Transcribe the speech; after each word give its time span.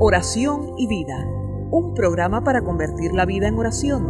Oración 0.00 0.74
y 0.76 0.86
vida, 0.86 1.16
un 1.70 1.94
programa 1.94 2.44
para 2.44 2.62
convertir 2.62 3.14
la 3.14 3.24
vida 3.24 3.48
en 3.48 3.58
oración. 3.58 4.04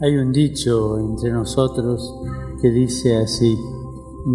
Hay 0.00 0.16
un 0.16 0.30
dicho 0.30 1.00
entre 1.00 1.32
nosotros 1.32 2.22
que 2.60 2.70
dice 2.70 3.16
así, 3.16 3.58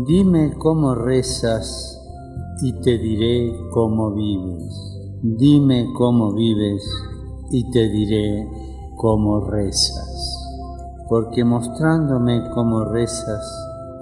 dime 0.06 0.56
cómo 0.58 0.94
rezas 0.94 2.02
y 2.62 2.82
te 2.82 2.98
diré 2.98 3.50
cómo 3.72 4.14
vives. 4.14 4.74
Dime 5.24 5.88
cómo 5.96 6.34
vives 6.34 6.84
y 7.50 7.70
te 7.72 7.90
diré 7.90 8.50
cómo 8.96 9.42
rezas. 9.42 10.44
Porque 11.08 11.44
mostrándome 11.44 12.50
cómo 12.54 12.86
rezas, 12.86 13.46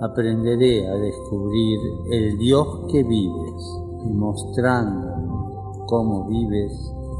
aprenderé 0.01 0.87
a 0.87 0.95
descubrir 0.95 1.79
el 2.11 2.37
Dios 2.37 2.67
que 2.91 3.03
vives 3.03 3.63
y 4.05 4.13
mostrando 4.13 5.85
cómo 5.87 6.25
vives, 6.25 6.71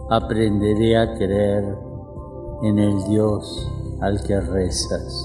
aprenderé 0.10 0.98
a 0.98 1.14
creer 1.16 1.78
en 2.64 2.80
el 2.80 3.04
Dios 3.06 3.72
al 4.02 4.22
que 4.24 4.40
rezas. 4.40 5.24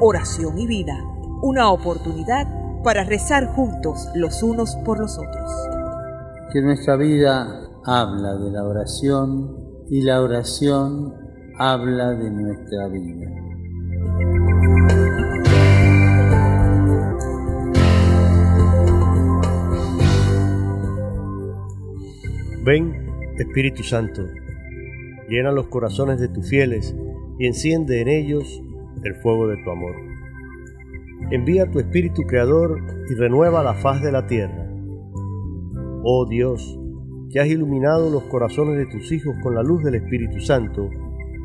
Oración 0.00 0.58
y 0.58 0.66
vida, 0.66 0.94
una 1.42 1.70
oportunidad 1.70 2.82
para 2.82 3.04
rezar 3.04 3.54
juntos 3.54 4.08
los 4.14 4.42
unos 4.42 4.76
por 4.84 5.00
los 5.00 5.16
otros. 5.16 5.50
Que 6.52 6.60
nuestra 6.60 6.96
vida 6.96 7.63
habla 7.86 8.34
de 8.36 8.50
la 8.50 8.64
oración 8.64 9.56
y 9.90 10.00
la 10.00 10.22
oración 10.22 11.12
habla 11.58 12.12
de 12.12 12.30
nuestra 12.30 12.88
vida. 12.88 13.30
Ven, 22.64 23.06
Espíritu 23.38 23.82
Santo, 23.82 24.22
llena 25.28 25.52
los 25.52 25.66
corazones 25.66 26.18
de 26.18 26.28
tus 26.28 26.48
fieles 26.48 26.96
y 27.38 27.46
enciende 27.46 28.00
en 28.00 28.08
ellos 28.08 28.62
el 29.02 29.14
fuego 29.16 29.46
de 29.48 29.62
tu 29.62 29.70
amor. 29.70 29.94
Envía 31.30 31.70
tu 31.70 31.80
Espíritu 31.80 32.22
Creador 32.22 32.78
y 33.10 33.14
renueva 33.14 33.62
la 33.62 33.74
faz 33.74 34.00
de 34.00 34.12
la 34.12 34.26
tierra. 34.26 34.70
Oh 36.02 36.26
Dios, 36.26 36.78
que 37.34 37.40
has 37.40 37.48
iluminado 37.48 38.10
los 38.10 38.22
corazones 38.24 38.76
de 38.76 38.86
tus 38.86 39.10
hijos 39.10 39.34
con 39.42 39.56
la 39.56 39.62
luz 39.64 39.82
del 39.82 39.96
Espíritu 39.96 40.38
Santo, 40.38 40.88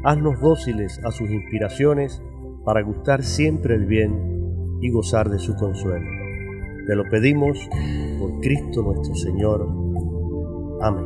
haznos 0.03 0.39
dóciles 0.39 1.03
a 1.03 1.09
sus 1.09 1.31
inspiraciones 1.31 2.21
para 2.63 2.83
gustar 2.83 3.23
siempre 3.23 3.73
el 3.73 3.87
bien 3.87 4.77
y 4.81 4.91
gozar 4.91 5.31
de 5.31 5.39
su 5.39 5.55
consuelo. 5.55 6.05
Te 6.85 6.95
lo 6.95 7.05
pedimos 7.09 7.57
por 8.19 8.39
Cristo 8.39 8.83
nuestro 8.83 9.15
Señor. 9.15 9.67
Amén. 10.79 11.05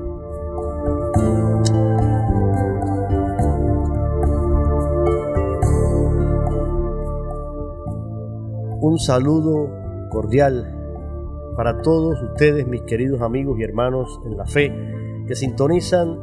Un 8.82 9.00
saludo 9.00 10.10
cordial 10.10 10.83
para 11.56 11.82
todos 11.82 12.22
ustedes, 12.22 12.68
mis 12.68 12.82
queridos 12.84 13.22
amigos 13.22 13.60
y 13.60 13.64
hermanos 13.64 14.20
en 14.26 14.38
la 14.38 14.46
fe, 14.46 14.74
que 15.28 15.36
sintonizan 15.36 16.20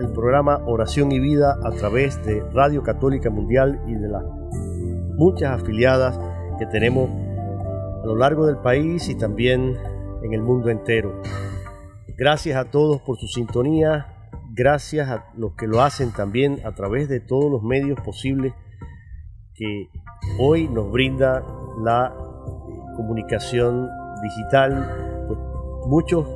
el 0.00 0.12
programa 0.12 0.62
Oración 0.66 1.12
y 1.12 1.20
Vida 1.20 1.58
a 1.62 1.70
través 1.72 2.24
de 2.24 2.42
Radio 2.52 2.82
Católica 2.82 3.30
Mundial 3.30 3.82
y 3.86 3.94
de 3.94 4.08
las 4.08 4.24
muchas 5.16 5.60
afiliadas 5.60 6.18
que 6.58 6.66
tenemos 6.66 7.10
a 8.02 8.06
lo 8.06 8.16
largo 8.16 8.46
del 8.46 8.56
país 8.56 9.08
y 9.08 9.14
también 9.14 9.76
en 10.22 10.32
el 10.32 10.42
mundo 10.42 10.70
entero. 10.70 11.20
Gracias 12.16 12.56
a 12.56 12.70
todos 12.70 13.00
por 13.02 13.18
su 13.18 13.26
sintonía, 13.26 14.06
gracias 14.54 15.08
a 15.08 15.26
los 15.36 15.54
que 15.54 15.66
lo 15.66 15.82
hacen 15.82 16.12
también 16.12 16.60
a 16.64 16.72
través 16.72 17.08
de 17.08 17.20
todos 17.20 17.50
los 17.50 17.62
medios 17.62 18.00
posibles 18.00 18.54
que 19.54 19.88
hoy 20.38 20.68
nos 20.68 20.90
brinda 20.90 21.44
la 21.82 22.14
comunicación 22.96 23.88
digital. 24.22 25.26
Pues 25.28 25.38
muchos 25.86 26.26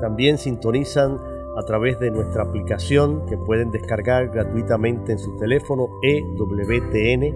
también 0.00 0.38
sintonizan 0.38 1.18
a 1.56 1.62
través 1.62 1.98
de 1.98 2.10
nuestra 2.10 2.44
aplicación 2.44 3.26
que 3.26 3.36
pueden 3.36 3.70
descargar 3.70 4.28
gratuitamente 4.28 5.12
en 5.12 5.18
su 5.18 5.36
teléfono 5.36 5.88
EWTN. 6.02 7.34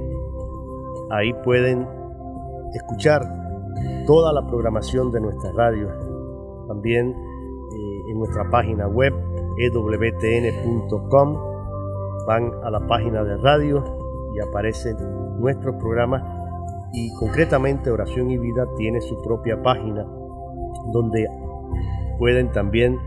Ahí 1.10 1.32
pueden 1.44 1.86
escuchar 2.72 3.22
toda 4.06 4.32
la 4.32 4.46
programación 4.46 5.10
de 5.10 5.20
nuestra 5.20 5.52
radio. 5.52 5.88
También 6.68 7.14
en 8.08 8.18
nuestra 8.18 8.48
página 8.50 8.86
web 8.88 9.12
ewtn.com. 9.58 11.36
Van 12.26 12.52
a 12.62 12.70
la 12.70 12.80
página 12.86 13.24
de 13.24 13.36
radio 13.38 13.82
y 14.34 14.40
aparecen 14.40 14.96
nuestros 15.40 15.74
programas 15.76 16.22
y 16.92 17.12
concretamente 17.14 17.90
Oración 17.90 18.30
y 18.30 18.38
Vida 18.38 18.66
tiene 18.76 19.00
su 19.00 19.20
propia 19.22 19.62
página 19.62 20.04
donde 20.92 21.26
pueden 22.18 22.52
también 22.52 22.98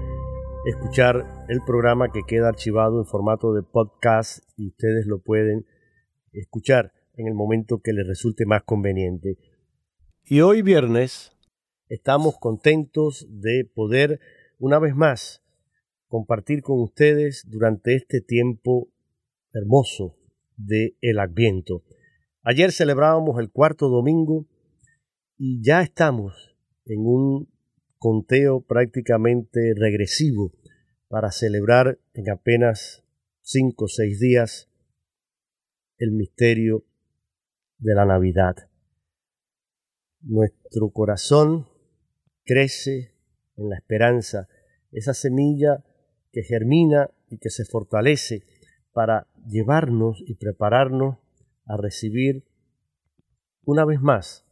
escuchar 0.66 1.46
el 1.48 1.62
programa 1.66 2.12
que 2.12 2.24
queda 2.24 2.50
archivado 2.50 3.00
en 3.00 3.06
formato 3.06 3.54
de 3.54 3.62
podcast 3.62 4.44
y 4.58 4.70
ustedes 4.70 5.06
lo 5.06 5.20
pueden 5.20 5.66
escuchar 6.32 6.92
en 7.14 7.28
el 7.28 7.34
momento 7.34 7.82
que 7.82 7.94
les 7.94 8.08
resulte 8.08 8.46
más 8.46 8.64
conveniente. 8.64 9.38
Y 10.26 10.42
hoy 10.42 10.64
viernes 10.64 11.32
estamos 11.88 12.38
contentos 12.40 13.28
de 13.30 13.70
poder 13.74 14.20
una 14.58 14.80
vez 14.80 14.96
más 14.96 15.44
compartir 16.08 16.62
con 16.62 16.82
ustedes 16.82 17.44
durante 17.48 17.96
este 17.96 18.22
tiempo 18.22 18.90
hermoso 19.54 20.18
de 20.58 20.96
el 21.02 21.20
Adviento. 21.20 21.84
Ayer 22.48 22.72
celebrábamos 22.72 23.40
el 23.40 23.50
cuarto 23.50 23.90
domingo 23.90 24.46
y 25.36 25.64
ya 25.64 25.82
estamos 25.82 26.56
en 26.86 27.00
un 27.00 27.50
conteo 27.98 28.62
prácticamente 28.62 29.74
regresivo 29.76 30.52
para 31.08 31.32
celebrar 31.32 31.98
en 32.14 32.30
apenas 32.30 33.04
cinco 33.42 33.86
o 33.86 33.88
seis 33.88 34.20
días 34.20 34.70
el 35.98 36.12
misterio 36.12 36.86
de 37.80 37.96
la 37.96 38.06
Navidad. 38.06 38.70
Nuestro 40.22 40.92
corazón 40.92 41.68
crece 42.44 43.12
en 43.58 43.70
la 43.70 43.78
esperanza, 43.78 44.48
esa 44.92 45.16
semilla 45.16 45.84
que 46.32 46.44
germina 46.44 47.10
y 47.28 47.40
que 47.40 47.50
se 47.50 47.66
fortalece 47.66 48.44
para 48.94 49.26
llevarnos 49.48 50.24
y 50.28 50.36
prepararnos 50.36 51.25
a 51.66 51.78
recibir 51.78 52.46
una 53.64 53.86
vez 53.86 54.00
más 54.02 54.46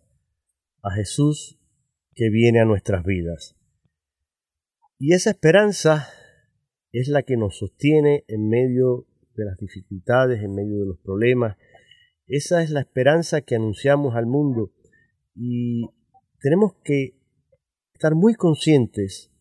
a 0.81 0.91
Jesús 0.91 1.59
que 2.13 2.29
viene 2.29 2.59
a 2.59 2.65
nuestras 2.65 3.03
vidas. 3.03 3.55
Y 4.99 5.13
esa 5.13 5.31
esperanza 5.31 6.07
es 6.91 7.07
la 7.07 7.23
que 7.23 7.37
nos 7.37 7.57
sostiene 7.57 8.23
en 8.27 8.49
medio 8.49 9.07
de 9.35 9.45
las 9.45 9.57
dificultades, 9.57 10.43
en 10.43 10.53
medio 10.53 10.79
de 10.79 10.85
los 10.85 10.99
problemas. 10.99 11.57
Esa 12.27 12.61
es 12.61 12.69
la 12.69 12.81
esperanza 12.81 13.41
que 13.41 13.55
anunciamos 13.55 14.15
al 14.15 14.27
mundo 14.27 14.71
y 15.35 15.89
tenemos 16.39 16.75
que 16.83 17.17
estar 17.93 18.15
muy 18.15 18.35
conscientes 18.35 19.31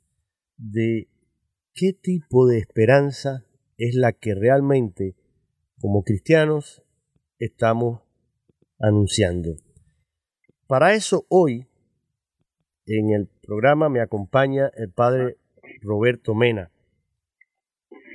de 0.57 1.09
qué 1.75 1.93
tipo 1.93 2.47
de 2.47 2.59
esperanza 2.59 3.47
es 3.77 3.95
la 3.95 4.13
que 4.13 4.35
realmente 4.35 5.17
como 5.79 6.05
cristianos 6.05 6.82
estamos 7.45 8.01
anunciando. 8.79 9.57
Para 10.69 10.95
eso 10.95 11.27
hoy 11.29 11.67
en 12.87 13.11
el 13.11 13.29
programa 13.43 13.89
me 13.89 14.01
acompaña 14.01 14.71
el 14.77 14.93
padre 14.93 15.39
Roberto 15.81 16.35
Mena, 16.35 16.71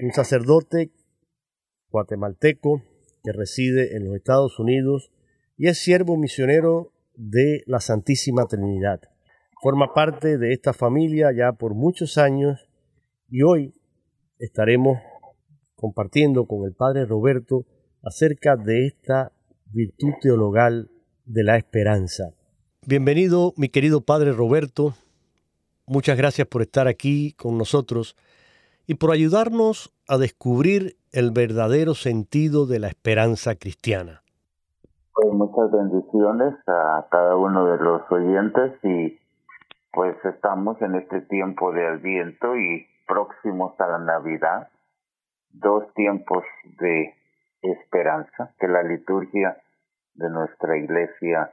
un 0.01 0.13
sacerdote 0.13 0.91
guatemalteco 1.89 2.81
que 3.23 3.31
reside 3.33 3.97
en 3.97 4.05
los 4.05 4.15
Estados 4.15 4.59
Unidos 4.59 5.11
y 5.57 5.67
es 5.67 5.79
siervo 5.79 6.15
misionero 6.15 6.93
de 7.15 7.63
la 7.65 7.81
Santísima 7.81 8.45
Trinidad. 8.45 9.01
Forma 9.61 9.93
parte 9.93 10.37
de 10.37 10.53
esta 10.53 10.71
familia 10.71 11.33
ya 11.35 11.51
por 11.51 11.73
muchos 11.73 12.17
años 12.17 12.69
y 13.27 13.41
hoy 13.41 13.73
estaremos 14.39 14.99
compartiendo 15.75 16.45
con 16.45 16.65
el 16.65 16.73
Padre 16.73 17.05
Roberto 17.05 17.65
acerca 18.07 18.55
de 18.55 18.87
esta 18.87 19.33
virtud 19.73 20.13
teologal 20.21 20.89
de 21.25 21.43
la 21.43 21.57
esperanza. 21.57 22.31
Bienvenido, 22.87 23.51
mi 23.57 23.67
querido 23.67 23.99
Padre 23.99 24.31
Roberto. 24.31 24.93
Muchas 25.85 26.17
gracias 26.17 26.47
por 26.47 26.61
estar 26.61 26.87
aquí 26.87 27.33
con 27.33 27.57
nosotros 27.57 28.15
y 28.87 28.95
por 28.95 29.11
ayudarnos 29.11 29.93
a 30.07 30.17
descubrir 30.17 30.95
el 31.11 31.31
verdadero 31.31 31.95
sentido 31.95 32.65
de 32.65 32.79
la 32.79 32.87
esperanza 32.87 33.55
cristiana. 33.55 34.21
Pues 35.13 35.33
muchas 35.33 35.69
bendiciones 35.69 36.53
a 36.65 37.07
cada 37.11 37.35
uno 37.35 37.65
de 37.65 37.77
los 37.83 38.01
oyentes 38.09 38.71
y 38.83 39.19
pues 39.91 40.15
estamos 40.23 40.81
en 40.81 40.95
este 40.95 41.21
tiempo 41.23 41.73
de 41.73 41.85
Adviento 41.85 42.55
y 42.55 42.85
próximos 43.05 43.73
a 43.81 43.87
la 43.87 43.99
Navidad, 43.99 44.69
dos 45.51 45.83
tiempos 45.93 46.43
de 46.79 47.16
esperanza 47.61 48.53
que 48.59 48.67
la 48.67 48.83
liturgia 48.83 49.57
de 50.13 50.29
nuestra 50.29 50.77
iglesia 50.77 51.51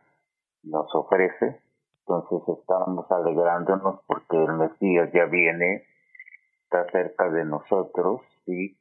nos 0.62 0.94
ofrece. 0.94 1.60
Entonces 2.00 2.58
estamos 2.58 3.10
alegrándonos 3.10 4.00
porque 4.06 4.36
el 4.36 4.52
Mesías 4.54 5.10
ya 5.12 5.24
viene, 5.26 5.84
está 6.64 6.84
cerca 6.90 7.30
de 7.30 7.44
nosotros 7.44 8.20
y 8.46 8.76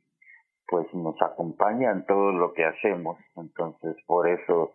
pues 0.68 0.94
nos 0.94 1.22
acompaña 1.22 1.92
en 1.92 2.06
todo 2.06 2.32
lo 2.32 2.54
que 2.54 2.66
hacemos. 2.66 3.18
Entonces, 3.36 3.96
por 4.08 4.28
eso 4.28 4.74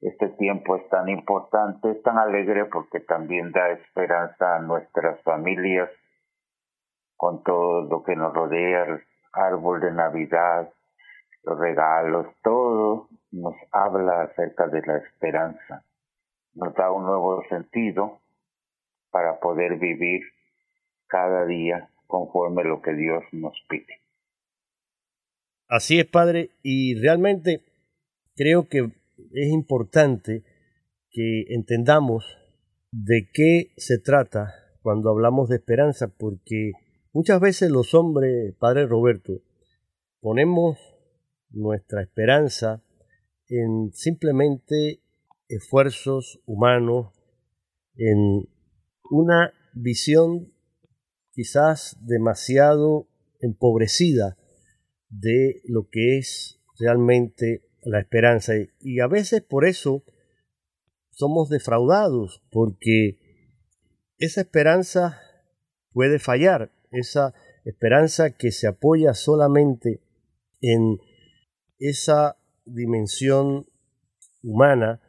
este 0.00 0.28
tiempo 0.30 0.76
es 0.76 0.88
tan 0.90 1.08
importante, 1.08 1.90
es 1.90 2.02
tan 2.02 2.18
alegre 2.18 2.66
porque 2.66 3.00
también 3.00 3.50
da 3.50 3.70
esperanza 3.70 4.56
a 4.56 4.60
nuestras 4.60 5.20
familias 5.22 5.90
con 7.16 7.42
todo 7.42 7.82
lo 7.82 8.04
que 8.04 8.14
nos 8.14 8.32
rodea, 8.32 8.84
el 8.84 9.02
árbol 9.32 9.80
de 9.80 9.90
Navidad, 9.90 10.72
los 11.42 11.58
regalos, 11.58 12.26
todo 12.42 13.08
nos 13.30 13.54
habla 13.70 14.22
acerca 14.22 14.68
de 14.68 14.82
la 14.82 14.98
esperanza. 14.98 15.84
Nos 16.54 16.74
da 16.74 16.90
un 16.90 17.04
nuevo 17.04 17.42
sentido 17.48 18.20
para 19.10 19.38
poder 19.40 19.78
vivir 19.78 20.22
cada 21.06 21.46
día 21.46 21.90
conforme 22.06 22.64
lo 22.64 22.82
que 22.82 22.94
Dios 22.94 23.22
nos 23.32 23.54
pide. 23.68 24.00
Así 25.68 26.00
es, 26.00 26.06
Padre, 26.06 26.50
y 26.62 26.94
realmente 27.00 27.62
creo 28.34 28.68
que 28.68 28.90
es 29.32 29.48
importante 29.48 30.42
que 31.10 31.44
entendamos 31.48 32.24
de 32.90 33.28
qué 33.32 33.72
se 33.76 33.98
trata 33.98 34.54
cuando 34.82 35.10
hablamos 35.10 35.48
de 35.48 35.56
esperanza, 35.56 36.08
porque 36.08 36.72
muchas 37.12 37.40
veces 37.40 37.70
los 37.70 37.94
hombres, 37.94 38.54
Padre 38.58 38.86
Roberto, 38.86 39.40
ponemos 40.20 40.78
nuestra 41.50 42.02
esperanza 42.02 42.82
en 43.48 43.92
simplemente 43.92 45.02
esfuerzos 45.48 46.40
humanos, 46.44 47.12
en 47.96 48.48
una 49.10 49.52
visión 49.72 50.52
quizás 51.32 51.96
demasiado 52.00 53.08
empobrecida 53.40 54.36
de 55.08 55.62
lo 55.64 55.88
que 55.88 56.18
es 56.18 56.60
realmente 56.78 57.62
la 57.82 58.00
esperanza. 58.00 58.52
Y 58.80 59.00
a 59.00 59.06
veces 59.06 59.42
por 59.42 59.64
eso 59.64 60.04
somos 61.10 61.48
defraudados, 61.48 62.42
porque 62.50 63.18
esa 64.18 64.42
esperanza 64.42 65.20
puede 65.92 66.18
fallar, 66.18 66.72
esa 66.90 67.34
esperanza 67.64 68.30
que 68.30 68.52
se 68.52 68.66
apoya 68.66 69.14
solamente 69.14 70.00
en 70.60 70.98
esa 71.78 72.36
dimensión 72.64 73.66
humana 74.42 75.00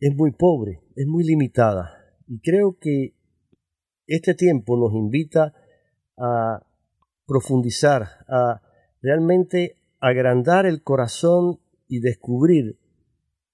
es 0.00 0.14
muy 0.14 0.32
pobre, 0.32 0.80
es 0.96 1.06
muy 1.06 1.24
limitada. 1.24 1.92
Y 2.26 2.40
creo 2.40 2.78
que 2.78 3.14
este 4.06 4.34
tiempo 4.34 4.76
nos 4.76 4.92
invita 4.92 5.54
a 6.16 6.66
profundizar, 7.26 8.08
a 8.28 8.62
realmente 9.00 9.76
agrandar 10.00 10.66
el 10.66 10.82
corazón 10.82 11.60
y 11.88 12.00
descubrir 12.00 12.78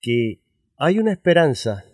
que 0.00 0.42
hay 0.76 0.98
una 0.98 1.12
esperanza 1.12 1.84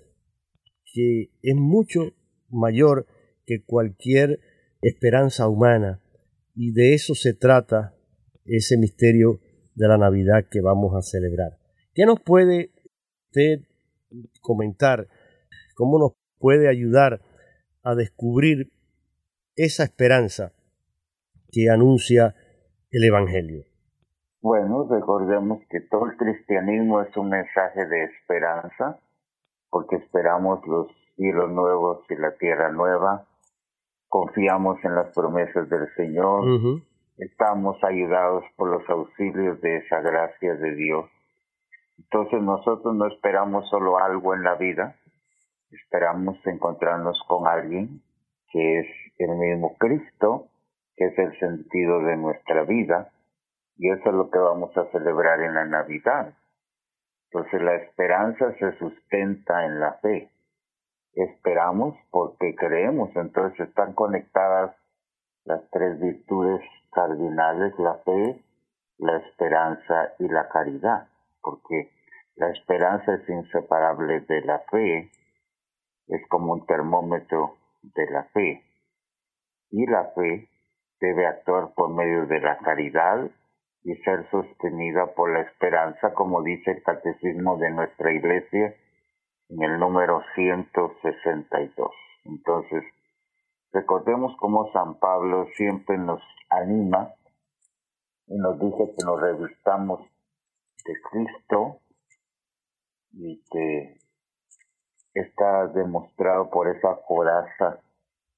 que 0.92 1.30
es 1.42 1.56
mucho 1.56 2.12
mayor 2.48 3.06
que 3.46 3.64
cualquier 3.64 4.40
esperanza 4.80 5.48
humana 5.48 6.00
y 6.54 6.72
de 6.72 6.94
eso 6.94 7.14
se 7.14 7.34
trata 7.34 7.96
ese 8.44 8.76
misterio 8.78 9.40
de 9.74 9.88
la 9.88 9.98
Navidad 9.98 10.44
que 10.50 10.60
vamos 10.60 10.94
a 10.94 11.02
celebrar. 11.02 11.58
¿Qué 11.94 12.06
nos 12.06 12.20
puede 12.20 12.70
usted 13.26 13.66
comentar? 14.40 15.06
¿Cómo 15.74 15.98
nos 15.98 16.12
puede 16.38 16.68
ayudar 16.68 17.20
a 17.82 17.94
descubrir 17.94 18.72
esa 19.56 19.84
esperanza 19.84 20.52
que 21.50 21.70
anuncia 21.70 22.34
el 22.90 23.04
Evangelio? 23.04 23.64
Bueno, 24.40 24.86
recordemos 24.88 25.60
que 25.70 25.80
todo 25.80 26.06
el 26.06 26.16
cristianismo 26.16 27.00
es 27.00 27.16
un 27.16 27.30
mensaje 27.30 27.86
de 27.86 28.04
esperanza, 28.04 29.00
porque 29.70 29.96
esperamos 29.96 30.60
los 30.66 30.88
cielos 31.16 31.50
nuevos 31.50 32.04
y 32.10 32.16
la 32.16 32.36
tierra 32.36 32.70
nueva, 32.70 33.26
confiamos 34.08 34.78
en 34.84 34.94
las 34.96 35.14
promesas 35.14 35.68
del 35.70 35.88
Señor, 35.96 36.44
estamos 37.16 37.82
ayudados 37.84 38.44
por 38.56 38.68
los 38.70 38.88
auxilios 38.88 39.60
de 39.60 39.76
esa 39.78 40.00
gracia 40.00 40.54
de 40.54 40.74
Dios. 40.74 41.10
Entonces 41.98 42.42
nosotros 42.42 42.94
no 42.94 43.06
esperamos 43.06 43.68
solo 43.68 43.98
algo 43.98 44.34
en 44.34 44.42
la 44.42 44.56
vida, 44.56 44.96
esperamos 45.70 46.36
encontrarnos 46.46 47.20
con 47.28 47.46
alguien 47.46 48.02
que 48.50 48.80
es 48.80 48.86
el 49.18 49.36
mismo 49.36 49.76
Cristo, 49.78 50.48
que 50.96 51.06
es 51.06 51.18
el 51.18 51.38
sentido 51.38 52.00
de 52.00 52.16
nuestra 52.16 52.64
vida 52.64 53.10
y 53.76 53.90
eso 53.90 54.08
es 54.08 54.14
lo 54.14 54.30
que 54.30 54.38
vamos 54.38 54.76
a 54.76 54.90
celebrar 54.90 55.40
en 55.40 55.54
la 55.54 55.64
Navidad. 55.64 56.34
Entonces 57.30 57.62
la 57.62 57.74
esperanza 57.76 58.52
se 58.58 58.78
sustenta 58.78 59.66
en 59.66 59.80
la 59.80 59.94
fe. 59.94 60.30
Esperamos 61.14 61.96
porque 62.10 62.54
creemos, 62.54 63.10
entonces 63.16 63.68
están 63.68 63.92
conectadas 63.94 64.76
las 65.44 65.62
tres 65.70 66.00
virtudes 66.00 66.60
cardinales, 66.90 67.78
la 67.78 67.94
fe, 68.04 68.42
la 68.98 69.16
esperanza 69.18 70.14
y 70.18 70.28
la 70.28 70.48
caridad, 70.48 71.08
porque 71.42 71.90
la 72.36 72.50
esperanza 72.50 73.14
es 73.14 73.28
inseparable 73.28 74.20
de 74.20 74.40
la 74.42 74.60
fe, 74.70 75.10
es 76.08 76.26
como 76.28 76.52
un 76.52 76.66
termómetro 76.66 77.56
de 77.82 78.10
la 78.10 78.24
fe, 78.24 78.62
y 79.70 79.86
la 79.86 80.04
fe 80.14 80.48
debe 81.00 81.26
actuar 81.26 81.74
por 81.74 81.92
medio 81.92 82.26
de 82.26 82.40
la 82.40 82.58
caridad 82.58 83.30
y 83.82 83.94
ser 83.96 84.28
sostenida 84.30 85.14
por 85.14 85.32
la 85.32 85.42
esperanza, 85.42 86.14
como 86.14 86.42
dice 86.42 86.70
el 86.70 86.82
catecismo 86.82 87.58
de 87.58 87.70
nuestra 87.70 88.12
iglesia 88.12 88.74
en 89.50 89.62
el 89.62 89.78
número 89.78 90.22
162. 90.34 91.90
Entonces, 92.24 92.84
recordemos 93.74 94.36
cómo 94.38 94.70
San 94.72 94.94
Pablo 95.00 95.48
siempre 95.56 95.98
nos 95.98 96.22
anima 96.48 97.12
y 98.28 98.36
nos 98.36 98.58
dice 98.60 98.94
que 98.96 99.04
nos 99.04 99.20
revistamos 99.20 100.00
de 100.84 100.94
Cristo 101.10 101.80
y 103.12 103.42
que 103.50 103.98
está 105.12 105.66
demostrado 105.66 106.50
por 106.50 106.68
esa 106.68 107.00
coraza 107.06 107.80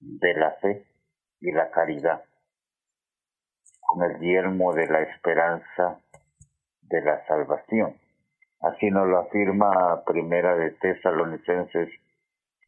de 0.00 0.34
la 0.34 0.52
fe 0.52 0.86
y 1.40 1.52
la 1.52 1.70
caridad 1.70 2.24
con 3.80 4.10
el 4.10 4.18
yelmo 4.18 4.72
de 4.72 4.86
la 4.86 5.02
esperanza 5.02 6.00
de 6.80 7.02
la 7.02 7.24
salvación. 7.26 7.94
Así 8.60 8.90
nos 8.90 9.06
lo 9.06 9.18
afirma 9.18 10.02
Primera 10.04 10.56
de 10.56 10.70
Tesalonicenses 10.72 11.90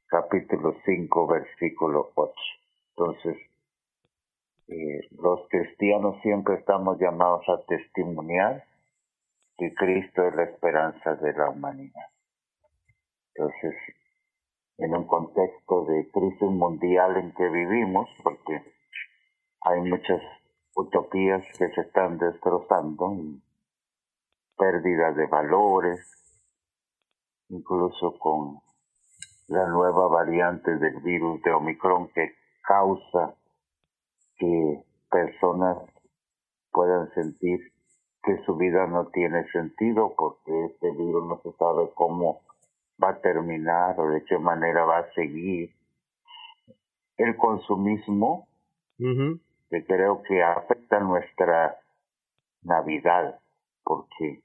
capítulo 0.09 0.75
5 0.85 1.27
versículo 1.27 2.13
8. 2.15 2.33
Entonces, 2.97 3.37
eh, 4.69 5.09
los 5.21 5.47
cristianos 5.49 6.21
siempre 6.23 6.57
estamos 6.57 6.99
llamados 6.99 7.47
a 7.49 7.63
testimoniar 7.67 8.65
que 9.59 9.75
Cristo 9.75 10.27
es 10.27 10.35
la 10.35 10.45
esperanza 10.45 11.15
de 11.17 11.33
la 11.35 11.51
humanidad. 11.51 12.07
Entonces, 13.35 13.75
en 14.79 14.95
un 14.95 15.07
contexto 15.07 15.85
de 15.85 16.09
crisis 16.11 16.51
mundial 16.51 17.17
en 17.19 17.33
que 17.35 17.49
vivimos, 17.49 18.09
porque 18.23 18.63
hay 19.61 19.81
muchas 19.81 20.23
utopías 20.75 21.45
que 21.59 21.69
se 21.69 21.81
están 21.83 22.19
destrozando, 22.19 23.17
pérdida 24.57 25.13
de 25.13 25.27
valores, 25.27 26.01
incluso 27.49 28.19
con 28.19 28.61
la 29.49 29.67
nueva 29.67 30.07
variante 30.09 30.77
del 30.77 31.01
virus 31.01 31.43
de 31.43 31.53
Omicron 31.53 32.09
que 32.09 32.35
causa 32.63 33.35
que 34.37 34.85
personas 35.11 35.79
puedan 36.71 37.11
sentir 37.15 37.73
que 38.23 38.37
su 38.45 38.57
vida 38.57 38.87
no 38.87 39.07
tiene 39.09 39.51
sentido 39.51 40.15
porque 40.17 40.67
este 40.67 40.91
virus 40.91 41.27
no 41.27 41.41
se 41.43 41.53
sabe 41.57 41.91
cómo 41.95 42.41
va 43.03 43.11
a 43.11 43.21
terminar 43.21 43.99
o 43.99 44.11
de 44.11 44.23
qué 44.25 44.39
manera 44.39 44.85
va 44.85 44.99
a 44.99 45.13
seguir. 45.13 45.71
El 47.17 47.37
consumismo 47.37 48.47
que 48.99 49.85
creo 49.87 50.23
que 50.23 50.43
afecta 50.43 51.01
nuestra 51.01 51.79
Navidad, 52.63 53.41
porque 53.83 54.43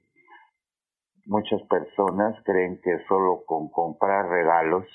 muchas 1.26 1.62
personas 1.62 2.36
creen 2.44 2.80
que 2.82 3.04
solo 3.08 3.44
con 3.46 3.68
comprar 3.68 4.28
regalos 4.28 4.86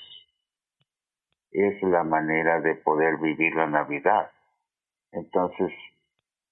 es 1.50 1.82
la 1.82 2.04
manera 2.04 2.60
de 2.60 2.76
poder 2.76 3.18
vivir 3.18 3.54
la 3.54 3.66
Navidad. 3.66 4.30
Entonces, 5.12 5.72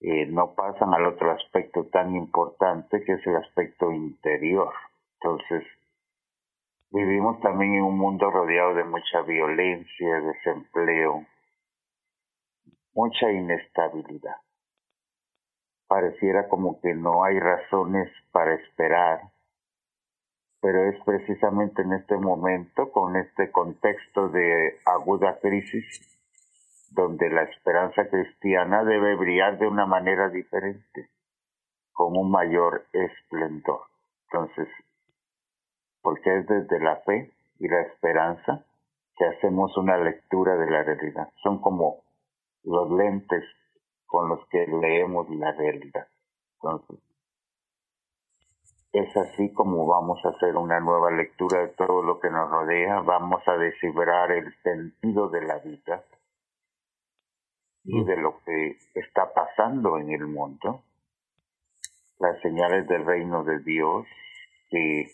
eh, 0.01 0.27
no 0.27 0.55
pasan 0.55 0.95
al 0.95 1.07
otro 1.07 1.31
aspecto 1.33 1.87
tan 1.87 2.15
importante 2.15 3.03
que 3.05 3.13
es 3.13 3.27
el 3.27 3.37
aspecto 3.37 3.93
interior. 3.93 4.73
Entonces, 5.21 5.65
vivimos 6.91 7.41
también 7.41 7.75
en 7.75 7.83
un 7.83 7.99
mundo 7.99 8.31
rodeado 8.31 8.75
de 8.75 8.85
mucha 8.85 9.23
violencia, 9.23 10.21
desempleo, 10.21 11.27
mucha 12.95 13.31
inestabilidad. 13.31 14.37
Pareciera 15.87 16.49
como 16.49 16.81
que 16.81 16.95
no 16.95 17.25
hay 17.25 17.39
razones 17.39 18.11
para 18.31 18.55
esperar, 18.55 19.21
pero 20.61 20.85
es 20.91 21.03
precisamente 21.05 21.83
en 21.83 21.93
este 21.93 22.17
momento, 22.17 22.91
con 22.91 23.17
este 23.17 23.51
contexto 23.51 24.29
de 24.29 24.79
aguda 24.85 25.39
crisis, 25.41 26.19
donde 26.91 27.31
la 27.31 27.43
esperanza 27.43 28.09
cristiana 28.09 28.83
debe 28.85 29.15
brillar 29.17 29.59
de 29.59 29.69
una 29.69 29.87
manera 29.87 30.29
diferente, 30.31 31.11
con 31.93 32.17
un 32.17 32.31
mayor 32.31 32.87
esplendor. 32.93 33.83
Entonces, 34.25 34.69
porque 36.03 36.39
es 36.39 36.47
desde 36.47 36.81
la 36.81 36.97
fe 36.97 37.33
y 37.59 37.69
la 37.69 37.83
esperanza 37.83 38.65
que 39.17 39.27
hacemos 39.27 39.77
una 39.77 39.99
lectura 39.99 40.57
de 40.57 40.71
la 40.71 40.83
realidad. 40.83 41.29
Son 41.43 41.61
como 41.61 42.03
los 42.65 42.91
lentes 42.91 43.45
con 44.07 44.29
los 44.29 44.47
que 44.49 44.67
leemos 44.67 45.29
la 45.31 45.53
realidad. 45.53 46.09
Entonces, 46.55 47.08
es 48.93 49.17
así 49.17 49.53
como 49.53 49.87
vamos 49.87 50.19
a 50.25 50.31
hacer 50.31 50.57
una 50.57 50.81
nueva 50.81 51.11
lectura 51.11 51.61
de 51.61 51.69
todo 51.69 52.03
lo 52.03 52.19
que 52.21 52.31
nos 52.31 52.51
rodea, 52.51 53.01
vamos 53.01 53.43
a 53.47 53.57
descifrar 53.57 54.31
el 54.33 54.55
sentido 54.63 55.29
de 55.29 55.43
la 55.43 55.59
vida 55.59 56.05
y 57.85 58.05
de 58.05 58.17
lo 58.17 58.41
que 58.45 58.79
está 58.95 59.33
pasando 59.33 59.99
en 59.99 60.11
el 60.11 60.27
mundo, 60.27 60.85
las 62.19 62.41
señales 62.41 62.87
del 62.89 63.05
reino 63.05 63.45
de 63.45 63.61
Dios, 63.61 64.07
que 64.71 65.07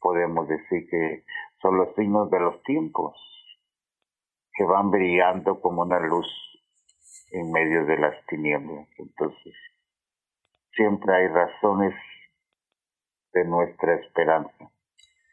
podemos 0.00 0.48
decir 0.48 0.88
que 0.88 1.24
son 1.60 1.76
los 1.76 1.94
signos 1.94 2.30
de 2.30 2.40
los 2.40 2.62
tiempos, 2.62 3.16
que 4.52 4.64
van 4.64 4.90
brillando 4.90 5.60
como 5.60 5.82
una 5.82 6.00
luz 6.00 6.26
en 7.32 7.50
medio 7.52 7.84
de 7.84 7.98
las 7.98 8.26
tinieblas. 8.26 8.88
Entonces, 8.98 9.54
siempre 10.72 11.14
hay 11.14 11.28
razones 11.28 11.94
de 13.32 13.44
nuestra 13.44 13.94
esperanza, 13.94 14.70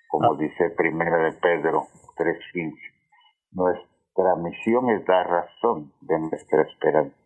como 0.07 0.33
ah. 0.33 0.37
dice 0.37 0.69
Primera 0.71 1.17
de 1.17 1.33
Pedro 1.33 1.87
3.15. 2.15 2.73
Nuestra 3.51 4.35
misión 4.35 4.89
es 4.89 5.05
dar 5.05 5.27
razón 5.27 5.93
de 6.01 6.19
nuestra 6.19 6.63
esperanza. 6.63 7.17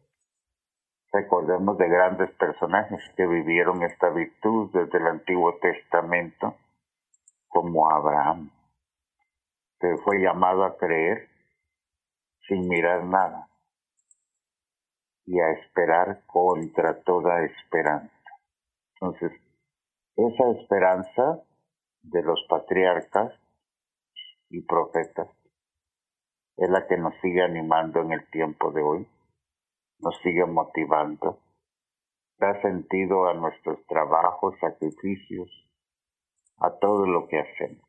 Recordemos 1.13 1.77
de 1.77 1.89
grandes 1.89 2.31
personajes 2.31 3.01
que 3.17 3.27
vivieron 3.27 3.83
esta 3.83 4.09
virtud 4.09 4.71
desde 4.73 4.97
el 4.97 5.07
Antiguo 5.07 5.57
Testamento, 5.57 6.55
como 7.49 7.91
Abraham, 7.91 8.49
que 9.79 9.97
fue 10.05 10.21
llamado 10.21 10.63
a 10.63 10.77
creer 10.77 11.27
sin 12.47 12.67
mirar 12.69 13.03
nada 13.03 13.49
y 15.25 15.39
a 15.39 15.51
esperar 15.51 16.21
contra 16.27 17.01
toda 17.03 17.43
esperanza. 17.43 18.13
Entonces, 18.93 19.31
esa 20.15 20.51
esperanza 20.59 21.43
de 22.01 22.23
los 22.23 22.39
patriarcas 22.49 23.33
y 24.49 24.61
profetas 24.61 25.29
es 26.57 26.69
la 26.69 26.85
que 26.87 26.97
nos 26.97 27.13
sigue 27.21 27.41
animando 27.41 28.01
en 28.01 28.11
el 28.11 28.29
tiempo 28.29 28.71
de 28.71 28.81
hoy, 28.81 29.07
nos 29.99 30.15
sigue 30.21 30.45
motivando, 30.45 31.39
da 32.37 32.61
sentido 32.61 33.27
a 33.27 33.33
nuestros 33.33 33.85
trabajos, 33.87 34.55
sacrificios, 34.59 35.49
a 36.57 36.77
todo 36.77 37.05
lo 37.05 37.27
que 37.27 37.39
hacemos. 37.39 37.87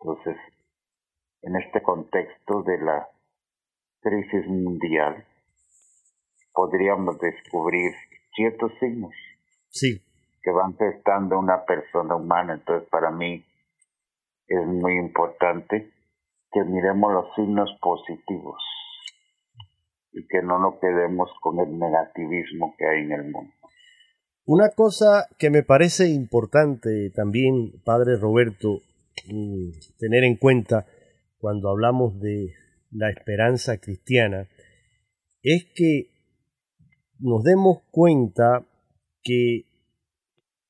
Entonces, 0.00 0.36
en 1.42 1.56
este 1.56 1.82
contexto 1.82 2.62
de 2.62 2.78
la 2.78 3.08
crisis 4.00 4.46
mundial, 4.46 5.26
podríamos 6.52 7.18
descubrir 7.18 7.92
ciertos 8.34 8.72
signos 8.80 9.14
sí. 9.76 10.05
Que 10.46 10.52
van 10.52 10.76
gestando 10.76 11.40
una 11.40 11.64
persona 11.64 12.14
humana. 12.14 12.54
Entonces, 12.54 12.88
para 12.88 13.10
mí 13.10 13.44
es 14.46 14.64
muy 14.64 14.96
importante 14.96 15.90
que 16.52 16.62
miremos 16.62 17.12
los 17.12 17.34
signos 17.34 17.68
positivos 17.80 18.62
y 20.12 20.24
que 20.28 20.42
no 20.42 20.60
nos 20.60 20.76
quedemos 20.80 21.28
con 21.40 21.58
el 21.58 21.76
negativismo 21.76 22.76
que 22.78 22.86
hay 22.86 23.02
en 23.06 23.12
el 23.12 23.24
mundo. 23.24 23.52
Una 24.44 24.70
cosa 24.70 25.26
que 25.36 25.50
me 25.50 25.64
parece 25.64 26.10
importante 26.10 27.10
también, 27.10 27.82
Padre 27.84 28.16
Roberto, 28.16 28.78
mm, 29.26 29.70
tener 29.98 30.22
en 30.22 30.36
cuenta 30.36 30.86
cuando 31.38 31.70
hablamos 31.70 32.20
de 32.20 32.54
la 32.92 33.10
esperanza 33.10 33.78
cristiana, 33.78 34.46
es 35.42 35.66
que 35.74 36.12
nos 37.18 37.42
demos 37.42 37.78
cuenta 37.90 38.64
que 39.24 39.65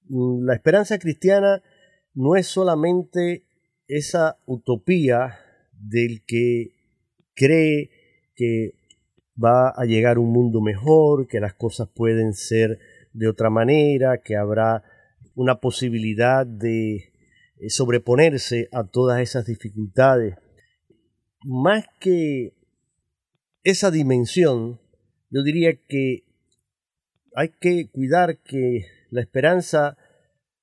la 0.08 0.54
esperanza 0.54 0.98
cristiana 0.98 1.62
no 2.14 2.36
es 2.36 2.46
solamente 2.46 3.44
esa 3.88 4.38
utopía 4.46 5.38
del 5.72 6.24
que 6.26 6.72
cree 7.34 7.90
que 8.34 8.74
va 9.42 9.68
a 9.68 9.84
llegar 9.84 10.18
un 10.18 10.32
mundo 10.32 10.60
mejor, 10.60 11.26
que 11.26 11.40
las 11.40 11.54
cosas 11.54 11.88
pueden 11.94 12.32
ser 12.32 12.78
de 13.12 13.28
otra 13.28 13.50
manera, 13.50 14.18
que 14.18 14.36
habrá 14.36 14.82
una 15.34 15.60
posibilidad 15.60 16.46
de 16.46 16.94
eh, 17.58 17.70
sobreponerse 17.70 18.68
a 18.72 18.84
todas 18.84 19.20
esas 19.20 19.46
dificultades. 19.46 20.36
Más 21.44 21.84
que 22.00 22.54
esa 23.62 23.90
dimensión, 23.90 24.80
yo 25.30 25.42
diría 25.42 25.76
que 25.88 26.24
hay 27.34 27.50
que 27.60 27.88
cuidar 27.90 28.38
que 28.38 28.86
la 29.10 29.20
esperanza 29.20 29.96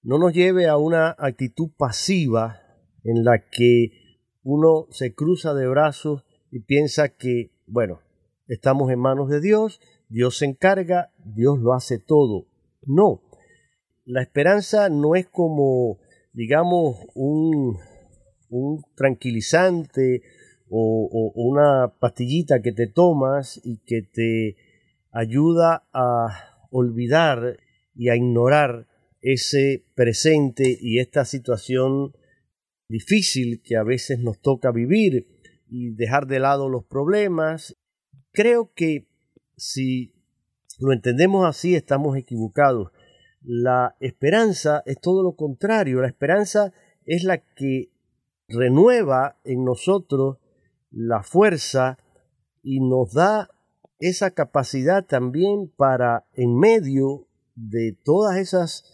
no 0.01 0.17
nos 0.17 0.33
lleve 0.33 0.67
a 0.67 0.77
una 0.77 1.15
actitud 1.17 1.71
pasiva 1.77 2.61
en 3.03 3.23
la 3.23 3.49
que 3.49 4.19
uno 4.43 4.87
se 4.91 5.13
cruza 5.13 5.53
de 5.53 5.67
brazos 5.67 6.25
y 6.51 6.59
piensa 6.59 7.09
que, 7.09 7.51
bueno, 7.67 8.01
estamos 8.47 8.91
en 8.91 8.99
manos 8.99 9.29
de 9.29 9.39
Dios 9.39 9.79
Dios 10.13 10.37
se 10.37 10.45
encarga, 10.45 11.11
Dios 11.25 11.57
lo 11.57 11.73
hace 11.73 11.97
todo. 11.97 12.45
No, 12.85 13.23
la 14.05 14.21
esperanza 14.21 14.89
no 14.89 15.15
es 15.15 15.27
como, 15.27 15.97
digamos, 16.33 16.97
un, 17.15 17.79
tranquilizante 18.95 20.21
o, 20.69 21.31
una 21.33 21.95
pastillita 21.99 22.61
que 22.61 22.73
te 22.73 22.85
tomas 22.85 23.59
y 23.63 23.77
que 23.87 24.03
te 24.03 24.55
ayuda 25.11 25.87
a 25.93 26.67
olvidar 26.69 27.57
y 27.95 28.09
a 28.09 28.15
ignorar 28.15 28.87
ese 29.21 29.85
presente 29.95 30.77
y 30.79 30.99
esta 30.99 31.25
situación 31.25 32.13
difícil 32.89 33.61
que 33.63 33.77
a 33.77 33.83
veces 33.83 34.19
nos 34.19 34.39
toca 34.41 34.71
vivir 34.71 35.27
y 35.67 35.91
dejar 35.95 36.27
de 36.27 36.39
lado 36.39 36.69
los 36.69 36.85
problemas. 36.85 37.75
Creo 38.31 38.71
que 38.73 39.07
si 39.55 40.13
lo 40.79 40.91
entendemos 40.91 41.47
así, 41.47 41.75
estamos 41.75 42.17
equivocados. 42.17 42.91
La 43.41 43.95
esperanza 43.99 44.83
es 44.85 44.99
todo 44.99 45.23
lo 45.23 45.35
contrario. 45.35 46.01
La 46.01 46.07
esperanza 46.07 46.73
es 47.05 47.23
la 47.23 47.37
que 47.37 47.91
renueva 48.47 49.39
en 49.43 49.63
nosotros 49.63 50.37
la 50.91 51.23
fuerza 51.23 51.97
y 52.61 52.79
nos 52.79 53.13
da 53.13 53.49
esa 53.99 54.31
capacidad 54.31 55.05
también 55.05 55.71
para, 55.75 56.25
en 56.33 56.57
medio 56.57 57.27
de 57.55 57.97
todas 58.03 58.37
esas 58.37 58.85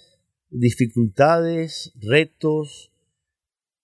dificultades, 0.49 1.93
retos, 1.99 2.91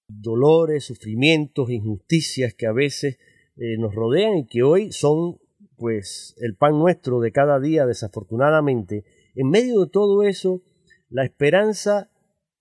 dolores, 0.08 0.86
sufrimientos, 0.86 1.70
injusticias 1.70 2.53
que 2.53 2.67
a 2.67 2.72
veces 2.72 3.17
eh, 3.58 3.77
nos 3.77 3.94
rodean 3.94 4.38
y 4.38 4.48
que 4.48 4.63
hoy 4.63 4.91
son 4.91 5.39
pues 5.77 6.36
el 6.38 6.55
pan 6.55 6.79
nuestro 6.79 7.20
de 7.20 7.32
cada 7.32 7.60
día, 7.60 7.86
desafortunadamente, 7.86 9.03
en 9.36 9.50
medio 9.50 9.82
de 9.82 9.89
todo 9.89 10.24
eso, 10.24 10.62
la 11.10 11.25
esperanza 11.25 12.10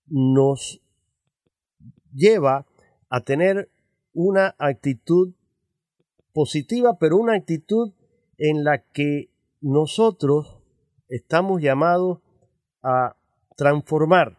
nos 0.07 0.81
lleva 2.13 2.67
a 3.09 3.21
tener 3.23 3.69
una 4.13 4.55
actitud 4.57 5.33
positiva, 6.33 6.97
pero 6.99 7.17
una 7.17 7.35
actitud 7.35 7.93
en 8.37 8.63
la 8.63 8.79
que 8.79 9.29
nosotros 9.61 10.61
estamos 11.09 11.61
llamados 11.61 12.19
a 12.81 13.15
transformar 13.55 14.37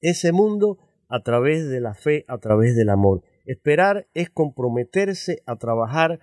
ese 0.00 0.32
mundo 0.32 0.78
a 1.08 1.22
través 1.22 1.68
de 1.68 1.80
la 1.80 1.94
fe, 1.94 2.24
a 2.28 2.38
través 2.38 2.76
del 2.76 2.88
amor. 2.88 3.22
Esperar 3.44 4.06
es 4.14 4.30
comprometerse 4.30 5.42
a 5.46 5.56
trabajar 5.56 6.20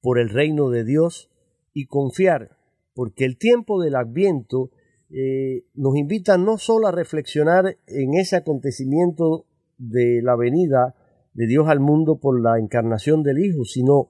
por 0.00 0.18
el 0.18 0.28
reino 0.28 0.70
de 0.70 0.84
Dios 0.84 1.30
y 1.72 1.86
confiar, 1.86 2.56
porque 2.94 3.24
el 3.24 3.38
tiempo 3.38 3.80
del 3.80 3.96
adviento 3.96 4.70
eh, 5.10 5.64
nos 5.74 5.96
invita 5.96 6.36
no 6.36 6.58
solo 6.58 6.86
a 6.86 6.92
reflexionar 6.92 7.78
en 7.86 8.14
ese 8.14 8.36
acontecimiento 8.36 9.46
de 9.78 10.20
la 10.22 10.36
venida 10.36 10.94
de 11.32 11.46
Dios 11.46 11.68
al 11.68 11.80
mundo 11.80 12.18
por 12.18 12.40
la 12.40 12.58
encarnación 12.58 13.22
del 13.22 13.38
Hijo, 13.38 13.64
sino 13.64 14.08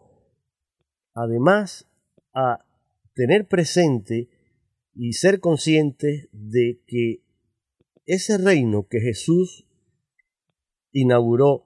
además 1.14 1.88
a 2.34 2.64
tener 3.14 3.46
presente 3.46 4.28
y 5.00 5.12
ser 5.12 5.38
conscientes 5.38 6.28
de 6.32 6.82
que 6.88 7.22
ese 8.04 8.36
reino 8.36 8.88
que 8.88 9.00
Jesús 9.00 9.64
inauguró 10.90 11.64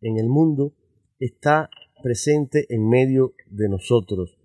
en 0.00 0.16
el 0.16 0.30
mundo 0.30 0.74
está 1.18 1.68
presente 2.02 2.64
en 2.70 2.88
medio 2.88 3.34
de 3.50 3.68
nosotros. 3.68 4.38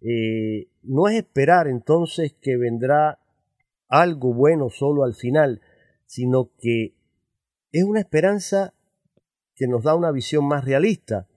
Eh, 0.00 0.72
no 0.82 1.08
es 1.08 1.18
esperar 1.18 1.68
entonces 1.68 2.34
que 2.40 2.56
vendrá 2.56 3.20
algo 3.86 4.34
bueno 4.34 4.70
solo 4.70 5.04
al 5.04 5.14
final, 5.14 5.62
sino 6.04 6.50
que 6.58 6.96
es 7.70 7.84
una 7.84 8.00
esperanza 8.00 8.74
que 9.54 9.68
nos 9.68 9.84
da 9.84 9.94
una 9.94 10.10
visión 10.10 10.48
más 10.48 10.64
realista. 10.64 11.28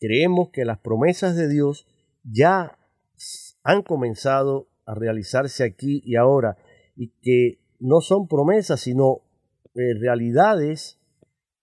Creemos 0.00 0.48
que 0.52 0.64
las 0.64 0.78
promesas 0.78 1.36
de 1.36 1.48
Dios 1.50 1.86
ya 2.24 2.78
han 3.62 3.82
comenzado 3.82 4.71
a 4.84 4.94
realizarse 4.94 5.64
aquí 5.64 6.02
y 6.04 6.16
ahora 6.16 6.56
y 6.96 7.08
que 7.20 7.60
no 7.78 8.00
son 8.00 8.28
promesas, 8.28 8.80
sino 8.80 9.22
eh, 9.74 9.94
realidades 9.98 11.00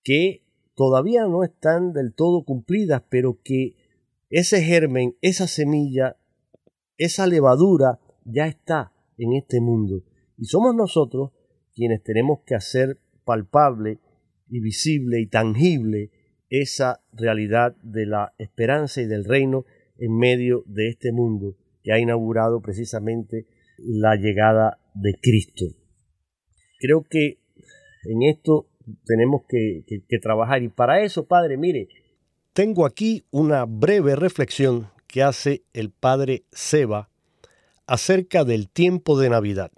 que 0.04 0.44
todavía 0.76 1.24
no 1.28 1.44
están 1.44 1.94
del 1.94 2.14
todo 2.14 2.44
cumplidas, 2.44 3.04
pero 3.10 3.40
que 3.44 3.76
ese 4.30 4.62
germen, 4.62 5.16
esa 5.22 5.48
semilla, 5.48 6.18
esa 6.98 7.28
levadura 7.28 8.00
ya 8.26 8.48
está 8.48 8.94
en 9.18 9.34
este 9.34 9.62
mundo. 9.62 10.04
Y 10.38 10.46
somos 10.46 10.76
nosotros 10.76 11.32
quienes 11.74 12.04
tenemos 12.04 12.40
que 12.46 12.56
hacer 12.56 13.00
palpable 13.26 14.00
y 14.48 14.60
visible 14.60 15.20
y 15.20 15.28
tangible 15.28 16.12
esa 16.50 17.04
realidad 17.14 17.76
de 17.84 18.06
la 18.06 18.34
esperanza 18.38 19.02
y 19.02 19.06
del 19.06 19.26
reino 19.26 19.66
en 19.98 20.18
medio 20.18 20.64
de 20.66 20.90
este 20.90 21.12
mundo 21.12 21.56
que 21.84 21.94
ha 21.94 22.00
inaugurado 22.00 22.62
precisamente 22.62 23.46
la 23.78 24.16
llegada 24.16 24.80
de 24.94 25.14
Cristo. 25.22 25.66
Creo 26.80 27.04
que 27.10 27.40
en 28.06 28.24
esto 28.24 28.68
tenemos 29.06 29.44
que, 29.48 29.84
trabajar. 30.22 30.64
Y 30.64 30.70
para 30.70 31.04
eso, 31.04 31.26
Padre, 31.26 31.58
mire, 31.58 31.88
tengo 32.54 32.86
aquí 32.86 33.24
una 33.32 33.66
breve 33.66 34.16
reflexión 34.16 34.90
que 35.08 35.24
hace 35.24 35.64
el 35.74 35.92
Padre 35.92 36.44
Seba 36.52 37.10
acerca 37.88 38.44
del 38.44 38.70
tiempo 38.70 39.20
de 39.20 39.30
Navidad. 39.30 39.72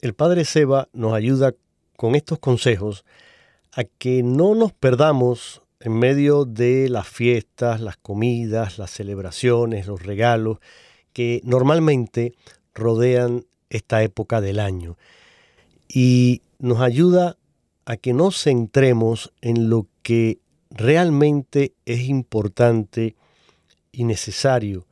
El 0.00 0.14
Padre 0.14 0.44
Seba 0.44 0.88
nos 0.92 1.14
ayuda 1.14 1.54
con 1.96 2.14
estos 2.14 2.38
consejos 2.38 3.04
a 3.72 3.84
que 3.84 4.22
no 4.22 4.54
nos 4.54 4.72
perdamos 4.72 5.62
en 5.84 5.98
medio 5.98 6.46
de 6.46 6.88
las 6.88 7.06
fiestas, 7.06 7.78
las 7.78 7.98
comidas, 7.98 8.78
las 8.78 8.90
celebraciones, 8.90 9.86
los 9.86 10.02
regalos 10.02 10.58
que 11.12 11.42
normalmente 11.44 12.32
rodean 12.74 13.44
esta 13.68 14.02
época 14.02 14.40
del 14.40 14.60
año. 14.60 14.96
Y 15.86 16.40
nos 16.58 16.80
ayuda 16.80 17.36
a 17.84 17.98
que 17.98 18.14
nos 18.14 18.42
centremos 18.42 19.34
en 19.42 19.68
lo 19.68 19.86
que 20.02 20.38
realmente 20.70 21.74
es 21.84 22.08
importante 22.08 23.14
y 23.92 24.04
necesario 24.04 24.86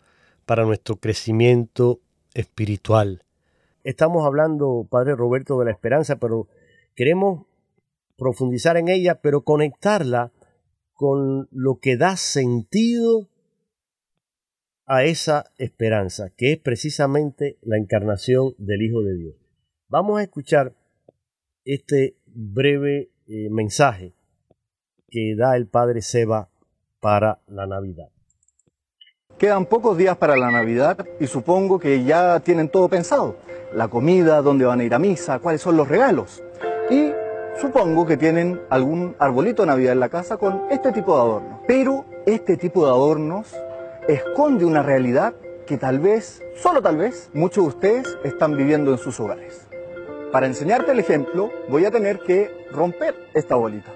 para 0.45 0.67
nuestro 0.67 0.97
crecimiento 0.97 2.01
espiritual. 2.35 3.25
Estamos 3.83 4.27
hablando, 4.27 4.87
Padre 4.91 5.17
Roberto, 5.17 5.59
de 5.59 5.65
la 5.65 5.71
esperanza, 5.71 6.17
pero 6.17 6.49
queremos 6.95 7.47
profundizar 8.19 8.77
en 8.77 8.89
ella, 8.89 9.15
pero 9.23 9.41
conectarla 9.41 10.31
con 10.95 11.49
lo 11.51 11.79
que 11.81 11.97
da 11.97 12.17
sentido 12.17 13.29
a 14.87 15.05
esa 15.05 15.53
esperanza, 15.59 16.31
que 16.37 16.53
es 16.53 16.59
precisamente 16.59 17.59
la 17.63 17.79
encarnación 17.79 18.55
del 18.59 18.83
Hijo 18.83 19.03
de 19.03 19.17
Dios. 19.17 19.35
Vamos 19.89 20.21
a 20.21 20.23
escuchar 20.23 20.75
este 21.65 22.17
breve 22.27 23.11
eh, 23.27 23.49
mensaje 23.51 24.15
que 25.09 25.35
da 25.37 25.57
el 25.57 25.67
Padre 25.67 26.03
Seba 26.03 26.51
para 27.01 27.41
la 27.47 27.67
Navidad. 27.67 28.09
Quedan 29.39 29.67
pocos 29.67 29.97
días 29.99 30.17
para 30.17 30.37
la 30.37 30.51
Navidad 30.51 31.07
y 31.19 31.27
supongo 31.27 31.79
que 31.79 32.05
ya 32.05 32.41
tienen 32.41 32.69
todo 32.69 32.89
pensado. 32.89 33.37
La 33.75 33.89
comida, 33.89 34.41
dónde 34.43 34.65
van 34.65 34.81
a 34.81 34.85
ir 34.85 34.95
a 34.95 34.99
misa, 34.99 35.39
cuáles 35.39 35.61
son 35.61 35.77
los 35.77 35.89
regalos. 35.89 36.43
Y 36.91 37.13
supongo 37.61 38.07
que 38.07 38.17
tienen 38.17 38.61
algún 38.71 39.15
arbolito 39.19 39.63
de 39.63 39.69
Navidad 39.69 39.93
en 39.93 40.01
la 40.01 40.09
casa 40.09 40.37
con 40.37 40.63
este 40.71 40.93
tipo 40.93 41.15
de 41.15 41.23
adornos. 41.23 41.61
Pero 41.67 42.05
este 42.27 42.57
tipo 42.57 42.85
de 42.85 42.91
adornos 42.91 43.55
esconde 44.09 44.65
una 44.65 44.83
realidad 44.83 45.35
que 45.67 45.79
tal 45.79 46.01
vez, 46.01 46.43
solo 46.57 46.83
tal 46.83 46.97
vez, 46.97 47.31
muchos 47.33 47.65
de 47.65 47.69
ustedes 47.69 48.19
están 48.25 48.57
viviendo 48.57 48.91
en 48.93 48.99
sus 48.99 49.19
hogares. 49.21 49.69
Para 50.33 50.47
enseñarte 50.47 50.93
el 50.93 50.99
ejemplo, 50.99 51.51
voy 51.69 51.85
a 51.85 51.91
tener 51.91 52.19
que 52.21 52.51
romper 52.73 53.15
esta 53.35 53.55
bolita. 53.55 53.93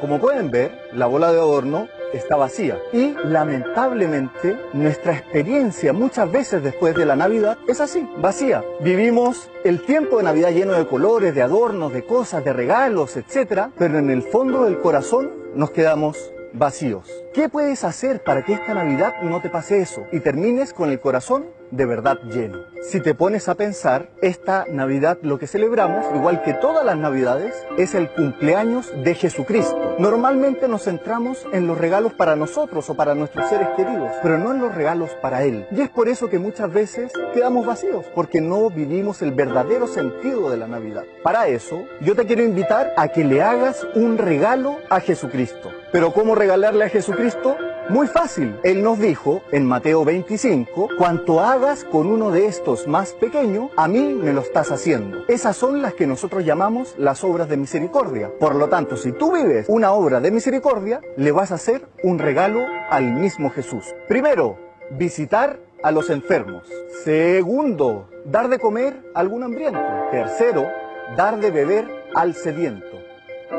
Como 0.00 0.18
pueden 0.18 0.50
ver, 0.50 0.72
la 0.92 1.06
bola 1.06 1.30
de 1.30 1.38
adorno 1.38 1.88
está 2.12 2.36
vacía. 2.36 2.78
Y 2.92 3.14
lamentablemente 3.24 4.58
nuestra 4.72 5.12
experiencia 5.12 5.92
muchas 5.92 6.30
veces 6.30 6.62
después 6.62 6.94
de 6.94 7.06
la 7.06 7.16
Navidad 7.16 7.58
es 7.68 7.80
así, 7.80 8.08
vacía. 8.18 8.64
Vivimos 8.80 9.50
el 9.64 9.84
tiempo 9.84 10.18
de 10.18 10.24
Navidad 10.24 10.50
lleno 10.50 10.72
de 10.72 10.86
colores, 10.86 11.34
de 11.34 11.42
adornos, 11.42 11.92
de 11.92 12.04
cosas, 12.04 12.44
de 12.44 12.52
regalos, 12.52 13.16
etc. 13.16 13.68
Pero 13.78 13.98
en 13.98 14.10
el 14.10 14.22
fondo 14.22 14.64
del 14.64 14.78
corazón 14.78 15.30
nos 15.54 15.70
quedamos 15.70 16.32
vacíos. 16.52 17.08
¿Qué 17.32 17.48
puedes 17.48 17.84
hacer 17.84 18.22
para 18.22 18.44
que 18.44 18.54
esta 18.54 18.74
Navidad 18.74 19.22
no 19.22 19.40
te 19.40 19.50
pase 19.50 19.80
eso 19.80 20.06
y 20.12 20.20
termines 20.20 20.72
con 20.72 20.90
el 20.90 21.00
corazón 21.00 21.46
de 21.70 21.86
verdad 21.86 22.18
lleno? 22.30 22.58
Si 22.82 23.00
te 23.00 23.14
pones 23.14 23.48
a 23.48 23.54
pensar, 23.54 24.08
esta 24.22 24.64
Navidad 24.70 25.18
lo 25.22 25.38
que 25.38 25.46
celebramos, 25.46 26.06
igual 26.14 26.42
que 26.42 26.54
todas 26.54 26.84
las 26.84 26.96
Navidades, 26.96 27.54
es 27.76 27.94
el 27.94 28.10
cumpleaños 28.10 28.90
de 29.04 29.14
Jesucristo. 29.14 29.96
Normalmente 29.98 30.66
nos 30.66 30.84
centramos 30.84 31.46
en 31.52 31.66
los 31.66 31.76
regalos 31.78 32.14
para 32.14 32.36
nosotros 32.36 32.88
o 32.88 32.94
para 32.94 33.14
nuestros 33.14 33.48
seres 33.48 33.68
queridos, 33.76 34.10
pero 34.22 34.38
no 34.38 34.52
en 34.52 34.60
los 34.60 34.74
regalos 34.74 35.10
para 35.20 35.44
Él. 35.44 35.66
Y 35.70 35.82
es 35.82 35.90
por 35.90 36.08
eso 36.08 36.28
que 36.30 36.38
muchas 36.38 36.72
veces 36.72 37.12
quedamos 37.34 37.66
vacíos, 37.66 38.06
porque 38.14 38.40
no 38.40 38.70
vivimos 38.70 39.20
el 39.22 39.32
verdadero 39.32 39.86
sentido 39.86 40.50
de 40.50 40.56
la 40.56 40.66
Navidad. 40.66 41.04
Para 41.22 41.48
eso, 41.48 41.84
yo 42.00 42.16
te 42.16 42.26
quiero 42.26 42.42
invitar 42.42 42.92
a 42.96 43.08
que 43.08 43.24
le 43.24 43.42
hagas 43.42 43.86
un 43.94 44.18
regalo 44.18 44.78
a 44.88 45.00
Jesucristo. 45.00 45.70
Pero 45.92 46.12
¿cómo 46.12 46.34
regalarle 46.34 46.84
a 46.84 46.88
Jesucristo? 46.88 47.56
Muy 47.88 48.06
fácil. 48.06 48.58
Él 48.62 48.82
nos 48.82 48.98
dijo 48.98 49.42
en 49.50 49.66
Mateo 49.66 50.04
25, 50.04 50.90
cuanto 50.96 51.40
hagas 51.40 51.84
con 51.84 52.06
uno 52.06 52.30
de 52.30 52.46
estos 52.46 52.86
más 52.86 53.12
pequeño, 53.12 53.70
a 53.76 53.88
mí 53.88 54.14
me 54.14 54.32
lo 54.32 54.42
estás 54.42 54.70
haciendo. 54.70 55.24
Esas 55.28 55.56
son 55.56 55.82
las 55.82 55.94
que 55.94 56.06
nosotros 56.06 56.44
llamamos 56.44 56.94
las 56.98 57.24
obras 57.24 57.48
de 57.48 57.56
misericordia. 57.56 58.30
Por 58.38 58.54
lo 58.54 58.68
tanto, 58.68 58.96
si 58.96 59.12
tú 59.12 59.32
vives 59.32 59.66
una 59.68 59.92
obra 59.92 60.20
de 60.20 60.30
misericordia, 60.30 61.00
le 61.16 61.32
vas 61.32 61.50
a 61.50 61.56
hacer 61.56 61.82
un 62.04 62.18
regalo 62.18 62.60
al 62.90 63.12
mismo 63.14 63.50
Jesús. 63.50 63.94
Primero, 64.08 64.56
visitar 64.90 65.58
a 65.82 65.90
los 65.90 66.10
enfermos. 66.10 66.68
Segundo, 67.04 68.08
dar 68.24 68.48
de 68.48 68.58
comer 68.58 69.02
a 69.14 69.20
algún 69.20 69.42
hambriento. 69.42 69.80
Tercero, 70.10 70.68
dar 71.16 71.40
de 71.40 71.50
beber 71.50 71.88
al 72.14 72.34
sediento. 72.34 72.86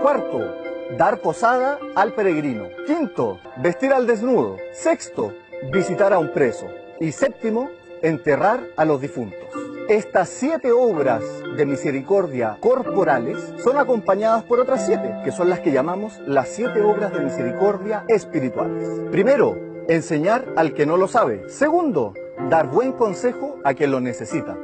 Cuarto, 0.02 0.61
dar 0.98 1.20
posada 1.20 1.80
al 1.96 2.14
peregrino. 2.14 2.68
Quinto, 2.86 3.40
vestir 3.58 3.94
al 3.94 4.08
desnudo. 4.08 4.58
Sexto, 4.74 5.34
visitar 5.72 6.14
a 6.14 6.20
un 6.20 6.32
preso. 6.34 6.68
Y 7.00 7.12
séptimo, 7.12 7.70
enterrar 8.02 8.62
a 8.78 8.86
los 8.86 9.02
difuntos. 9.02 9.40
Estas 9.88 10.30
siete 10.30 10.72
obras 10.72 11.24
de 11.58 11.66
misericordia 11.66 12.58
corporales 12.62 13.38
son 13.64 13.78
acompañadas 13.78 14.44
por 14.44 14.60
otras 14.60 14.86
siete, 14.86 15.14
que 15.24 15.32
son 15.32 15.50
las 15.50 15.60
que 15.60 15.72
llamamos 15.72 16.20
las 16.26 16.50
siete 16.50 16.82
obras 16.82 17.12
de 17.14 17.20
misericordia 17.20 18.06
espirituales. 18.08 18.88
Primero, 19.12 19.58
enseñar 19.88 20.46
al 20.56 20.74
que 20.74 20.86
no 20.86 20.98
lo 20.98 21.08
sabe. 21.08 21.50
Segundo, 21.50 22.14
dar 22.50 22.68
buen 22.68 22.94
consejo 22.94 23.58
a 23.64 23.74
quien 23.74 23.92
lo 23.92 24.00
necesita. 24.00 24.58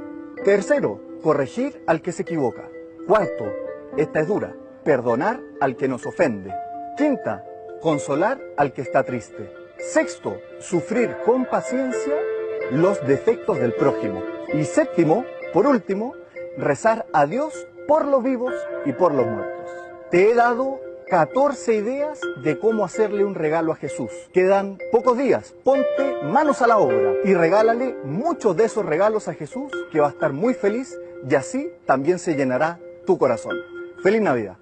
Tercero, 0.44 1.02
corregir 1.22 1.84
al 1.88 2.02
que 2.02 2.12
se 2.12 2.22
equivoca. 2.22 2.70
Cuarto, 3.08 3.52
esta 3.98 4.20
es 4.22 4.28
dura, 4.28 4.56
perdonar 4.88 5.41
al 5.60 5.76
que 5.76 5.89
nos 5.89 6.06
ofende. 6.06 6.50
Quinta, 6.95 7.43
consolar 7.82 8.39
al 8.56 8.71
que 8.71 8.82
está 8.82 9.04
triste. 9.04 9.52
Sexto, 9.78 10.38
sufrir 10.62 11.13
con 11.26 11.43
paciencia 11.43 12.15
los 12.71 13.06
defectos 13.06 13.60
del 13.60 13.73
prójimo. 13.73 14.23
Y 14.54 14.63
séptimo, 14.63 15.26
por 15.52 15.67
último, 15.67 16.13
rezar 16.58 17.06
a 17.12 17.26
Dios 17.26 17.67
por 17.86 18.06
los 18.06 18.23
vivos 18.23 18.54
y 18.86 18.93
por 18.93 19.13
los 19.13 19.28
muertos. 19.28 19.69
Te 20.10 20.32
he 20.32 20.34
dado 20.34 20.80
14 21.10 21.73
ideas 21.73 22.21
de 22.41 22.58
cómo 22.58 22.86
hacerle 22.86 23.26
un 23.26 23.36
regalo 23.36 23.73
a 23.73 23.76
Jesús. 23.76 24.12
Quedan 24.32 24.78
pocos 24.93 25.17
días. 25.17 25.54
Ponte 25.65 26.23
manos 26.23 26.62
a 26.62 26.67
la 26.67 26.78
obra 26.78 27.12
y 27.26 27.34
regálale 27.34 27.93
muchos 28.06 28.56
de 28.56 28.63
esos 28.63 28.86
regalos 28.86 29.28
a 29.28 29.34
Jesús 29.34 29.69
que 29.91 30.00
va 30.00 30.08
a 30.08 30.12
estar 30.12 30.32
muy 30.32 30.54
feliz 30.54 30.97
y 31.30 31.36
así 31.36 31.69
también 31.86 32.19
se 32.19 32.36
llenará 32.36 32.80
tu 33.06 33.17
corazón. 33.17 33.58
Feliz 34.02 34.21
Navidad. 34.21 34.56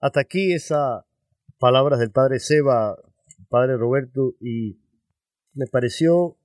Hasta 0.00 0.20
aquí 0.20 0.52
esas 0.52 1.04
palabras 1.58 1.98
del 1.98 2.12
padre 2.12 2.38
Seba, 2.38 2.96
padre 3.48 3.76
Roberto, 3.76 4.34
y 4.40 4.78
me 5.54 5.66
pareció 5.66 6.36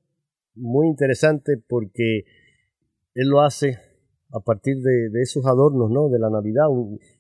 muy 0.56 0.88
interesante 0.88 1.58
porque 1.68 2.26
él 3.14 3.28
lo 3.28 3.42
hace 3.42 3.78
a 4.32 4.40
partir 4.40 4.78
de, 4.78 5.22
esos 5.22 5.46
adornos, 5.46 5.92
¿no? 5.92 6.10
De 6.10 6.18
la 6.18 6.32
Navidad. 6.32 6.66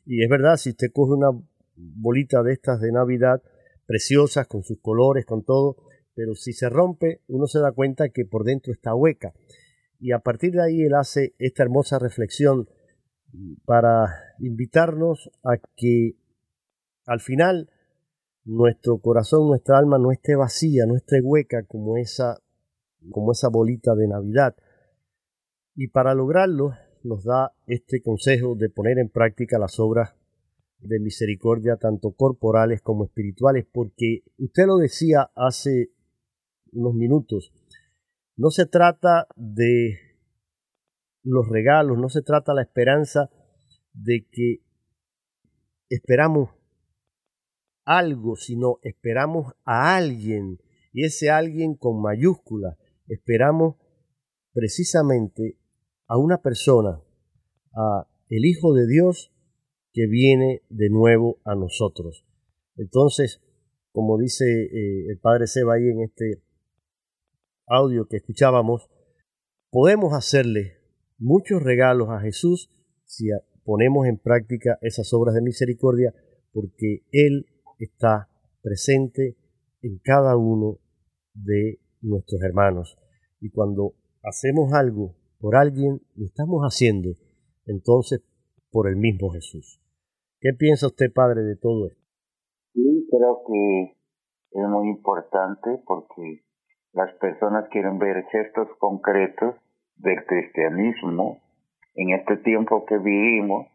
Y 0.08 0.24
es 0.24 0.30
verdad, 0.30 0.58
si 0.58 0.72
usted 0.72 0.88
coge 0.91 1.13
una 1.13 1.30
bolita 1.76 2.41
de 2.41 2.54
estas 2.54 2.82
de 2.82 2.91
Navidad, 2.91 3.43
preciosas, 3.86 4.48
con 4.48 4.63
sus 4.63 4.80
colores, 4.80 5.26
con 5.26 5.43
todo, 5.43 5.78
pero 6.15 6.34
si 6.34 6.54
se 6.54 6.67
rompe, 6.69 7.22
uno 7.28 7.46
se 7.46 7.60
da 7.60 7.72
cuenta 7.72 8.10
que 8.10 8.26
por 8.26 8.43
dentro 8.43 8.74
está 8.74 8.96
hueca. 8.96 9.34
Y 10.00 10.12
a 10.12 10.19
partir 10.19 10.54
de 10.54 10.63
ahí 10.63 10.82
él 10.82 10.96
hace 10.96 11.36
esta 11.38 11.62
hermosa 11.62 12.00
reflexión 12.00 12.67
para 13.65 14.08
invitarnos 14.39 15.30
a 15.43 15.58
que 15.76 16.15
al 17.05 17.19
final 17.19 17.69
nuestro 18.45 18.97
corazón, 18.99 19.47
nuestra 19.47 19.77
alma 19.77 19.97
no 19.97 20.11
esté 20.11 20.35
vacía, 20.35 20.85
no 20.85 20.95
esté 20.95 21.21
hueca 21.21 21.63
como 21.63 21.97
esa, 21.97 22.41
como 23.11 23.31
esa 23.31 23.49
bolita 23.49 23.95
de 23.95 24.07
Navidad. 24.07 24.55
Y 25.75 25.87
para 25.87 26.13
lograrlo 26.13 26.73
nos 27.03 27.23
da 27.23 27.53
este 27.67 28.01
consejo 28.01 28.55
de 28.55 28.69
poner 28.69 28.99
en 28.99 29.09
práctica 29.09 29.59
las 29.59 29.79
obras 29.79 30.15
de 30.79 30.99
misericordia, 30.99 31.77
tanto 31.77 32.11
corporales 32.11 32.81
como 32.81 33.05
espirituales, 33.05 33.65
porque 33.71 34.23
usted 34.37 34.65
lo 34.67 34.77
decía 34.77 35.31
hace 35.35 35.91
unos 36.73 36.93
minutos, 36.93 37.53
no 38.35 38.49
se 38.49 38.65
trata 38.65 39.27
de 39.35 39.97
los 41.23 41.47
regalos, 41.47 41.97
no 41.97 42.09
se 42.09 42.21
trata 42.21 42.53
la 42.53 42.63
esperanza 42.63 43.29
de 43.93 44.27
que 44.29 44.61
esperamos 45.89 46.49
algo, 47.86 48.36
sino 48.36 48.80
esperamos 48.82 49.54
a 49.65 49.96
alguien, 49.96 50.60
y 50.91 51.06
ese 51.06 51.30
alguien 51.30 51.76
con 51.76 52.02
mayúscula, 52.02 52.78
esperamos 53.08 53.76
precisamente 54.54 55.58
a 56.08 56.17
una 56.17 56.41
persona, 56.41 57.02
a 57.74 58.08
el 58.30 58.46
Hijo 58.46 58.74
de 58.74 58.88
Dios 58.88 59.32
que 59.91 60.08
viene 60.08 60.63
de 60.69 60.89
nuevo 60.89 61.39
a 61.46 61.56
nosotros. 61.56 62.26
Entonces, 62.76 63.41
como 63.91 64.17
dice 64.17 64.46
eh, 64.46 65.12
el 65.12 65.19
Padre 65.19 65.48
Seba 65.48 65.76
ahí 65.76 65.88
en 65.88 66.02
este 66.02 66.43
audio 67.67 68.08
que 68.08 68.17
escuchábamos, 68.17 68.89
podemos 69.69 70.13
hacerle 70.13 70.80
muchos 71.17 71.62
regalos 71.62 72.10
a 72.10 72.19
Jesús 72.19 72.72
si 73.06 73.28
ponemos 73.63 74.08
en 74.08 74.17
práctica 74.17 74.78
esas 74.82 75.13
obras 75.13 75.36
de 75.36 75.41
misericordia, 75.41 76.13
porque 76.52 77.06
Él 77.12 77.46
está 77.84 78.30
presente 78.62 79.36
en 79.82 80.00
cada 80.04 80.38
uno 80.38 80.80
de 81.34 81.80
nuestros 82.02 82.41
hermanos. 82.43 82.98
Y 83.39 83.50
cuando 83.52 83.93
hacemos 84.24 84.74
algo 84.74 85.15
por 85.39 85.56
alguien, 85.56 86.02
lo 86.15 86.26
estamos 86.26 86.62
haciendo 86.63 87.10
entonces 87.65 88.22
por 88.72 88.88
el 88.88 88.96
mismo 88.96 89.30
Jesús. 89.32 89.80
¿Qué 90.39 90.50
piensa 90.58 90.88
usted, 90.88 91.12
Padre, 91.13 91.43
de 91.43 91.56
todo 91.56 91.88
esto? 91.88 92.02
Sí, 92.74 93.08
creo 93.10 93.43
que 93.48 93.98
es 94.52 94.69
muy 94.69 94.89
importante 94.89 95.82
porque 95.86 96.43
las 96.93 97.13
personas 97.15 97.69
quieren 97.69 97.98
ver 97.98 98.26
gestos 98.32 98.67
concretos 98.80 99.56
del 99.96 100.26
cristianismo 100.26 101.41
en 101.96 102.12
este 102.12 102.38
tiempo 102.38 102.86
que 102.86 102.98
vivimos. 102.98 103.67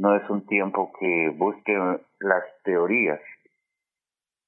No 0.00 0.16
es 0.16 0.30
un 0.30 0.46
tiempo 0.46 0.90
que 0.98 1.28
busque 1.36 1.76
las 2.20 2.44
teorías, 2.64 3.20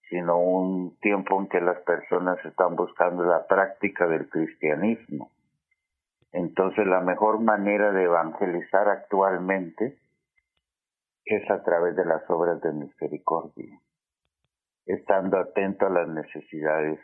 sino 0.08 0.38
un 0.38 0.96
tiempo 1.00 1.38
en 1.38 1.46
que 1.48 1.60
las 1.60 1.78
personas 1.80 2.42
están 2.46 2.74
buscando 2.74 3.22
la 3.22 3.46
práctica 3.46 4.06
del 4.06 4.30
cristianismo. 4.30 5.30
Entonces 6.32 6.86
la 6.86 7.02
mejor 7.02 7.40
manera 7.40 7.92
de 7.92 8.04
evangelizar 8.04 8.88
actualmente 8.88 9.98
es 11.26 11.50
a 11.50 11.62
través 11.62 11.96
de 11.96 12.06
las 12.06 12.22
obras 12.30 12.58
de 12.62 12.72
misericordia, 12.72 13.78
estando 14.86 15.36
atento 15.36 15.84
a 15.84 15.90
las 15.90 16.08
necesidades 16.08 16.98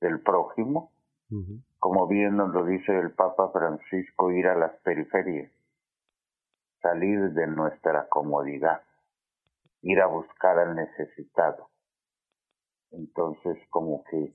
del 0.00 0.20
prójimo, 0.20 0.90
como 1.78 2.08
bien 2.08 2.36
nos 2.36 2.52
lo 2.52 2.64
dice 2.64 2.98
el 2.98 3.12
Papa 3.12 3.52
Francisco, 3.52 4.32
ir 4.32 4.48
a 4.48 4.56
las 4.56 4.72
periferias, 4.80 5.52
salir 6.82 7.30
de 7.32 7.46
nuestra 7.46 8.08
comodidad, 8.08 8.82
ir 9.82 10.00
a 10.00 10.06
buscar 10.06 10.58
al 10.58 10.74
necesitado. 10.74 11.70
Entonces, 12.90 13.56
como 13.70 14.04
que 14.04 14.34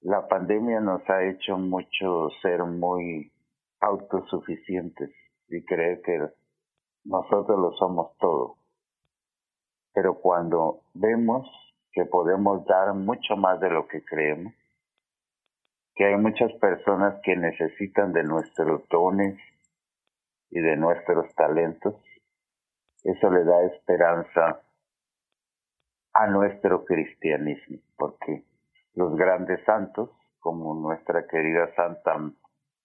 la 0.00 0.26
pandemia 0.28 0.80
nos 0.80 1.08
ha 1.08 1.24
hecho 1.24 1.56
mucho 1.56 2.28
ser 2.42 2.64
muy 2.64 3.32
autosuficientes 3.80 5.10
y 5.48 5.64
creer 5.64 6.02
que 6.02 6.28
nosotros 7.04 7.58
lo 7.58 7.72
somos 7.72 8.16
todo. 8.18 8.56
Pero 9.94 10.14
cuando 10.20 10.80
vemos 10.94 11.46
que 11.92 12.04
podemos 12.06 12.64
dar 12.66 12.94
mucho 12.94 13.36
más 13.36 13.60
de 13.60 13.70
lo 13.70 13.86
que 13.86 14.04
creemos, 14.04 14.54
que 15.94 16.06
hay 16.06 16.16
muchas 16.16 16.52
personas 16.54 17.20
que 17.22 17.36
necesitan 17.36 18.12
de 18.12 18.24
nuestros 18.24 18.88
dones 18.88 19.38
y 20.52 20.60
de 20.60 20.76
nuestros 20.76 21.34
talentos, 21.34 21.94
eso 23.02 23.30
le 23.30 23.42
da 23.42 23.64
esperanza 23.64 24.60
a 26.12 26.26
nuestro 26.26 26.84
cristianismo, 26.84 27.78
porque 27.96 28.44
los 28.94 29.16
grandes 29.16 29.64
santos, 29.64 30.10
como 30.40 30.74
nuestra 30.74 31.26
querida 31.26 31.74
Santa 31.74 32.18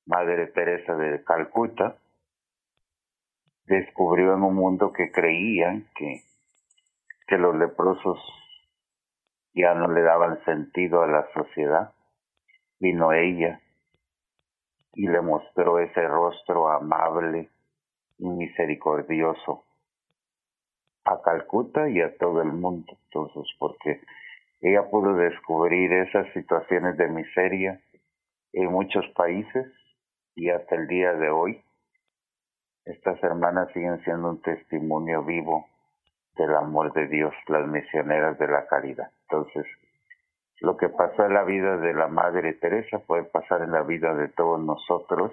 Madre 0.05 0.47
Teresa 0.47 0.95
de 0.95 1.21
Calcuta, 1.25 1.97
descubrió 3.65 4.33
en 4.35 4.43
un 4.43 4.55
mundo 4.55 4.93
que 4.93 5.11
creían 5.11 5.89
que, 5.93 6.21
que 7.27 7.37
los 7.37 7.53
leprosos 7.53 8.17
ya 9.53 9.73
no 9.73 9.91
le 9.91 10.03
daban 10.03 10.41
sentido 10.45 11.01
a 11.01 11.07
la 11.07 11.27
sociedad. 11.33 11.93
Vino 12.79 13.11
ella 13.11 13.59
y 14.93 15.07
le 15.09 15.19
mostró 15.19 15.79
ese 15.79 16.07
rostro 16.07 16.69
amable 16.69 17.49
misericordioso 18.19 19.63
a 21.03 21.21
Calcuta 21.21 21.89
y 21.89 22.01
a 22.01 22.17
todo 22.17 22.41
el 22.41 22.51
mundo. 22.51 22.97
Entonces, 23.05 23.43
porque 23.59 24.01
ella 24.61 24.89
pudo 24.89 25.13
descubrir 25.15 25.91
esas 25.93 26.31
situaciones 26.33 26.97
de 26.97 27.07
miseria 27.07 27.79
en 28.53 28.71
muchos 28.71 29.05
países 29.15 29.67
y 30.35 30.49
hasta 30.49 30.75
el 30.75 30.87
día 30.87 31.13
de 31.13 31.29
hoy 31.29 31.61
estas 32.85 33.21
hermanas 33.21 33.69
siguen 33.73 34.01
siendo 34.03 34.29
un 34.29 34.41
testimonio 34.41 35.23
vivo 35.23 35.67
del 36.37 36.55
amor 36.55 36.93
de 36.93 37.07
Dios, 37.07 37.33
las 37.47 37.67
misioneras 37.67 38.37
de 38.39 38.47
la 38.47 38.65
caridad. 38.67 39.11
Entonces, 39.23 39.65
lo 40.61 40.77
que 40.77 40.89
pasó 40.89 41.25
en 41.25 41.33
la 41.33 41.43
vida 41.43 41.77
de 41.77 41.93
la 41.93 42.07
Madre 42.07 42.53
Teresa 42.53 42.99
puede 42.99 43.23
pasar 43.23 43.61
en 43.61 43.71
la 43.71 43.83
vida 43.83 44.13
de 44.15 44.29
todos 44.29 44.59
nosotros 44.59 45.31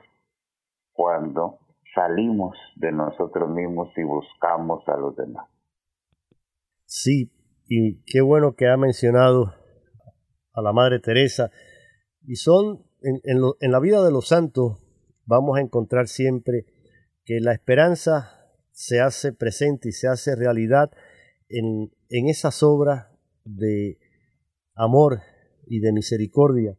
cuando 0.93 1.59
salimos 1.95 2.57
de 2.77 2.93
nosotros 2.93 3.49
mismos 3.51 3.89
y 3.97 4.03
buscamos 4.03 4.83
a 4.89 4.97
los 4.97 5.17
demás. 5.17 5.49
Sí, 6.87 7.33
y 7.67 8.03
qué 8.05 8.21
bueno 8.21 8.55
que 8.57 8.69
ha 8.69 8.77
mencionado 8.77 9.55
a 10.53 10.63
la 10.63 10.73
Madre 10.73 11.01
Teresa. 11.01 11.51
Y 12.23 12.37
son, 12.37 12.85
en, 13.03 13.21
en 13.61 13.73
la 13.73 13.81
vida 13.81 14.05
de 14.05 14.13
los 14.13 14.29
santos, 14.29 14.79
vamos 15.27 15.59
a 15.59 15.61
encontrar 15.61 16.09
siempre 16.09 16.67
que 17.25 17.41
la 17.41 17.53
esperanza 17.53 18.45
se 18.73 19.01
hace 19.01 19.33
presente 19.33 19.89
y 19.89 19.93
se 19.93 20.09
hace 20.09 20.37
realidad 20.37 20.91
en, 21.49 21.93
en 22.09 22.29
esas 22.29 22.63
obras 22.63 23.07
de 23.45 23.99
amor 24.75 25.21
y 25.67 25.81
de 25.81 25.93
misericordia 25.93 26.77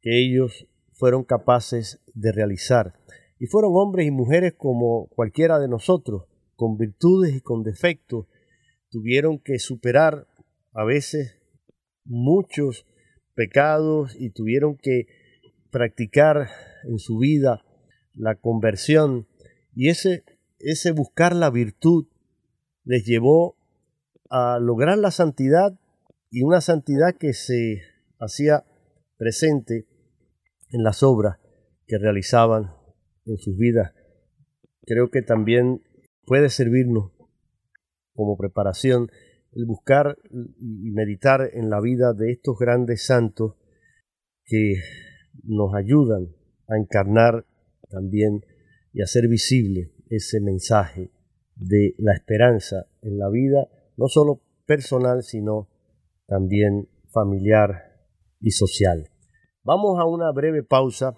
que 0.00 0.18
ellos 0.18 0.68
fueron 0.92 1.24
capaces 1.24 2.02
de 2.14 2.32
realizar. 2.32 2.94
Y 3.38 3.46
fueron 3.46 3.72
hombres 3.74 4.06
y 4.06 4.10
mujeres 4.10 4.54
como 4.56 5.08
cualquiera 5.08 5.58
de 5.58 5.68
nosotros, 5.68 6.24
con 6.54 6.76
virtudes 6.76 7.36
y 7.36 7.40
con 7.40 7.62
defectos, 7.62 8.26
tuvieron 8.90 9.38
que 9.38 9.58
superar 9.58 10.26
a 10.72 10.84
veces 10.84 11.38
muchos 12.04 12.86
pecados 13.34 14.16
y 14.18 14.30
tuvieron 14.30 14.76
que 14.76 15.06
practicar 15.70 16.48
en 16.84 16.98
su 16.98 17.18
vida 17.18 17.64
la 18.14 18.36
conversión. 18.36 19.26
Y 19.74 19.88
ese, 19.88 20.24
ese 20.58 20.92
buscar 20.92 21.34
la 21.34 21.50
virtud 21.50 22.06
les 22.84 23.04
llevó 23.04 23.56
a 24.30 24.58
lograr 24.58 24.96
la 24.98 25.10
santidad 25.10 25.78
y 26.30 26.42
una 26.42 26.60
santidad 26.60 27.14
que 27.18 27.34
se 27.34 27.82
hacía 28.18 28.64
presente 29.18 29.86
en 30.70 30.82
las 30.82 31.02
obras 31.02 31.38
que 31.86 31.98
realizaban 31.98 32.75
en 33.26 33.36
sus 33.36 33.56
vidas. 33.56 33.92
Creo 34.86 35.10
que 35.10 35.22
también 35.22 35.82
puede 36.24 36.48
servirnos 36.48 37.12
como 38.14 38.36
preparación 38.36 39.10
el 39.52 39.64
buscar 39.64 40.18
y 40.30 40.90
meditar 40.90 41.50
en 41.52 41.70
la 41.70 41.80
vida 41.80 42.12
de 42.12 42.32
estos 42.32 42.58
grandes 42.58 43.06
santos 43.06 43.54
que 44.44 44.74
nos 45.44 45.74
ayudan 45.74 46.28
a 46.68 46.76
encarnar 46.76 47.46
también 47.88 48.44
y 48.92 49.02
hacer 49.02 49.28
visible 49.28 49.92
ese 50.10 50.40
mensaje 50.40 51.10
de 51.54 51.94
la 51.98 52.12
esperanza 52.12 52.86
en 53.02 53.18
la 53.18 53.30
vida, 53.30 53.68
no 53.96 54.08
solo 54.08 54.42
personal, 54.66 55.22
sino 55.22 55.68
también 56.26 56.88
familiar 57.10 57.96
y 58.40 58.50
social. 58.50 59.08
Vamos 59.62 59.98
a 59.98 60.04
una 60.04 60.30
breve 60.32 60.62
pausa 60.62 61.14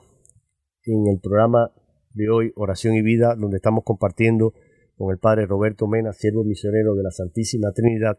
en 0.85 1.07
el 1.09 1.21
programa 1.21 1.73
de 2.19 2.29
hoy, 2.29 2.53
Oración 2.57 2.95
y 2.95 3.03
Vida, 3.03 3.37
donde 3.37 3.57
estamos 3.57 3.85
compartiendo 3.85 4.53
con 4.97 5.13
el 5.13 5.19
Padre 5.19 5.47
Roberto 5.47 5.87
Mena, 5.87 6.13
siervo 6.13 6.45
misionero 6.45 6.95
de 6.97 7.05
la 7.05 7.13
Santísima 7.13 7.73
Trinidad, 7.73 8.19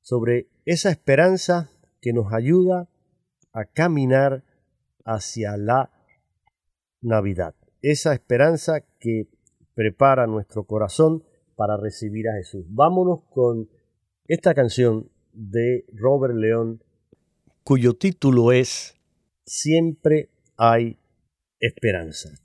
sobre 0.00 0.48
esa 0.64 0.90
esperanza 0.90 1.70
que 2.00 2.12
nos 2.12 2.32
ayuda 2.32 2.88
a 3.52 3.64
caminar 3.64 4.44
hacia 5.04 5.56
la 5.56 5.90
Navidad. 7.00 7.54
Esa 7.82 8.14
esperanza 8.14 8.84
que 9.00 9.28
prepara 9.74 10.28
nuestro 10.28 10.64
corazón 10.64 11.24
para 11.56 11.76
recibir 11.76 12.28
a 12.28 12.36
Jesús. 12.36 12.64
Vámonos 12.68 13.24
con 13.30 13.68
esta 14.26 14.54
canción 14.54 15.10
de 15.32 15.84
Robert 15.92 16.34
León, 16.34 16.82
cuyo 17.64 17.94
título 17.94 18.52
es 18.52 18.94
Siempre 19.44 20.30
hay 20.56 20.98
esperanza. 21.58 22.41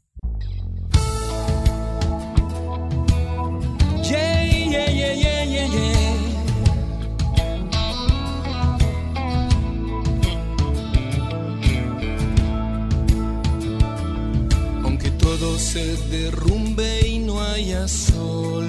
Se 15.58 15.98
derrumbe 16.10 17.08
y 17.08 17.20
no 17.20 17.42
haya 17.42 17.88
sol, 17.88 18.68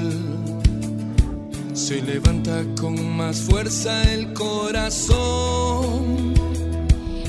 se 1.72 2.02
levanta 2.02 2.62
con 2.80 3.16
más 3.16 3.40
fuerza 3.40 4.02
el 4.12 4.32
corazón 4.32 6.34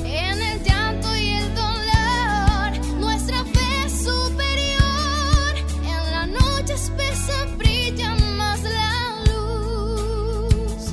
En 0.04 0.42
el 0.42 0.62
llanto 0.64 1.16
y 1.16 1.28
el 1.28 1.54
dolor, 1.54 2.86
nuestra 2.98 3.44
fe 3.44 3.84
es 3.86 3.92
superior. 3.92 5.54
En 5.84 6.10
la 6.10 6.26
noche 6.26 6.74
espesa 6.74 7.46
brilla 7.56 8.14
más 8.36 8.60
la 8.62 9.22
luz. 9.32 10.92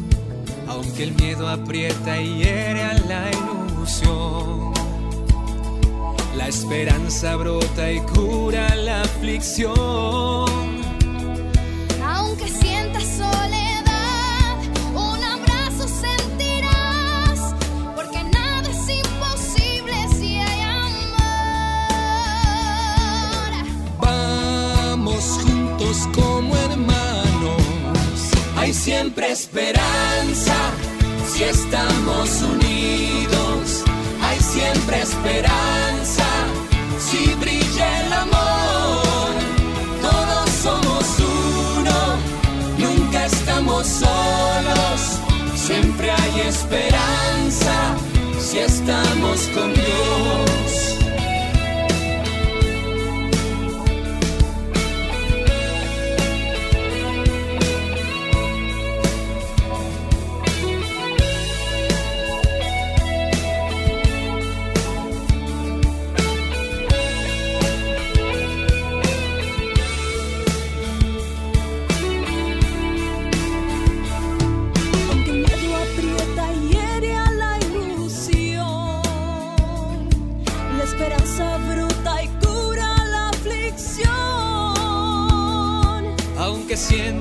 Aunque 0.67 1.03
el 1.03 1.13
miedo 1.13 1.49
aprieta 1.49 2.21
y 2.21 2.37
hiere 2.37 2.83
a 2.83 2.93
la 2.93 3.29
ilusión, 3.31 3.66
la 6.47 6.53
esperanza 6.53 7.35
brota 7.35 7.91
y 7.91 7.99
cura 7.99 8.73
la 8.75 9.01
aflicción. 9.01 9.75
Aunque 12.01 12.47
sientas 12.47 13.03
soledad, 13.03 14.55
un 14.95 15.21
abrazo 15.25 15.89
sentirás. 15.89 17.53
Porque 17.97 18.23
nada 18.23 18.69
es 18.69 18.89
imposible 19.03 19.93
si 20.17 20.37
hay 20.37 20.61
amor. 20.61 21.31
Vamos 23.99 25.23
juntos 25.43 26.07
como 26.15 26.55
hermanos. 26.55 27.61
Hay 28.55 28.73
siempre 28.73 29.33
esperanza 29.33 30.55
si 31.29 31.43
estamos 31.43 32.41
unidos. 32.41 33.83
Hay 34.21 34.39
siempre 34.39 35.01
esperanza 35.01 35.76
esperanza 46.57 47.95
si 48.39 48.57
estamos 48.59 49.47
con 49.53 49.73
Dios. 49.73 50.76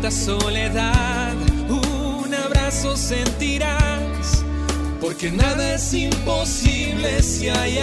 Sientas 0.08 0.40
soledad, 0.40 1.34
un 1.68 2.32
abrazo 2.32 2.96
sentirás, 2.96 4.44
porque 5.00 5.32
nada 5.32 5.74
es 5.74 5.92
imposible 5.94 7.20
si 7.24 7.48
hay 7.48 7.80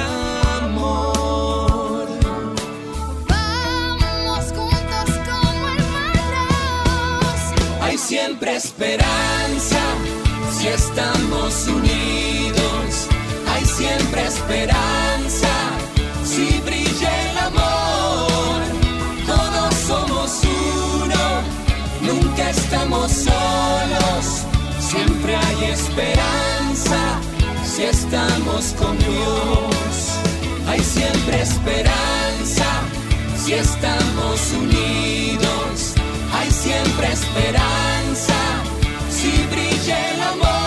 amor. 0.61 2.07
Vamos 3.27 4.45
juntos 4.55 5.09
como 5.27 5.67
hermanos. 5.67 7.41
Hay 7.81 7.97
siempre 7.97 8.55
esperanza 8.55 9.81
si 10.57 10.67
estamos 10.67 11.67
unidos. 11.67 13.09
Hay 13.53 13.65
siempre 13.65 14.25
esperanza 14.27 15.62
solos. 23.11 24.45
Siempre 24.79 25.35
hay 25.35 25.71
esperanza 25.71 27.19
si 27.63 27.83
estamos 27.83 28.73
con 28.79 28.97
Dios. 28.97 29.93
Hay 30.67 30.79
siempre 30.79 31.41
esperanza 31.41 32.65
si 33.37 33.53
estamos 33.53 34.51
unidos. 34.53 35.93
Hay 36.33 36.49
siempre 36.51 37.11
esperanza 37.11 38.35
si 39.09 39.31
brilla 39.51 40.11
el 40.11 40.21
amor. 40.21 40.62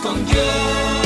Con 0.00 0.24
Dios. 0.24 0.98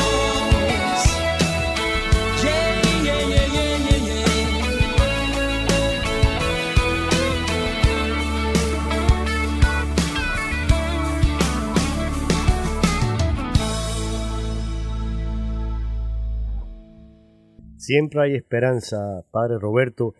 Siempre 17.79 18.23
hay 18.23 18.37
esperanza, 18.37 19.25
Padre 19.33 19.59
Roberto, 19.59 20.15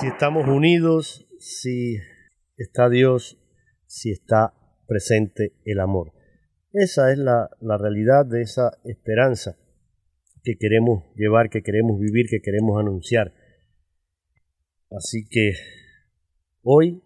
si 0.00 0.08
estamos 0.08 0.48
unidos, 0.48 1.24
si 1.38 1.98
está 2.56 2.88
Dios, 2.88 3.38
si 3.86 4.10
está 4.10 4.52
presente 4.86 5.52
el 5.64 5.78
amor. 5.78 6.13
Esa 6.76 7.12
es 7.12 7.18
la, 7.18 7.48
la 7.60 7.78
realidad 7.78 8.26
de 8.26 8.42
esa 8.42 8.72
esperanza 8.82 9.56
que 10.42 10.56
queremos 10.58 11.04
llevar, 11.14 11.48
que 11.48 11.62
queremos 11.62 12.00
vivir, 12.00 12.26
que 12.28 12.40
queremos 12.40 12.80
anunciar. 12.80 13.32
Así 14.90 15.24
que 15.30 15.52
hoy 16.62 17.00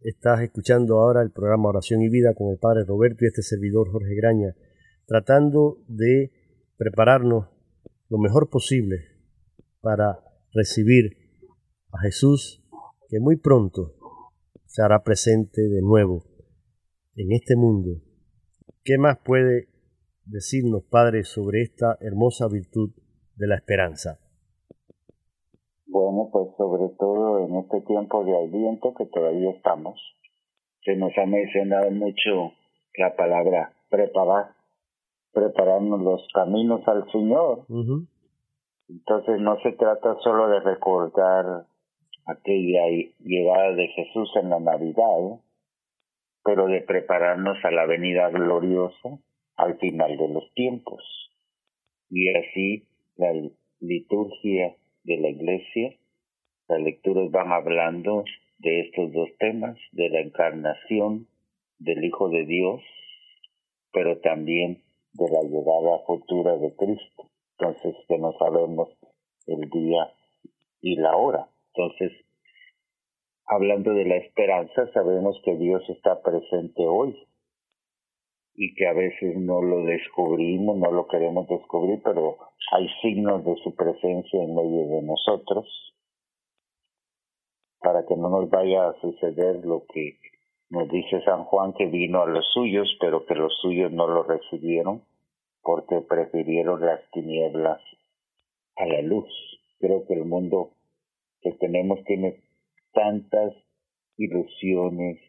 estás 0.00 0.40
escuchando 0.40 0.98
ahora 0.98 1.22
el 1.22 1.30
programa 1.30 1.68
Oración 1.68 2.02
y 2.02 2.08
Vida 2.08 2.34
con 2.34 2.50
el 2.50 2.58
Padre 2.58 2.82
Roberto 2.84 3.24
y 3.24 3.28
este 3.28 3.42
servidor 3.42 3.92
Jorge 3.92 4.12
Graña, 4.16 4.56
tratando 5.06 5.84
de 5.86 6.32
prepararnos 6.76 7.46
lo 8.08 8.18
mejor 8.18 8.50
posible 8.50 8.96
para 9.82 10.18
recibir 10.52 11.16
a 11.92 12.00
Jesús 12.00 12.60
que 13.08 13.20
muy 13.20 13.36
pronto 13.36 13.94
se 14.64 14.82
hará 14.82 15.04
presente 15.04 15.62
de 15.62 15.80
nuevo 15.80 16.24
en 17.14 17.30
este 17.30 17.54
mundo. 17.54 18.02
¿Qué 18.86 18.98
más 18.98 19.18
puede 19.18 19.66
decirnos, 20.26 20.84
Padre, 20.88 21.24
sobre 21.24 21.62
esta 21.62 21.98
hermosa 22.00 22.46
virtud 22.46 22.90
de 23.34 23.48
la 23.48 23.56
esperanza? 23.56 24.20
Bueno, 25.88 26.28
pues 26.30 26.54
sobre 26.56 26.94
todo 26.96 27.40
en 27.40 27.56
este 27.56 27.80
tiempo 27.80 28.24
de 28.24 28.38
aliento 28.38 28.94
que 28.96 29.06
todavía 29.06 29.50
estamos, 29.50 30.00
se 30.84 30.94
nos 30.94 31.10
ha 31.18 31.26
mencionado 31.26 31.90
mucho 31.90 32.52
la 32.96 33.16
palabra 33.16 33.72
preparar, 33.90 34.54
prepararnos 35.32 36.00
los 36.02 36.28
caminos 36.32 36.86
al 36.86 37.10
Señor. 37.10 37.66
Entonces 38.88 39.40
no 39.40 39.58
se 39.64 39.72
trata 39.72 40.14
solo 40.22 40.48
de 40.48 40.60
recordar 40.60 41.66
aquella 42.24 42.86
llegada 43.18 43.74
de 43.74 43.88
Jesús 43.88 44.30
en 44.40 44.50
la 44.50 44.60
Navidad, 44.60 45.20
¿eh? 45.22 45.40
Pero 46.46 46.68
de 46.68 46.80
prepararnos 46.80 47.58
a 47.64 47.72
la 47.72 47.86
venida 47.86 48.30
gloriosa 48.30 49.18
al 49.56 49.78
final 49.78 50.16
de 50.16 50.28
los 50.28 50.54
tiempos. 50.54 51.02
Y 52.08 52.28
así 52.28 52.86
la 53.16 53.32
liturgia 53.80 54.76
de 55.02 55.16
la 55.16 55.28
iglesia, 55.28 55.96
las 56.68 56.80
lecturas 56.80 57.32
van 57.32 57.50
hablando 57.50 58.22
de 58.58 58.82
estos 58.82 59.12
dos 59.12 59.28
temas, 59.40 59.76
de 59.90 60.08
la 60.08 60.20
encarnación 60.20 61.26
del 61.78 62.04
Hijo 62.04 62.28
de 62.28 62.46
Dios, 62.46 62.80
pero 63.92 64.20
también 64.20 64.84
de 65.14 65.28
la 65.28 65.42
llegada 65.42 65.98
futura 66.06 66.56
de 66.58 66.76
Cristo. 66.76 67.28
Entonces, 67.58 67.96
que 68.06 68.18
no 68.18 68.32
sabemos 68.38 68.88
el 69.46 69.68
día 69.68 70.12
y 70.80 70.94
la 70.94 71.16
hora. 71.16 71.48
Entonces, 71.74 72.12
hablando 73.46 73.92
de 73.92 74.04
la 74.04 74.16
esperanza, 74.16 74.90
sabemos 74.92 75.40
que 75.44 75.56
Dios 75.56 75.82
está 75.88 76.20
presente 76.22 76.86
hoy 76.86 77.16
y 78.54 78.74
que 78.74 78.86
a 78.86 78.92
veces 78.92 79.36
no 79.36 79.62
lo 79.62 79.84
descubrimos, 79.84 80.76
no 80.78 80.90
lo 80.90 81.06
queremos 81.06 81.46
descubrir, 81.48 82.00
pero 82.02 82.38
hay 82.72 82.88
signos 83.02 83.44
de 83.44 83.54
su 83.62 83.74
presencia 83.74 84.42
en 84.42 84.54
medio 84.54 84.88
de 84.88 85.02
nosotros 85.02 85.66
para 87.80 88.04
que 88.06 88.16
no 88.16 88.28
nos 88.28 88.50
vaya 88.50 88.88
a 88.88 89.00
suceder 89.00 89.64
lo 89.64 89.84
que 89.92 90.18
nos 90.70 90.88
dice 90.90 91.22
San 91.22 91.44
Juan 91.44 91.72
que 91.74 91.86
vino 91.86 92.22
a 92.22 92.26
los 92.26 92.44
suyos, 92.52 92.88
pero 93.00 93.24
que 93.26 93.34
los 93.34 93.52
suyos 93.60 93.92
no 93.92 94.08
lo 94.08 94.24
recibieron 94.24 95.02
porque 95.62 96.00
prefirieron 96.00 96.84
las 96.84 97.00
tinieblas 97.12 97.80
a 98.76 98.86
la 98.86 99.02
luz. 99.02 99.28
Creo 99.78 100.04
que 100.06 100.14
el 100.14 100.24
mundo 100.24 100.70
que 101.42 101.52
tenemos 101.52 102.02
tiene 102.04 102.40
tantas 102.96 103.52
ilusiones, 104.16 105.20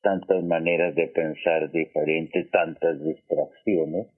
tantas 0.00 0.42
maneras 0.42 0.94
de 0.94 1.06
pensar 1.08 1.70
diferentes, 1.70 2.50
tantas 2.50 2.98
distracciones, 3.04 4.08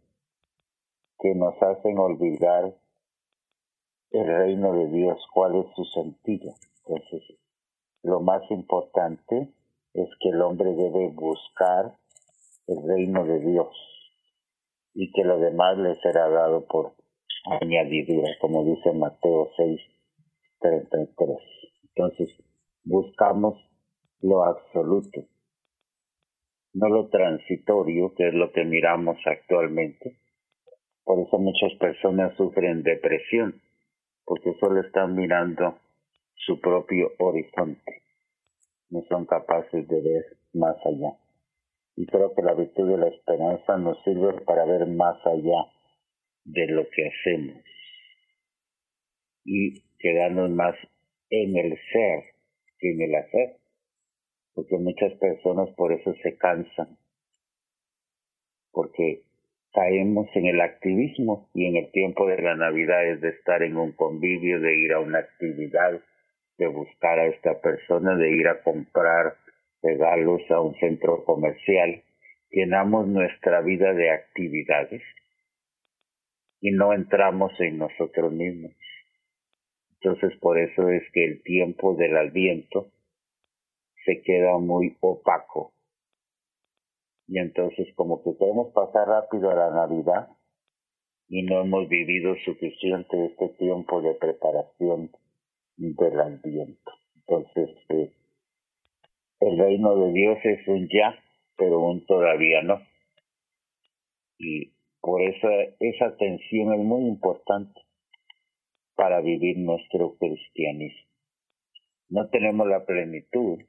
que 1.19 1.35
nos 1.35 1.61
hacen 1.61 1.99
olvidar 1.99 2.73
el 4.13 4.27
reino 4.27 4.73
de 4.75 4.89
Dios, 4.89 5.19
cuál 5.35 5.57
es 5.57 5.67
su 5.75 5.85
sentido. 5.87 6.55
Entonces, 6.87 7.23
lo 8.05 8.21
más 8.21 8.49
importante 8.51 9.53
es 9.95 10.09
que 10.21 10.29
el 10.29 10.41
hombre 10.41 10.73
debe 10.73 11.09
buscar 11.09 11.97
el 12.69 12.87
reino 12.87 13.25
de 13.25 13.41
Dios 13.41 13.75
y 14.95 15.11
que 15.11 15.25
lo 15.25 15.41
demás 15.41 15.77
le 15.77 15.97
será 15.97 16.29
dado 16.29 16.67
por 16.67 16.95
añadidura, 17.61 18.29
como 18.41 18.65
dice 18.65 18.93
Mateo 18.93 19.51
6, 19.57 19.81
33. 20.61 21.39
Entonces, 21.95 22.29
buscamos 22.85 23.59
lo 24.21 24.45
absoluto, 24.45 25.25
no 26.75 26.89
lo 26.89 27.09
transitorio, 27.09 28.15
que 28.15 28.29
es 28.29 28.35
lo 28.35 28.53
que 28.53 28.65
miramos 28.65 29.19
actualmente. 29.27 30.17
Por 31.05 31.27
eso 31.27 31.39
muchas 31.39 31.75
personas 31.79 32.37
sufren 32.37 32.83
depresión, 32.83 33.61
porque 34.25 34.55
solo 34.61 34.81
están 34.81 35.15
mirando 35.17 35.79
su 36.35 36.61
propio 36.61 37.13
horizonte, 37.19 38.03
no 38.91 39.03
son 39.09 39.27
capaces 39.27 39.87
de 39.89 40.01
ver 40.01 40.25
más 40.55 40.77
allá. 40.85 41.17
Y 41.95 42.07
creo 42.07 42.35
que 42.35 42.43
la 42.43 42.55
virtud 42.55 42.89
de 42.89 42.99
la 42.99 43.09
esperanza 43.09 43.77
nos 43.77 44.03
sirve 44.03 44.41
para 44.43 44.65
ver 44.65 44.87
más 44.87 45.19
allá 45.27 45.67
de 46.45 46.67
lo 46.69 46.85
que 46.89 47.09
hacemos 47.09 47.63
y 49.45 49.83
quedarnos 49.99 50.51
más 50.51 50.75
en 51.31 51.57
el 51.57 51.79
ser 51.93 52.32
en 52.91 53.01
el 53.01 53.15
hacer, 53.15 53.57
porque 54.55 54.77
muchas 54.79 55.13
personas 55.15 55.71
por 55.77 55.93
eso 55.93 56.15
se 56.23 56.37
cansan, 56.37 56.99
porque 58.71 59.23
caemos 59.73 60.29
en 60.35 60.47
el 60.47 60.61
activismo 60.61 61.49
y 61.55 61.67
en 61.67 61.77
el 61.77 61.91
tiempo 61.93 62.27
de 62.27 62.41
la 62.43 62.57
Navidad 62.57 63.07
es 63.07 63.21
de 63.21 63.31
estar 63.31 63.63
en 63.63 63.77
un 63.77 63.93
convivio, 63.93 64.61
de 64.61 64.77
ir 64.77 64.93
a 64.93 65.01
una 65.01 65.19
actividad, 65.19 66.01
de 66.59 66.67
buscar 66.67 67.19
a 67.19 67.27
esta 67.27 67.61
persona, 67.61 68.17
de 68.17 68.31
ir 68.31 68.49
a 68.49 68.63
comprar 68.63 69.37
regalos 69.83 70.43
a 70.51 70.61
un 70.61 70.75
centro 70.77 71.25
comercial, 71.25 72.03
llenamos 72.51 73.09
nuestra 73.09 73.63
vida 73.63 73.93
de 73.95 74.11
actividades 74.11 75.03
y 76.61 76.71
no 76.71 76.93
entramos 76.93 77.53
en 77.61 77.79
nosotros 77.79 78.33
mismos. 78.33 78.73
Entonces 80.03 80.37
por 80.41 80.59
eso 80.59 80.89
es 80.89 81.05
que 81.13 81.25
el 81.25 81.43
tiempo 81.45 81.95
del 81.95 82.17
adviento 82.17 82.91
se 84.05 84.21
queda 84.23 84.59
muy 84.59 84.97
opaco. 85.01 85.73
Y 87.29 87.39
entonces 87.39 87.87
como 87.95 88.21
que 88.25 88.37
queremos 88.37 88.73
pasar 88.73 89.07
rápido 89.07 89.51
a 89.51 89.55
la 89.55 89.71
Navidad 89.71 90.29
y 91.29 91.43
no 91.45 91.61
hemos 91.61 91.89
vivido 91.89 92.35
suficiente 92.45 93.27
este 93.27 93.51
tiempo 93.51 94.03
de 94.03 94.15
preparación 94.15 95.13
del 95.77 96.21
adviento. 96.21 96.93
Entonces, 97.15 97.71
eh, 97.91 98.13
el 99.39 99.59
reino 99.59 99.95
de 99.97 100.13
Dios 100.13 100.39
es 100.43 100.67
un 100.67 100.89
ya, 100.89 101.15
pero 101.57 101.79
un 101.79 102.05
todavía 102.07 102.63
no. 102.63 102.81
Y 104.37 104.73
por 105.01 105.23
eso 105.23 105.49
esa 105.79 106.17
tensión 106.17 106.75
es 106.75 106.81
muy 106.81 107.07
importante 107.07 107.81
para 108.95 109.21
vivir 109.21 109.59
nuestro 109.59 110.17
cristianismo. 110.17 111.11
No 112.09 112.29
tenemos 112.29 112.67
la 112.69 112.85
plenitud, 112.85 113.61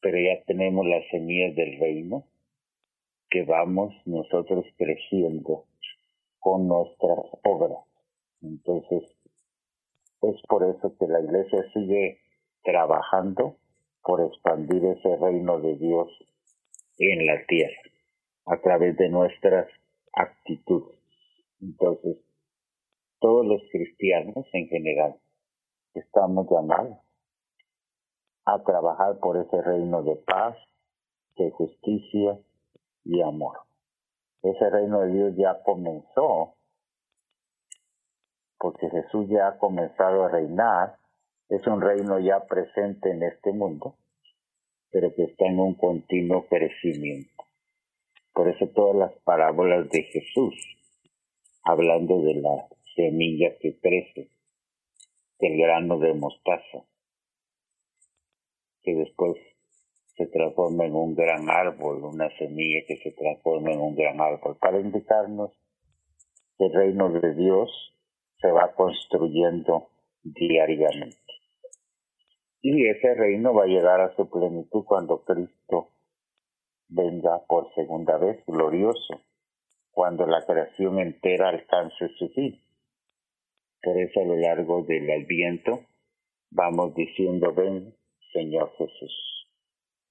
pero 0.00 0.18
ya 0.18 0.42
tenemos 0.46 0.86
las 0.86 1.06
semillas 1.10 1.54
del 1.54 1.78
reino 1.78 2.24
que 3.30 3.44
vamos 3.44 3.94
nosotros 4.06 4.64
creciendo 4.76 5.64
con 6.38 6.66
nuestras 6.66 7.18
obras. 7.44 7.84
Entonces, 8.42 9.04
es 10.22 10.42
por 10.48 10.64
eso 10.64 10.96
que 10.98 11.06
la 11.06 11.20
iglesia 11.20 11.64
sigue 11.72 12.20
trabajando 12.62 13.56
por 14.02 14.20
expandir 14.20 14.84
ese 14.84 15.16
reino 15.16 15.60
de 15.60 15.76
Dios 15.76 16.08
en 16.98 17.26
la 17.26 17.44
tierra 17.46 17.82
a 18.46 18.56
través 18.60 18.96
de 18.96 19.08
nuestras 19.08 19.68
actitudes. 20.12 20.98
Entonces, 21.60 22.16
todos 23.20 23.46
los 23.46 23.62
cristianos 23.70 24.46
en 24.52 24.68
general 24.68 25.16
estamos 25.94 26.46
llamados 26.50 26.98
a 28.44 28.62
trabajar 28.62 29.18
por 29.18 29.36
ese 29.36 29.60
reino 29.60 30.02
de 30.02 30.16
paz, 30.16 30.56
de 31.36 31.50
justicia 31.50 32.38
y 33.04 33.20
amor. 33.20 33.58
Ese 34.42 34.70
reino 34.70 35.00
de 35.00 35.12
Dios 35.12 35.34
ya 35.36 35.62
comenzó, 35.64 36.54
porque 38.58 38.88
Jesús 38.88 39.28
ya 39.28 39.48
ha 39.48 39.58
comenzado 39.58 40.24
a 40.24 40.28
reinar, 40.28 40.96
es 41.48 41.66
un 41.66 41.80
reino 41.80 42.18
ya 42.20 42.46
presente 42.46 43.10
en 43.10 43.22
este 43.22 43.52
mundo, 43.52 43.96
pero 44.90 45.12
que 45.14 45.24
está 45.24 45.46
en 45.46 45.58
un 45.58 45.74
continuo 45.74 46.46
crecimiento. 46.46 47.44
Por 48.32 48.48
eso 48.48 48.68
todas 48.68 48.96
las 48.96 49.12
parábolas 49.24 49.90
de 49.90 50.02
Jesús, 50.04 50.54
hablando 51.64 52.22
de 52.22 52.34
la 52.34 52.68
semilla 52.98 53.56
que 53.60 53.78
crece, 53.78 54.28
del 55.38 55.56
grano 55.56 56.00
de 56.00 56.14
mostaza, 56.14 56.84
que 58.82 58.92
después 58.92 59.36
se 60.16 60.26
transforma 60.26 60.84
en 60.84 60.96
un 60.96 61.14
gran 61.14 61.48
árbol, 61.48 62.02
una 62.02 62.28
semilla 62.38 62.80
que 62.88 62.96
se 62.96 63.12
transforma 63.12 63.70
en 63.70 63.80
un 63.80 63.94
gran 63.94 64.20
árbol, 64.20 64.58
para 64.60 64.80
indicarnos 64.80 65.52
que 66.56 66.64
el 66.64 66.74
reino 66.74 67.08
de 67.12 67.36
Dios 67.36 67.70
se 68.40 68.50
va 68.50 68.74
construyendo 68.74 69.90
diariamente. 70.24 71.16
Y 72.60 72.88
ese 72.88 73.14
reino 73.14 73.54
va 73.54 73.62
a 73.62 73.68
llegar 73.68 74.00
a 74.00 74.16
su 74.16 74.28
plenitud 74.28 74.84
cuando 74.84 75.22
Cristo 75.22 75.92
venga 76.88 77.44
por 77.46 77.72
segunda 77.74 78.18
vez 78.18 78.44
glorioso, 78.44 79.22
cuando 79.92 80.26
la 80.26 80.44
creación 80.44 80.98
entera 80.98 81.50
alcance 81.50 82.08
su 82.18 82.28
fin. 82.30 82.60
Por 83.82 83.96
eso 83.98 84.20
a 84.20 84.24
lo 84.24 84.36
largo 84.36 84.82
del 84.82 85.10
Adviento 85.10 85.80
vamos 86.50 86.94
diciendo, 86.94 87.52
ven 87.54 87.94
Señor 88.32 88.72
Jesús. 88.76 89.46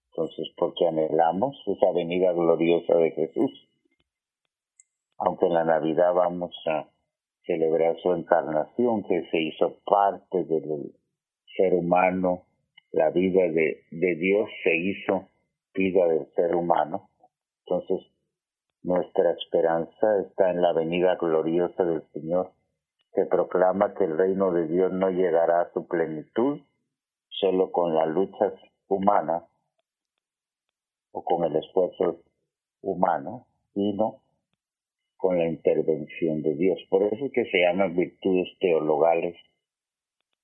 Entonces, 0.09 0.47
porque 0.57 0.87
anhelamos 0.87 1.55
esa 1.67 1.91
venida 1.91 2.31
gloriosa 2.33 2.95
de 2.95 3.11
Jesús. 3.11 3.51
Aunque 5.19 5.45
en 5.47 5.53
la 5.53 5.63
Navidad 5.63 6.13
vamos 6.13 6.55
a 6.67 6.89
celebrar 7.45 7.95
su 8.01 8.13
encarnación, 8.13 9.03
que 9.03 9.27
se 9.29 9.39
hizo 9.39 9.79
parte 9.85 10.43
del 10.43 10.93
ser 11.55 11.73
humano, 11.73 12.43
la 12.91 13.09
vida 13.11 13.43
de, 13.43 13.83
de 13.91 14.15
Dios 14.15 14.49
se 14.63 14.75
hizo 14.75 15.27
vida 15.73 16.07
del 16.07 16.27
ser 16.35 16.55
humano. 16.55 17.09
Entonces, 17.65 18.07
nuestra 18.83 19.31
esperanza 19.31 20.21
está 20.21 20.51
en 20.51 20.61
la 20.61 20.73
venida 20.73 21.15
gloriosa 21.15 21.83
del 21.83 22.03
Señor, 22.13 22.51
que 23.17 23.25
proclama 23.25 23.95
que 23.95 24.03
el 24.03 24.15
reino 24.15 24.51
de 24.51 24.67
Dios 24.67 24.93
no 24.93 25.09
llegará 25.09 25.61
a 25.61 25.73
su 25.73 25.87
plenitud 25.87 26.61
solo 27.29 27.71
con 27.71 27.95
las 27.95 28.07
luchas 28.09 28.53
humanas 28.87 29.41
o 31.11 31.23
con 31.23 31.43
el 31.45 31.55
esfuerzo 31.55 32.21
humano, 32.83 33.47
sino 33.73 34.21
con 35.17 35.39
la 35.39 35.47
intervención 35.47 36.43
de 36.43 36.53
Dios. 36.53 36.77
Por 36.91 37.11
eso 37.11 37.25
es 37.25 37.31
que 37.31 37.45
se 37.45 37.57
llaman 37.57 37.95
virtudes 37.95 38.49
teologales 38.59 39.35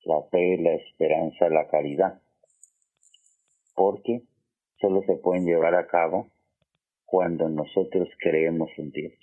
la 0.06 0.24
fe, 0.32 0.58
la 0.58 0.74
esperanza, 0.74 1.50
la 1.50 1.68
caridad, 1.68 2.24
porque 3.76 4.24
solo 4.82 5.04
se 5.04 5.16
pueden 5.18 5.46
llevar 5.46 5.76
a 5.76 5.86
cabo 5.86 6.32
cuando 7.06 7.48
nosotros 7.50 8.10
creemos 8.20 8.72
en 8.78 8.90
Dios. 8.90 9.14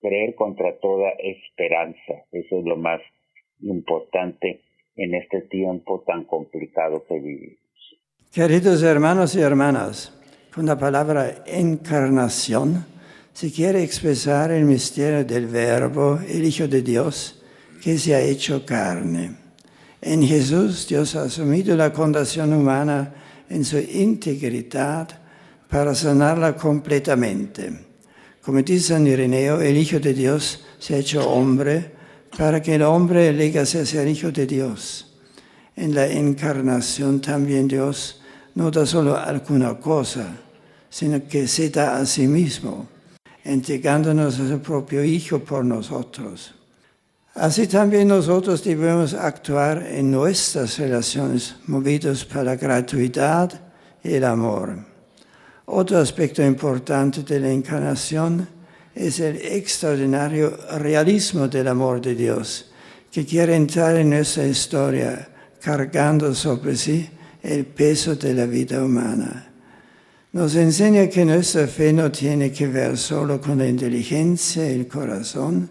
Creer 0.00 0.34
contra 0.34 0.78
toda 0.78 1.10
esperanza, 1.18 2.24
eso 2.32 2.58
es 2.58 2.64
lo 2.64 2.76
más 2.76 3.00
importante 3.60 4.62
en 4.96 5.14
este 5.14 5.42
tiempo 5.42 6.04
tan 6.06 6.24
complicado 6.24 7.04
que 7.08 7.18
vivimos. 7.18 7.58
Queridos 8.32 8.82
hermanos 8.82 9.34
y 9.34 9.40
hermanas, 9.40 10.12
con 10.54 10.66
la 10.66 10.78
palabra 10.78 11.44
encarnación 11.46 12.84
se 13.32 13.52
quiere 13.52 13.82
expresar 13.82 14.50
el 14.50 14.64
misterio 14.64 15.24
del 15.24 15.46
Verbo, 15.46 16.18
el 16.28 16.44
Hijo 16.44 16.66
de 16.66 16.82
Dios, 16.82 17.42
que 17.82 17.96
se 17.96 18.14
ha 18.14 18.20
hecho 18.20 18.66
carne. 18.66 19.36
En 20.00 20.22
Jesús 20.22 20.86
Dios 20.88 21.16
ha 21.16 21.22
asumido 21.22 21.76
la 21.76 21.92
condición 21.92 22.52
humana 22.52 23.14
en 23.48 23.64
su 23.64 23.78
integridad 23.78 25.08
para 25.68 25.94
sanarla 25.94 26.56
completamente. 26.56 27.87
Como 28.48 28.62
dice 28.62 28.94
San 28.94 29.06
Ireneo, 29.06 29.60
el 29.60 29.76
Hijo 29.76 30.00
de 30.00 30.14
Dios 30.14 30.60
se 30.78 30.94
ha 30.94 30.98
hecho 31.00 31.20
hombre 31.28 31.92
para 32.34 32.62
que 32.62 32.76
el 32.76 32.82
hombre 32.82 33.30
llegase 33.34 33.80
a 33.80 33.84
ser 33.84 34.08
Hijo 34.08 34.30
de 34.30 34.46
Dios. 34.46 35.04
En 35.76 35.94
la 35.94 36.06
encarnación 36.06 37.20
también 37.20 37.68
Dios 37.68 38.22
no 38.54 38.70
da 38.70 38.86
solo 38.86 39.18
alguna 39.18 39.78
cosa, 39.78 40.34
sino 40.88 41.28
que 41.28 41.46
se 41.46 41.68
da 41.68 41.98
a 41.98 42.06
sí 42.06 42.26
mismo, 42.26 42.88
entregándonos 43.44 44.40
a 44.40 44.48
su 44.48 44.58
propio 44.60 45.04
Hijo 45.04 45.40
por 45.40 45.62
nosotros. 45.62 46.54
Así 47.34 47.66
también 47.66 48.08
nosotros 48.08 48.64
debemos 48.64 49.12
actuar 49.12 49.86
en 49.90 50.10
nuestras 50.10 50.78
relaciones 50.78 51.54
movidos 51.66 52.24
por 52.24 52.44
la 52.44 52.56
gratuidad 52.56 53.60
y 54.02 54.14
el 54.14 54.24
amor. 54.24 54.87
Otro 55.70 55.98
aspecto 55.98 56.42
importante 56.42 57.22
de 57.24 57.40
la 57.40 57.50
encarnación 57.50 58.48
es 58.94 59.20
el 59.20 59.36
extraordinario 59.36 60.56
realismo 60.78 61.46
del 61.46 61.68
amor 61.68 62.00
de 62.00 62.14
Dios, 62.14 62.70
que 63.12 63.26
quiere 63.26 63.54
entrar 63.54 63.96
en 63.96 64.08
nuestra 64.08 64.46
historia 64.46 65.28
cargando 65.60 66.34
sobre 66.34 66.74
sí 66.74 67.06
el 67.42 67.66
peso 67.66 68.16
de 68.16 68.32
la 68.32 68.46
vida 68.46 68.82
humana. 68.82 69.52
Nos 70.32 70.54
enseña 70.54 71.06
que 71.06 71.26
nuestra 71.26 71.66
fe 71.66 71.92
no 71.92 72.10
tiene 72.10 72.50
que 72.50 72.66
ver 72.66 72.96
solo 72.96 73.38
con 73.38 73.58
la 73.58 73.68
inteligencia 73.68 74.66
y 74.70 74.74
el 74.74 74.88
corazón, 74.88 75.68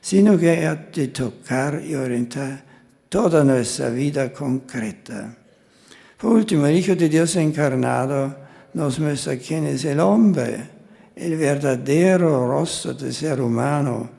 sino 0.00 0.38
que 0.38 0.64
ha 0.64 0.76
de 0.76 1.08
tocar 1.08 1.82
y 1.84 1.96
orientar 1.96 2.64
toda 3.08 3.42
nuestra 3.42 3.90
vida 3.90 4.32
concreta. 4.32 5.36
Por 6.16 6.34
último, 6.34 6.68
el 6.68 6.76
Hijo 6.76 6.94
de 6.94 7.08
Dios 7.08 7.34
encarnado 7.34 8.39
nos 8.74 8.98
muestra 8.98 9.36
quién 9.36 9.66
es 9.66 9.84
el 9.84 10.00
hombre, 10.00 10.68
el 11.16 11.36
verdadero 11.36 12.46
rostro 12.46 12.94
del 12.94 13.12
ser 13.12 13.40
humano, 13.40 14.10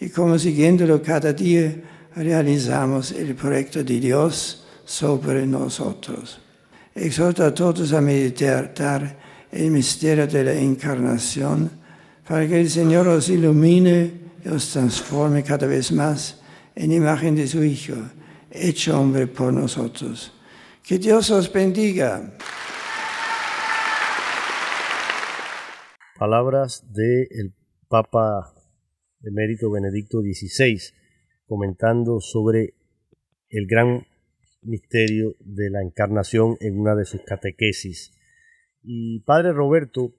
y 0.00 0.08
cómo 0.10 0.38
siguiéndolo 0.38 1.02
cada 1.02 1.32
día 1.32 1.74
realizamos 2.14 3.12
el 3.12 3.34
proyecto 3.34 3.82
de 3.82 4.00
Dios 4.00 4.66
sobre 4.84 5.46
nosotros. 5.46 6.40
Exhorta 6.94 7.46
a 7.46 7.54
todos 7.54 7.92
a 7.92 8.00
meditar 8.00 9.16
el 9.52 9.70
misterio 9.70 10.26
de 10.26 10.44
la 10.44 10.54
encarnación 10.54 11.70
para 12.26 12.46
que 12.46 12.60
el 12.60 12.70
Señor 12.70 13.08
os 13.08 13.28
ilumine 13.28 14.28
os 14.50 14.72
transforme 14.72 15.42
cada 15.42 15.66
vez 15.66 15.92
más 15.92 16.36
en 16.74 16.92
imagen 16.92 17.34
de 17.34 17.46
su 17.46 17.62
Hijo, 17.62 17.96
hecho 18.50 18.98
hombre 19.00 19.26
por 19.26 19.52
nosotros. 19.52 20.32
Que 20.82 20.98
Dios 20.98 21.30
os 21.30 21.52
bendiga. 21.52 22.22
Palabras 26.18 26.84
del 26.92 27.54
Papa 27.86 28.52
emérito 29.22 29.70
Benedicto 29.70 30.20
XVI, 30.20 30.76
comentando 31.46 32.18
sobre 32.18 32.74
el 33.48 33.68
gran 33.68 34.04
misterio 34.62 35.36
de 35.38 35.70
la 35.70 35.80
encarnación 35.80 36.56
en 36.58 36.76
una 36.76 36.96
de 36.96 37.04
sus 37.04 37.20
catequesis. 37.22 38.10
Y 38.82 39.20
Padre 39.20 39.52
Roberto, 39.52 40.12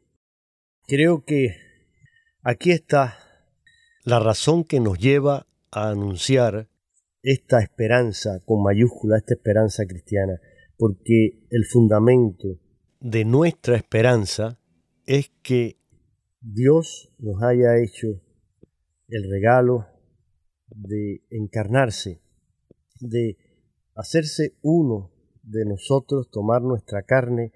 creo 0.88 1.26
que 1.26 1.58
aquí 2.44 2.72
está 2.72 3.18
la 4.06 4.22
razón 4.22 4.64
que 4.64 4.80
nos 4.80 5.00
lleva 5.00 5.48
a 5.70 5.90
anunciar 5.90 6.70
esta 7.24 7.60
esperanza 7.60 8.40
con 8.46 8.64
mayúscula, 8.64 9.18
esta 9.18 9.34
esperanza 9.34 9.86
cristiana, 9.86 10.40
porque 10.78 11.46
el 11.50 11.66
fundamento 11.66 12.58
de 13.02 13.26
nuestra 13.26 13.76
esperanza 13.76 14.62
es 15.06 15.32
que 15.42 15.79
Dios 16.42 17.14
nos 17.20 17.44
haya 17.44 17.78
hecho 17.78 18.22
el 19.10 19.30
regalo 19.30 19.88
de 20.68 21.26
encarnarse, 21.30 22.22
de 23.02 23.38
hacerse 23.96 24.58
uno 24.62 25.12
de 25.44 25.66
nosotros, 25.66 26.30
tomar 26.32 26.62
nuestra 26.62 27.04
carne, 27.04 27.52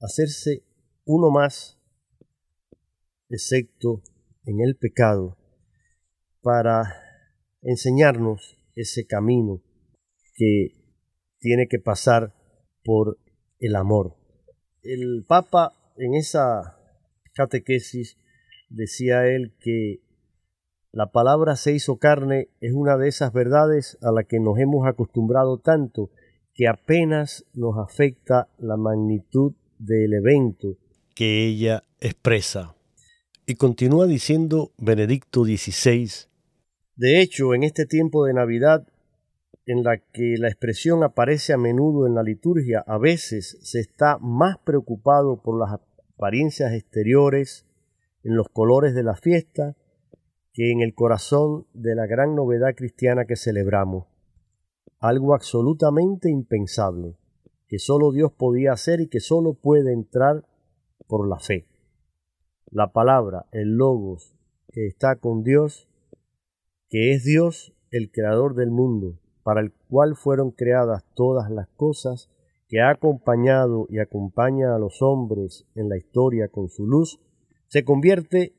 hacerse 0.00 0.64
uno 1.04 1.30
más, 1.30 1.78
excepto 3.28 4.02
en 4.44 4.60
el 4.60 4.76
pecado 4.76 5.36
para 6.40 6.82
enseñarnos 7.60 8.56
ese 8.74 9.06
camino 9.06 9.62
que 10.34 10.68
tiene 11.38 11.68
que 11.68 11.78
pasar 11.78 12.34
por 12.82 13.18
el 13.58 13.76
amor. 13.76 14.16
El 14.82 15.26
Papa 15.28 15.92
en 15.96 16.14
esa 16.14 16.79
catequesis 17.40 18.18
decía 18.68 19.26
él 19.26 19.54
que 19.60 20.00
la 20.92 21.10
palabra 21.10 21.56
se 21.56 21.72
hizo 21.72 21.96
carne 21.96 22.48
es 22.60 22.74
una 22.74 22.98
de 22.98 23.08
esas 23.08 23.32
verdades 23.32 23.96
a 24.02 24.12
la 24.12 24.24
que 24.24 24.40
nos 24.40 24.58
hemos 24.58 24.86
acostumbrado 24.86 25.58
tanto 25.58 26.10
que 26.52 26.68
apenas 26.68 27.46
nos 27.54 27.78
afecta 27.78 28.48
la 28.58 28.76
magnitud 28.76 29.54
del 29.78 30.12
evento 30.12 30.76
que 31.14 31.46
ella 31.46 31.84
expresa. 31.98 32.74
Y 33.46 33.54
continúa 33.54 34.06
diciendo 34.06 34.72
Benedicto 34.76 35.44
XVI, 35.44 36.28
de 36.96 37.22
hecho, 37.22 37.54
en 37.54 37.62
este 37.62 37.86
tiempo 37.86 38.26
de 38.26 38.34
Navidad, 38.34 38.86
en 39.64 39.82
la 39.82 39.96
que 39.96 40.34
la 40.38 40.48
expresión 40.48 41.02
aparece 41.02 41.54
a 41.54 41.56
menudo 41.56 42.06
en 42.06 42.14
la 42.14 42.22
liturgia, 42.22 42.84
a 42.86 42.98
veces 42.98 43.58
se 43.62 43.80
está 43.80 44.18
más 44.18 44.58
preocupado 44.58 45.40
por 45.40 45.58
las 45.58 45.72
apariencias 46.20 46.74
exteriores, 46.74 47.66
en 48.24 48.36
los 48.36 48.50
colores 48.50 48.94
de 48.94 49.02
la 49.02 49.16
fiesta, 49.16 49.74
que 50.52 50.70
en 50.70 50.82
el 50.82 50.94
corazón 50.94 51.66
de 51.72 51.94
la 51.94 52.06
gran 52.06 52.34
novedad 52.34 52.74
cristiana 52.76 53.24
que 53.24 53.36
celebramos. 53.36 54.06
Algo 54.98 55.34
absolutamente 55.34 56.28
impensable, 56.28 57.16
que 57.68 57.78
solo 57.78 58.12
Dios 58.12 58.32
podía 58.32 58.72
hacer 58.72 59.00
y 59.00 59.08
que 59.08 59.20
solo 59.20 59.54
puede 59.54 59.94
entrar 59.94 60.44
por 61.06 61.26
la 61.26 61.38
fe. 61.38 61.66
La 62.70 62.92
palabra, 62.92 63.46
el 63.50 63.76
logos, 63.76 64.36
que 64.68 64.86
está 64.86 65.16
con 65.16 65.42
Dios, 65.42 65.88
que 66.90 67.14
es 67.14 67.24
Dios 67.24 67.72
el 67.90 68.12
creador 68.12 68.54
del 68.54 68.70
mundo, 68.70 69.18
para 69.42 69.62
el 69.62 69.72
cual 69.88 70.16
fueron 70.16 70.50
creadas 70.50 71.02
todas 71.14 71.50
las 71.50 71.68
cosas, 71.68 72.28
que 72.70 72.80
ha 72.80 72.90
acompañado 72.90 73.88
y 73.90 73.98
acompaña 73.98 74.76
a 74.76 74.78
los 74.78 75.02
hombres 75.02 75.66
en 75.74 75.88
la 75.88 75.98
historia 75.98 76.46
con 76.46 76.68
su 76.68 76.86
luz, 76.86 77.20
se 77.66 77.84
convierte 77.84 78.54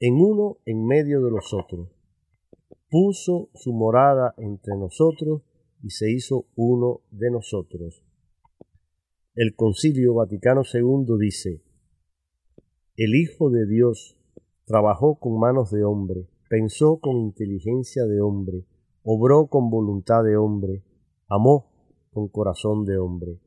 en 0.00 0.14
uno 0.14 0.58
en 0.66 0.84
medio 0.84 1.22
de 1.22 1.30
los 1.30 1.54
otros. 1.54 1.88
Puso 2.90 3.50
su 3.54 3.72
morada 3.72 4.34
entre 4.36 4.76
nosotros 4.76 5.42
y 5.80 5.90
se 5.90 6.10
hizo 6.10 6.46
uno 6.56 7.02
de 7.12 7.30
nosotros. 7.30 8.02
El 9.36 9.54
Concilio 9.54 10.14
Vaticano 10.14 10.62
II 10.64 11.18
dice, 11.20 11.62
el 12.96 13.14
Hijo 13.14 13.48
de 13.48 13.66
Dios 13.66 14.18
trabajó 14.64 15.20
con 15.20 15.38
manos 15.38 15.70
de 15.70 15.84
hombre, 15.84 16.26
pensó 16.48 16.98
con 16.98 17.18
inteligencia 17.18 18.06
de 18.06 18.20
hombre, 18.20 18.66
obró 19.04 19.46
con 19.46 19.70
voluntad 19.70 20.24
de 20.24 20.36
hombre, 20.36 20.82
amó 21.28 21.75
con 22.16 22.28
corazón 22.28 22.86
de 22.86 22.96
hombre. 22.96 23.42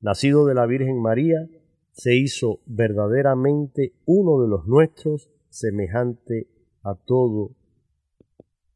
Nacido 0.00 0.44
de 0.44 0.54
la 0.54 0.66
Virgen 0.66 1.00
María, 1.00 1.48
se 1.92 2.16
hizo 2.16 2.58
verdaderamente 2.66 3.92
uno 4.04 4.42
de 4.42 4.48
los 4.48 4.66
nuestros, 4.66 5.30
semejante 5.48 6.48
a 6.82 6.96
todo, 6.96 7.54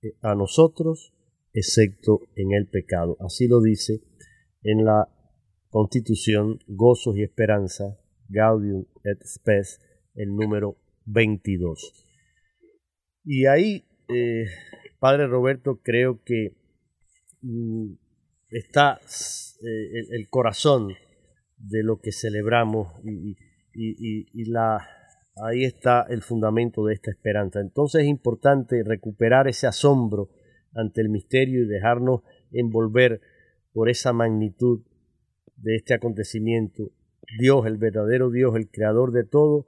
eh, 0.03 0.15
a 0.23 0.37
nosotros, 0.37 1.13
excepto 1.53 2.21
en 2.37 2.53
el 2.53 2.69
pecado. 2.69 3.17
Así 3.19 3.49
lo 3.49 3.61
dice 3.61 4.03
en 4.63 4.85
la 4.85 5.09
Constitución 5.69 6.61
Gozos 6.69 7.17
y 7.17 7.25
Esperanza, 7.25 7.99
Gaudium 8.29 8.85
et 9.03 9.21
Spes, 9.25 9.81
el 10.15 10.33
número 10.37 10.77
22. 11.07 11.93
Y 13.25 13.47
ahí, 13.47 13.85
eh, 14.07 14.45
Padre 15.01 15.27
Roberto, 15.27 15.81
creo 15.83 16.23
que 16.23 16.55
mm, 17.43 17.95
está 18.59 19.01
eh, 19.63 20.05
el, 20.11 20.29
corazón 20.29 20.95
de 21.59 21.83
lo 21.83 22.01
que 22.01 22.13
celebramos 22.13 22.93
y- 23.05 23.37
y 23.75 24.45
la, 24.51 24.87
ahí 25.43 25.65
está 25.65 26.07
el 26.09 26.23
fundamento 26.23 26.85
de 26.87 26.95
esta 26.95 27.11
esperanza. 27.11 27.61
Entonces 27.61 28.03
es 28.03 28.09
importante 28.09 28.83
recuperar 28.85 29.49
ese 29.49 29.67
asombro 29.67 30.29
ante 30.75 31.01
el 31.01 31.09
misterio 31.09 31.63
y 31.63 31.67
dejarnos 31.67 32.23
envolver 32.53 33.21
por 33.73 33.89
esa 33.89 34.13
magnitud 34.13 34.83
de 35.57 35.77
este 35.77 35.95
acontecimiento. 35.95 36.91
Dios, 37.39 37.67
el 37.67 37.79
verdadero 37.79 38.31
Dios, 38.31 38.55
el 38.57 38.69
creador 38.69 39.13
de 39.13 39.25
todo, 39.25 39.67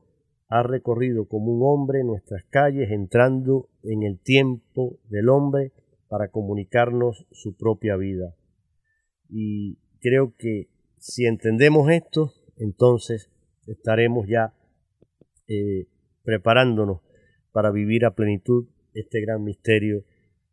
ha 0.49 0.63
recorrido 0.63 1.27
como 1.27 1.53
un 1.53 1.61
hombre 1.65 2.05
nuestras 2.05 2.45
calles, 2.45 2.91
entrando 2.91 3.69
en 3.83 4.05
el 4.05 4.21
tiempo 4.21 4.99
del 5.09 5.29
hombre 5.29 5.73
para 6.09 6.29
comunicarnos 6.29 7.27
su 7.33 7.57
propia 7.57 7.97
vida. 7.97 8.35
Y 9.29 9.79
creo 10.01 10.35
que 10.37 10.69
si 10.99 11.27
entendemos 11.27 11.91
esto, 11.91 12.33
entonces 12.59 13.31
estaremos 13.67 14.27
ya 14.29 14.55
eh, 15.49 15.87
preparándonos 16.25 17.01
para 17.53 17.71
vivir 17.71 18.05
a 18.05 18.15
plenitud 18.15 18.67
este 18.95 19.21
gran 19.21 19.45
misterio 19.45 20.05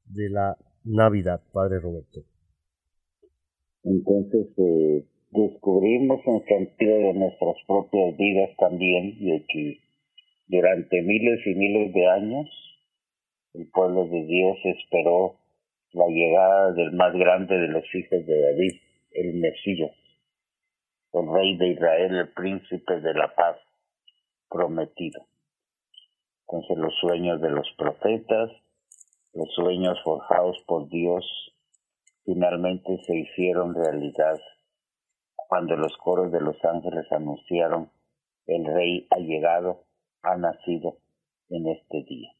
de 0.05 0.29
la 0.29 0.57
Navidad, 0.83 1.41
Padre 1.51 1.79
Roberto. 1.79 2.21
Entonces 3.83 4.47
eh, 4.57 5.05
descubrimos 5.31 6.21
el 6.25 6.45
sentido 6.45 6.95
de 6.95 7.13
nuestras 7.13 7.55
propias 7.67 8.17
vidas 8.17 8.49
también, 8.57 9.19
de 9.19 9.45
que 9.47 9.77
durante 10.47 11.01
miles 11.01 11.39
y 11.45 11.55
miles 11.55 11.93
de 11.93 12.07
años 12.07 12.47
el 13.53 13.67
pueblo 13.69 14.07
de 14.07 14.25
Dios 14.25 14.57
esperó 14.63 15.35
la 15.93 16.07
llegada 16.07 16.71
del 16.71 16.91
más 16.93 17.13
grande 17.13 17.55
de 17.55 17.67
los 17.67 17.83
hijos 17.93 18.25
de 18.25 18.41
David, 18.41 18.81
el 19.11 19.33
Mesías, 19.35 19.95
el 21.13 21.31
rey 21.31 21.55
de 21.57 21.67
Israel, 21.69 22.15
el 22.15 22.33
príncipe 22.33 22.99
de 22.99 23.13
la 23.13 23.33
paz 23.35 23.57
prometido. 24.49 25.25
Entonces 26.47 26.77
los 26.77 26.93
sueños 26.99 27.41
de 27.41 27.51
los 27.51 27.67
profetas, 27.77 28.49
los 29.33 29.53
sueños 29.53 29.99
forjados 30.03 30.57
por 30.65 30.89
Dios, 30.89 31.25
finalmente 32.25 32.97
se 33.05 33.15
hicieron 33.15 33.75
realidad 33.75 34.39
cuando 35.35 35.75
los 35.75 35.95
coros 35.97 36.31
de 36.31 36.41
los 36.41 36.57
ángeles 36.65 37.05
anunciaron 37.11 37.91
el 38.47 38.65
rey 38.65 39.07
ha 39.11 39.19
llegado, 39.19 39.85
ha 40.23 40.35
nacido 40.35 40.97
en 41.49 41.67
este 41.67 42.03
día. 42.03 42.31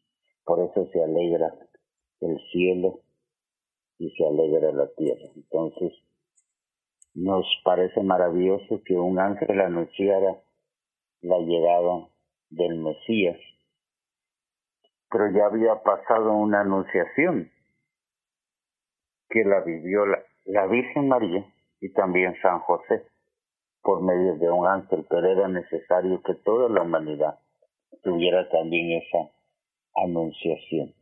Por 0.44 0.60
eso 0.60 0.90
se 0.92 1.04
alegra 1.04 1.54
el 2.20 2.40
cielo 2.52 3.03
y 3.98 4.10
se 4.12 4.26
alegra 4.26 4.72
la 4.72 4.88
tierra. 4.96 5.30
Entonces, 5.36 5.94
nos 7.14 7.46
parece 7.64 8.02
maravilloso 8.02 8.82
que 8.86 8.96
un 8.96 9.20
ángel 9.20 9.60
anunciara 9.62 10.42
la 11.22 11.40
llegada 11.40 12.10
del 12.50 12.80
Mesías, 12.80 13.38
pero 15.10 15.32
ya 15.32 15.46
había 15.46 15.82
pasado 15.84 16.34
una 16.34 16.62
anunciación 16.62 17.52
que 19.30 19.44
la 19.44 19.62
vivió 19.62 20.06
la, 20.46 20.68
Virgen 20.68 21.08
María 21.08 21.46
y 21.80 21.92
también 21.94 22.36
San 22.42 22.60
José 22.60 23.08
por 23.82 24.02
medio 24.02 24.36
de 24.36 24.50
un 24.50 24.68
ángel, 24.68 25.06
pero 25.10 25.28
era 25.28 25.48
necesario 25.48 26.22
que 26.24 26.36
toda 26.36 26.70
la 26.70 26.84
humanidad 26.84 27.40
tuviera 28.02 28.48
también 28.50 29.02
esa 29.02 29.30
anunciación. 29.96 30.94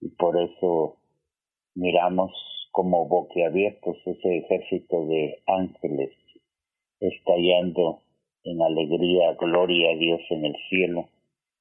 Y 0.00 0.10
por 0.10 0.36
eso 0.40 0.96
miramos 1.74 2.32
como 2.72 3.06
boquiabiertos 3.06 3.96
ese 4.06 4.38
ejército 4.38 5.06
de 5.06 5.42
ángeles 5.46 6.10
estallando 7.00 8.00
en 8.44 8.60
alegría, 8.60 9.34
gloria 9.34 9.90
a 9.90 9.96
Dios 9.96 10.20
en 10.30 10.44
el 10.44 10.56
cielo 10.68 11.08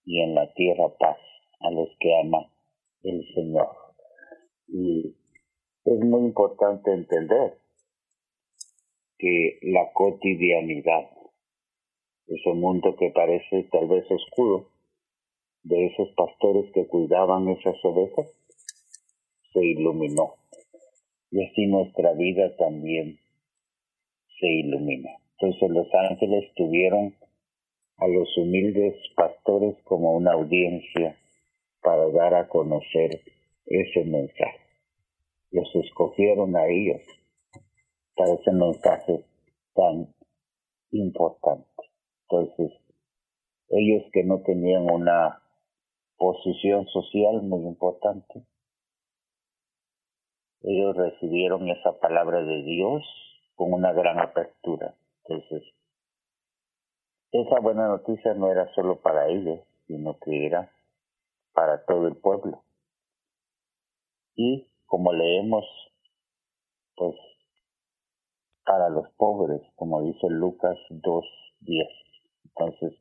y 0.05 0.21
en 0.21 0.35
la 0.35 0.51
tierra 0.53 0.89
paz 0.99 1.17
a 1.59 1.71
los 1.71 1.89
que 1.99 2.19
ama 2.19 2.49
el 3.03 3.25
Señor. 3.33 3.69
Y 4.67 5.15
es 5.85 5.99
muy 5.99 6.21
importante 6.21 6.91
entender 6.91 7.57
que 9.17 9.59
la 9.61 9.91
cotidianidad, 9.93 11.09
ese 12.27 12.53
mundo 12.53 12.95
que 12.97 13.11
parece 13.11 13.63
tal 13.71 13.87
vez 13.87 14.05
oscuro, 14.09 14.67
de 15.63 15.85
esos 15.85 16.09
pastores 16.15 16.71
que 16.73 16.87
cuidaban 16.87 17.47
esas 17.49 17.75
ovejas, 17.83 18.27
se 19.53 19.65
iluminó. 19.65 20.35
Y 21.31 21.45
así 21.45 21.67
nuestra 21.67 22.13
vida 22.13 22.55
también 22.57 23.19
se 24.39 24.47
ilumina. 24.47 25.11
Entonces 25.39 25.69
los 25.69 25.87
ángeles 25.93 26.53
tuvieron 26.55 27.15
a 27.97 28.07
los 28.07 28.37
humildes 28.37 28.95
pastores 29.15 29.75
como 29.83 30.13
una 30.13 30.33
audiencia 30.33 31.17
para 31.81 32.09
dar 32.09 32.33
a 32.33 32.47
conocer 32.47 33.21
ese 33.65 34.03
mensaje. 34.05 34.59
Los 35.51 35.69
escogieron 35.75 36.55
a 36.55 36.67
ellos 36.67 37.01
para 38.15 38.33
ese 38.33 38.51
mensaje 38.51 39.25
tan 39.73 40.13
importante. 40.91 41.67
Entonces, 42.29 42.71
ellos 43.69 44.03
que 44.11 44.23
no 44.23 44.41
tenían 44.41 44.89
una 44.91 45.41
posición 46.17 46.87
social 46.87 47.41
muy 47.43 47.65
importante, 47.65 48.45
ellos 50.63 50.95
recibieron 50.95 51.67
esa 51.67 51.99
palabra 51.99 52.41
de 52.41 52.63
Dios 52.63 53.03
con 53.55 53.73
una 53.73 53.91
gran 53.91 54.19
apertura. 54.19 54.95
Entonces, 55.25 55.63
esa 57.31 57.59
buena 57.59 57.87
noticia 57.87 58.33
no 58.33 58.51
era 58.51 58.73
solo 58.73 59.01
para 59.01 59.27
ellos, 59.27 59.59
sino 59.87 60.17
que 60.19 60.45
era 60.45 60.71
para 61.53 61.83
todo 61.85 62.07
el 62.07 62.15
pueblo. 62.15 62.63
Y 64.35 64.67
como 64.85 65.13
leemos, 65.13 65.65
pues 66.95 67.15
para 68.65 68.89
los 68.89 69.09
pobres, 69.17 69.61
como 69.75 70.01
dice 70.01 70.27
Lucas 70.29 70.77
2.10. 70.89 71.87
Entonces, 72.45 72.93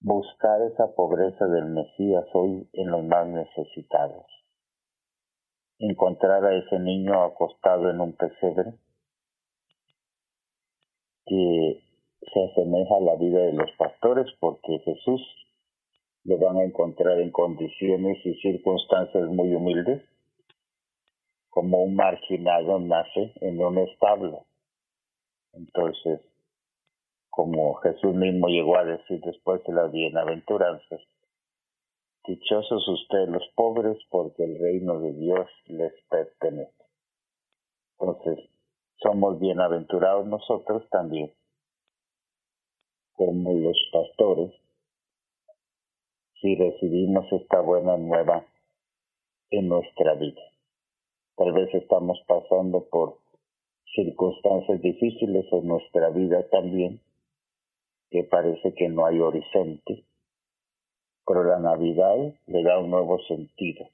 buscar 0.00 0.62
esa 0.62 0.94
pobreza 0.94 1.46
del 1.46 1.66
Mesías 1.66 2.24
hoy 2.32 2.68
en 2.72 2.90
los 2.90 3.04
más 3.04 3.26
necesitados. 3.26 4.26
Encontrar 5.82 6.44
a 6.44 6.56
ese 6.56 6.78
niño 6.78 7.24
acostado 7.24 7.90
en 7.90 8.00
un 8.00 8.12
pesebre 8.12 8.72
que 11.26 11.82
se 12.32 12.44
asemeja 12.44 12.96
a 12.96 13.00
la 13.00 13.16
vida 13.16 13.40
de 13.40 13.52
los 13.52 13.70
pastores 13.76 14.26
porque 14.38 14.78
Jesús 14.84 15.20
lo 16.24 16.38
van 16.38 16.58
a 16.58 16.64
encontrar 16.64 17.18
en 17.18 17.32
condiciones 17.32 18.24
y 18.24 18.34
circunstancias 18.34 19.28
muy 19.28 19.52
humildes 19.54 20.02
como 21.50 21.82
un 21.82 21.96
marginado 21.96 22.78
nace 22.78 23.32
en 23.40 23.60
un 23.60 23.78
establo. 23.78 24.46
Entonces, 25.52 26.20
como 27.28 27.74
Jesús 27.74 28.14
mismo 28.14 28.46
llegó 28.46 28.78
a 28.78 28.84
decir 28.84 29.20
después 29.20 29.62
de 29.64 29.72
las 29.72 29.90
bienaventuranzas, 29.90 31.00
dichosos 32.24 32.86
ustedes 32.88 33.28
los 33.28 33.48
pobres 33.54 33.98
porque 34.10 34.44
el 34.44 34.58
reino 34.58 35.00
de 35.00 35.12
Dios 35.12 35.48
les 35.66 35.92
pertenece. 36.08 36.84
Entonces, 37.98 38.48
somos 39.02 39.40
bienaventurados 39.40 40.26
nosotros 40.26 40.88
también, 40.90 41.32
como 43.14 43.52
los 43.54 43.76
pastores, 43.92 44.52
si 46.40 46.54
recibimos 46.56 47.30
esta 47.32 47.60
buena 47.60 47.96
nueva 47.96 48.44
en 49.50 49.68
nuestra 49.68 50.14
vida. 50.14 50.42
Tal 51.36 51.52
vez 51.52 51.74
estamos 51.74 52.18
pasando 52.26 52.84
por 52.88 53.18
circunstancias 53.94 54.80
difíciles 54.80 55.46
en 55.52 55.66
nuestra 55.66 56.10
vida 56.10 56.48
también, 56.50 57.00
que 58.10 58.24
parece 58.24 58.74
que 58.74 58.88
no 58.88 59.06
hay 59.06 59.20
horizonte, 59.20 60.04
pero 61.26 61.44
la 61.44 61.58
Navidad 61.58 62.34
le 62.46 62.62
da 62.62 62.78
un 62.78 62.90
nuevo 62.90 63.18
sentido 63.28 63.88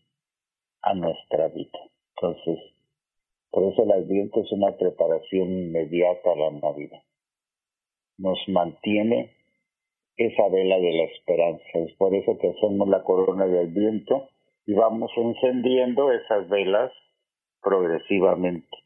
a 0.82 0.94
nuestra 0.94 1.48
vida. 1.48 1.78
Entonces, 2.16 2.58
por 3.50 3.72
eso 3.72 3.82
el 3.84 3.92
Adviento 3.92 4.40
es 4.40 4.52
una 4.52 4.76
preparación 4.76 5.50
inmediata 5.50 6.32
a 6.32 6.36
la 6.36 6.50
Navidad. 6.50 7.02
Nos 8.18 8.38
mantiene 8.48 9.32
esa 10.16 10.48
vela 10.48 10.78
de 10.78 10.92
la 10.92 11.04
esperanza. 11.04 11.64
Es 11.74 11.94
por 11.94 12.14
eso 12.14 12.36
que 12.38 12.48
hacemos 12.48 12.88
la 12.88 13.02
corona 13.04 13.46
de 13.46 13.60
Adviento 13.60 14.28
y 14.66 14.74
vamos 14.74 15.10
encendiendo 15.16 16.12
esas 16.12 16.48
velas 16.48 16.92
progresivamente, 17.62 18.76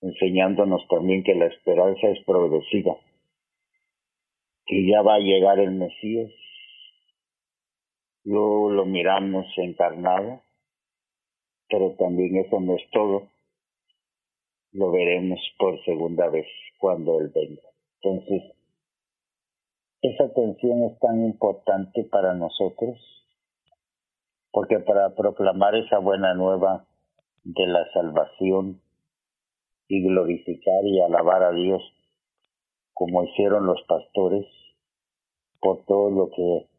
enseñándonos 0.00 0.86
también 0.88 1.22
que 1.22 1.34
la 1.34 1.46
esperanza 1.46 2.08
es 2.08 2.24
progresiva, 2.24 2.96
que 4.66 4.86
ya 4.90 5.02
va 5.02 5.14
a 5.14 5.20
llegar 5.20 5.58
el 5.60 5.72
Mesías. 5.72 6.32
Luego 8.26 8.72
lo 8.72 8.86
miramos 8.86 9.46
encarnado, 9.56 10.40
pero 11.68 11.92
también 11.92 12.44
eso 12.44 12.58
no 12.58 12.74
es 12.74 12.82
todo. 12.90 13.28
Lo 14.72 14.90
veremos 14.90 15.38
por 15.56 15.80
segunda 15.84 16.28
vez 16.28 16.46
cuando 16.80 17.20
Él 17.20 17.30
venga. 17.32 17.62
Entonces, 18.02 18.42
esa 20.02 20.24
atención 20.24 20.82
es 20.90 20.98
tan 20.98 21.24
importante 21.24 22.02
para 22.10 22.34
nosotros, 22.34 22.98
porque 24.50 24.80
para 24.80 25.14
proclamar 25.14 25.76
esa 25.76 25.98
buena 25.98 26.34
nueva 26.34 26.84
de 27.44 27.66
la 27.68 27.88
salvación 27.92 28.80
y 29.86 30.02
glorificar 30.02 30.84
y 30.84 31.00
alabar 31.00 31.44
a 31.44 31.52
Dios 31.52 31.80
como 32.92 33.22
hicieron 33.22 33.66
los 33.66 33.80
pastores 33.86 34.46
por 35.60 35.84
todo 35.84 36.10
lo 36.10 36.30
que 36.30 36.75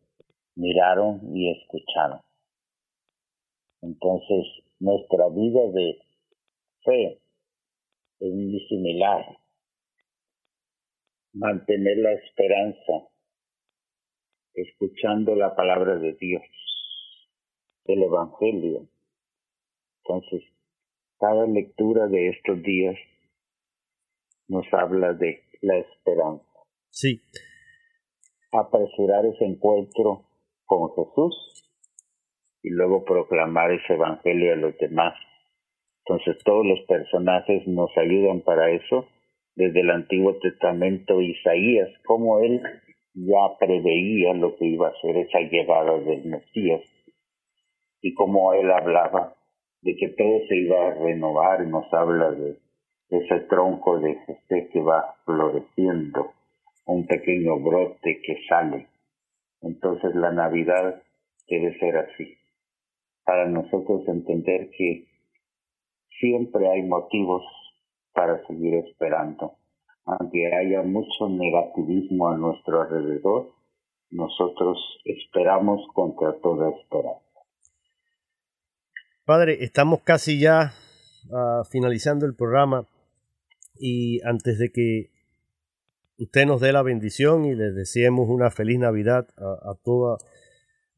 miraron 0.58 1.22
y 1.36 1.52
escucharon. 1.52 2.20
Entonces, 3.82 4.46
nuestra 4.80 5.30
vida 5.30 5.72
de 5.72 6.00
fe 6.84 7.22
es 8.20 8.34
muy 8.34 8.60
similar. 8.68 9.38
Mantener 11.34 11.98
la 11.98 12.14
esperanza, 12.14 13.08
escuchando 14.56 15.36
la 15.36 15.56
palabra 15.56 15.98
de 15.98 16.14
Dios, 16.14 16.44
el 17.86 18.02
Evangelio. 18.02 18.90
Entonces, 20.04 20.44
cada 21.20 21.46
lectura 21.46 22.08
de 22.08 22.30
estos 22.30 22.64
días 22.64 22.96
nos 24.48 24.66
habla 24.74 25.14
de 25.14 25.44
la 25.62 25.78
esperanza. 25.78 26.46
Sí, 26.90 27.22
Apresurar 28.52 29.26
ese 29.26 29.44
encuentro 29.44 30.27
con 30.68 30.90
Jesús 30.94 31.64
y 32.62 32.70
luego 32.70 33.04
proclamar 33.04 33.72
ese 33.72 33.94
Evangelio 33.94 34.54
a 34.54 34.58
los 34.58 34.78
demás. 34.78 35.16
Entonces 36.06 36.38
todos 36.44 36.66
los 36.66 36.82
personajes 36.82 37.66
nos 37.68 37.90
ayudan 37.98 38.42
para 38.42 38.70
eso. 38.70 39.08
Desde 39.56 39.80
el 39.80 39.90
Antiguo 39.90 40.36
Testamento, 40.36 41.20
Isaías, 41.20 41.90
como 42.06 42.40
él 42.42 42.62
ya 43.16 43.58
preveía 43.60 44.34
lo 44.36 44.56
que 44.56 44.66
iba 44.66 44.90
a 44.90 45.02
ser 45.02 45.18
esa 45.18 45.40
llegada 45.40 45.98
del 46.00 46.26
Mesías 46.26 46.82
y 48.02 48.14
como 48.14 48.54
él 48.54 48.72
hablaba 48.72 49.34
de 49.82 49.96
que 49.96 50.10
todo 50.10 50.40
se 50.48 50.56
iba 50.56 50.88
a 50.88 50.94
renovar, 50.94 51.66
nos 51.66 51.92
habla 51.94 52.32
de 52.32 52.58
ese 53.10 53.40
tronco 53.50 54.00
de 54.00 54.16
Jesús 54.16 54.70
que 54.72 54.82
va 54.82 55.16
floreciendo, 55.26 56.32
un 56.86 57.08
pequeño 57.08 57.60
brote 57.60 58.22
que 58.22 58.38
sale. 58.48 58.88
Entonces 59.62 60.16
la 60.16 60.32
Navidad 60.32 61.02
debe 61.50 61.78
ser 61.80 61.98
así, 61.98 62.38
para 63.24 63.48
nosotros 63.48 64.08
entender 64.08 64.70
que 64.78 65.08
siempre 66.20 66.70
hay 66.70 66.84
motivos 66.84 67.44
para 68.14 68.46
seguir 68.48 68.76
esperando. 68.76 69.54
Aunque 70.06 70.48
haya 70.54 70.84
mucho 70.84 71.28
negativismo 71.30 72.30
a 72.30 72.38
nuestro 72.38 72.82
alrededor, 72.82 73.52
nosotros 74.10 74.78
esperamos 75.04 75.82
contra 75.94 76.40
toda 76.40 76.70
esperanza. 76.70 77.22
Padre, 79.26 79.58
estamos 79.60 80.02
casi 80.04 80.40
ya 80.40 80.72
ah, 81.34 81.64
finalizando 81.70 82.26
el 82.26 82.36
programa 82.36 82.88
y 83.78 84.22
antes 84.26 84.58
de 84.60 84.72
que 84.72 85.10
usted 86.18 86.46
nos 86.46 86.62
dé 86.62 86.72
la 86.72 86.82
bendición 86.82 87.46
y 87.46 87.56
les 87.56 87.76
deseemos 87.76 88.28
una 88.30 88.50
feliz 88.50 88.80
Navidad 88.80 89.28
a, 89.38 89.76
toda 89.84 90.18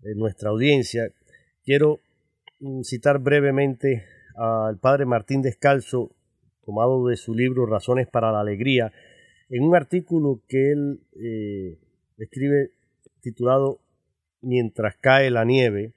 eh, 0.04 0.16
nuestra 0.16 0.50
audiencia, 0.50 1.12
quiero 1.64 2.00
mm, 2.60 2.82
citar 2.84 3.20
brevemente 3.20 4.06
al 4.36 4.80
Padre 4.80 5.06
Martín 5.06 5.42
Descalzo, 5.42 6.16
tomado 6.64 7.08
de 7.08 7.18
su 7.18 7.34
libro 7.34 7.66
Razones 7.66 8.08
para 8.08 8.32
la 8.32 8.40
Alegría, 8.40 8.94
en 9.50 9.64
un 9.64 9.76
artículo 9.76 10.42
que 10.48 10.72
él 10.72 11.02
eh, 11.16 11.80
escribe 12.18 12.72
titulado 13.22 13.82
Mientras 14.42 14.96
cae 14.96 15.30
la 15.32 15.44
nieve, 15.44 15.94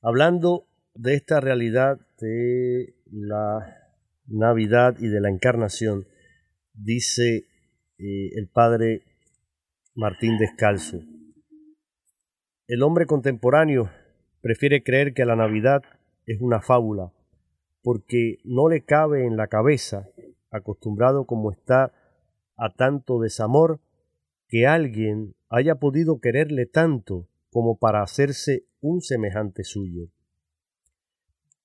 hablando 0.00 0.68
de 0.94 1.14
esta 1.14 1.40
realidad 1.40 1.98
de 2.20 2.94
la 3.10 3.90
Navidad 4.28 4.94
y 5.00 5.08
de 5.08 5.20
la 5.20 5.28
Encarnación, 5.28 6.06
dice 6.72 7.49
eh, 8.00 8.30
el 8.34 8.48
padre 8.48 9.02
Martín 9.94 10.38
Descalzo. 10.38 11.00
El 12.66 12.82
hombre 12.82 13.06
contemporáneo 13.06 13.90
prefiere 14.40 14.82
creer 14.82 15.12
que 15.12 15.24
la 15.24 15.36
Navidad 15.36 15.82
es 16.26 16.40
una 16.40 16.60
fábula, 16.60 17.12
porque 17.82 18.38
no 18.44 18.68
le 18.68 18.82
cabe 18.82 19.26
en 19.26 19.36
la 19.36 19.48
cabeza, 19.48 20.08
acostumbrado 20.50 21.26
como 21.26 21.52
está 21.52 21.92
a 22.56 22.74
tanto 22.74 23.20
desamor, 23.20 23.80
que 24.48 24.66
alguien 24.66 25.34
haya 25.48 25.76
podido 25.76 26.20
quererle 26.20 26.66
tanto 26.66 27.28
como 27.50 27.78
para 27.78 28.02
hacerse 28.02 28.64
un 28.80 29.00
semejante 29.00 29.64
suyo 29.64 30.10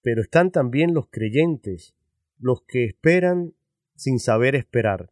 pero 0.06 0.22
están 0.22 0.52
también 0.52 0.94
los 0.94 1.08
creyentes, 1.10 1.96
los 2.38 2.62
que 2.62 2.86
esperan 2.86 3.56
sin 3.96 4.20
saber 4.20 4.54
esperar, 4.54 5.10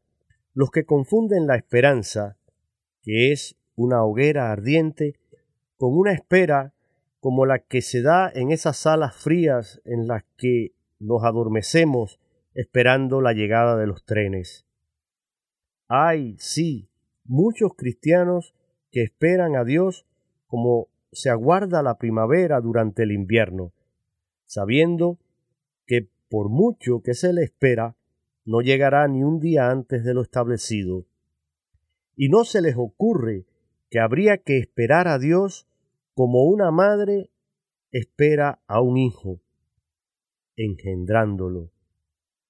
los 0.53 0.71
que 0.71 0.85
confunden 0.85 1.47
la 1.47 1.55
esperanza, 1.55 2.37
que 3.01 3.31
es 3.31 3.57
una 3.75 4.03
hoguera 4.03 4.51
ardiente, 4.51 5.15
con 5.77 5.97
una 5.97 6.13
espera 6.13 6.73
como 7.19 7.45
la 7.45 7.59
que 7.59 7.81
se 7.81 8.01
da 8.01 8.31
en 8.33 8.51
esas 8.51 8.77
salas 8.77 9.15
frías 9.15 9.81
en 9.85 10.07
las 10.07 10.23
que 10.37 10.73
nos 10.99 11.23
adormecemos 11.23 12.19
esperando 12.53 13.21
la 13.21 13.33
llegada 13.33 13.77
de 13.77 13.87
los 13.87 14.05
trenes. 14.05 14.65
Hay, 15.87 16.35
sí, 16.37 16.89
muchos 17.23 17.73
cristianos 17.75 18.53
que 18.91 19.03
esperan 19.03 19.55
a 19.55 19.63
Dios 19.63 20.05
como 20.47 20.87
se 21.11 21.29
aguarda 21.29 21.81
la 21.81 21.97
primavera 21.97 22.59
durante 22.61 23.03
el 23.03 23.11
invierno, 23.11 23.73
sabiendo 24.45 25.17
que 25.85 26.09
por 26.29 26.49
mucho 26.49 27.01
que 27.01 27.13
se 27.13 27.33
le 27.33 27.43
espera, 27.43 27.95
no 28.45 28.61
llegará 28.61 29.07
ni 29.07 29.23
un 29.23 29.39
día 29.39 29.69
antes 29.69 30.03
de 30.03 30.13
lo 30.13 30.21
establecido. 30.21 31.05
Y 32.15 32.29
no 32.29 32.43
se 32.43 32.61
les 32.61 32.75
ocurre 32.77 33.45
que 33.89 33.99
habría 33.99 34.37
que 34.37 34.57
esperar 34.57 35.07
a 35.07 35.19
Dios 35.19 35.67
como 36.13 36.43
una 36.43 36.71
madre 36.71 37.31
espera 37.91 38.61
a 38.67 38.81
un 38.81 38.97
hijo, 38.97 39.39
engendrándolo, 40.55 41.71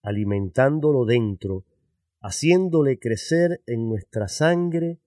alimentándolo 0.02 1.06
dentro, 1.06 1.66
haciéndole 2.22 2.98
crecer 2.98 3.62
en 3.66 3.89
nuestra 3.89 4.28
sangre 4.28 5.00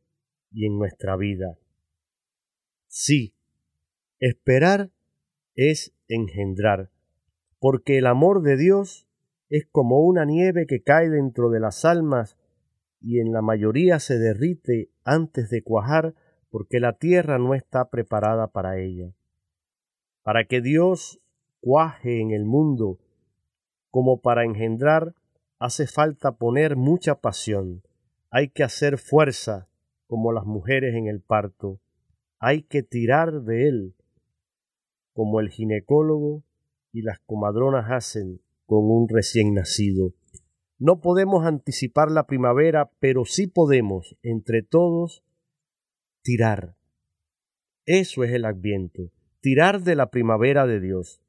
y 0.50 0.66
en 0.66 0.78
nuestra 0.78 1.16
vida. 1.16 1.58
Sí, 2.86 3.34
esperar 4.20 4.90
es 5.54 5.94
engendrar, 6.08 6.90
porque 7.58 7.98
el 7.98 8.06
amor 8.06 8.42
de 8.42 8.56
Dios 8.56 9.05
es 9.48 9.66
como 9.70 10.00
una 10.00 10.24
nieve 10.24 10.66
que 10.66 10.82
cae 10.82 11.08
dentro 11.08 11.50
de 11.50 11.60
las 11.60 11.84
almas 11.84 12.36
y 13.00 13.20
en 13.20 13.32
la 13.32 13.42
mayoría 13.42 14.00
se 14.00 14.18
derrite 14.18 14.90
antes 15.04 15.50
de 15.50 15.62
cuajar 15.62 16.14
porque 16.50 16.80
la 16.80 16.94
tierra 16.94 17.38
no 17.38 17.54
está 17.54 17.90
preparada 17.90 18.48
para 18.48 18.78
ella. 18.78 19.12
Para 20.22 20.44
que 20.44 20.60
Dios 20.60 21.20
cuaje 21.60 22.20
en 22.20 22.32
el 22.32 22.44
mundo 22.44 22.98
como 23.90 24.20
para 24.20 24.44
engendrar 24.44 25.14
hace 25.58 25.86
falta 25.86 26.32
poner 26.32 26.76
mucha 26.76 27.20
pasión, 27.20 27.82
hay 28.30 28.48
que 28.48 28.64
hacer 28.64 28.98
fuerza 28.98 29.68
como 30.06 30.32
las 30.32 30.44
mujeres 30.44 30.94
en 30.94 31.06
el 31.06 31.20
parto, 31.20 31.80
hay 32.38 32.62
que 32.62 32.82
tirar 32.82 33.42
de 33.42 33.68
él 33.68 33.94
como 35.14 35.40
el 35.40 35.48
ginecólogo 35.48 36.42
y 36.92 37.02
las 37.02 37.18
comadronas 37.20 37.90
hacen 37.90 38.40
con 38.66 38.90
un 38.90 39.08
recién 39.08 39.54
nacido. 39.54 40.12
No 40.78 41.00
podemos 41.00 41.46
anticipar 41.46 42.10
la 42.10 42.26
primavera, 42.26 42.90
pero 42.98 43.24
sí 43.24 43.46
podemos, 43.46 44.16
entre 44.22 44.62
todos, 44.62 45.24
tirar. 46.22 46.76
Eso 47.86 48.24
es 48.24 48.32
el 48.32 48.44
adviento, 48.44 49.10
tirar 49.40 49.82
de 49.82 49.94
la 49.94 50.10
primavera 50.10 50.66
de 50.66 50.80
Dios. 50.80 51.22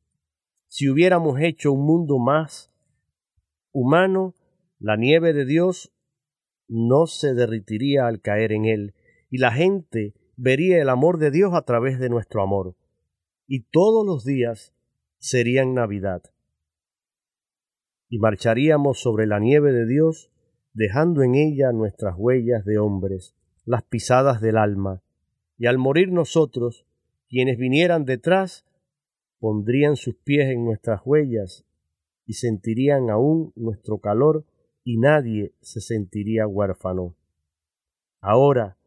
Si 0.68 0.90
hubiéramos 0.90 1.40
hecho 1.40 1.72
un 1.72 1.86
mundo 1.86 2.18
más 2.18 2.74
humano, 3.72 4.36
la 4.80 4.98
nieve 4.98 5.34
de 5.34 5.46
Dios 5.46 5.94
no 6.68 7.08
se 7.08 7.34
derritiría 7.34 8.08
al 8.08 8.22
caer 8.22 8.52
en 8.52 8.66
él, 8.66 8.96
y 9.30 9.38
la 9.38 9.52
gente 9.52 10.14
vería 10.36 10.82
el 10.82 10.90
amor 10.90 11.20
de 11.20 11.32
Dios 11.32 11.54
a 11.54 11.62
través 11.62 12.00
de 12.00 12.10
nuestro 12.10 12.42
amor, 12.42 12.76
y 13.48 13.64
todos 13.70 14.06
los 14.06 14.26
días 14.26 14.74
serían 15.20 15.74
Navidad. 15.74 16.24
Y 18.10 18.20
marcharíamos 18.20 19.02
sobre 19.02 19.28
la 19.28 19.40
nieve 19.40 19.74
de 19.74 19.86
Dios, 19.86 20.32
dejando 20.74 21.24
en 21.24 21.36
ella 21.36 21.72
nuestras 21.72 22.16
huellas 22.18 22.64
de 22.66 22.78
hombres, 22.78 23.36
las 23.66 23.84
pisadas 23.84 24.42
del 24.42 24.58
alma, 24.58 25.02
y 25.58 25.66
al 25.66 25.78
morir 25.78 26.12
nosotros, 26.12 26.86
quienes 27.28 27.58
vinieran 27.58 28.06
detrás, 28.06 28.66
pondrían 29.40 29.96
sus 29.96 30.16
pies 30.16 30.50
en 30.50 30.66
nuestras 30.66 31.02
huellas 31.04 31.66
y 32.26 32.34
sentirían 32.34 33.10
aún 33.10 33.54
nuestro 33.56 34.00
calor 34.00 34.46
y 34.84 34.98
nadie 34.98 35.54
se 35.62 35.82
sentiría 35.82 36.48
huérfano. 36.48 37.16
Ahora, 38.22 38.78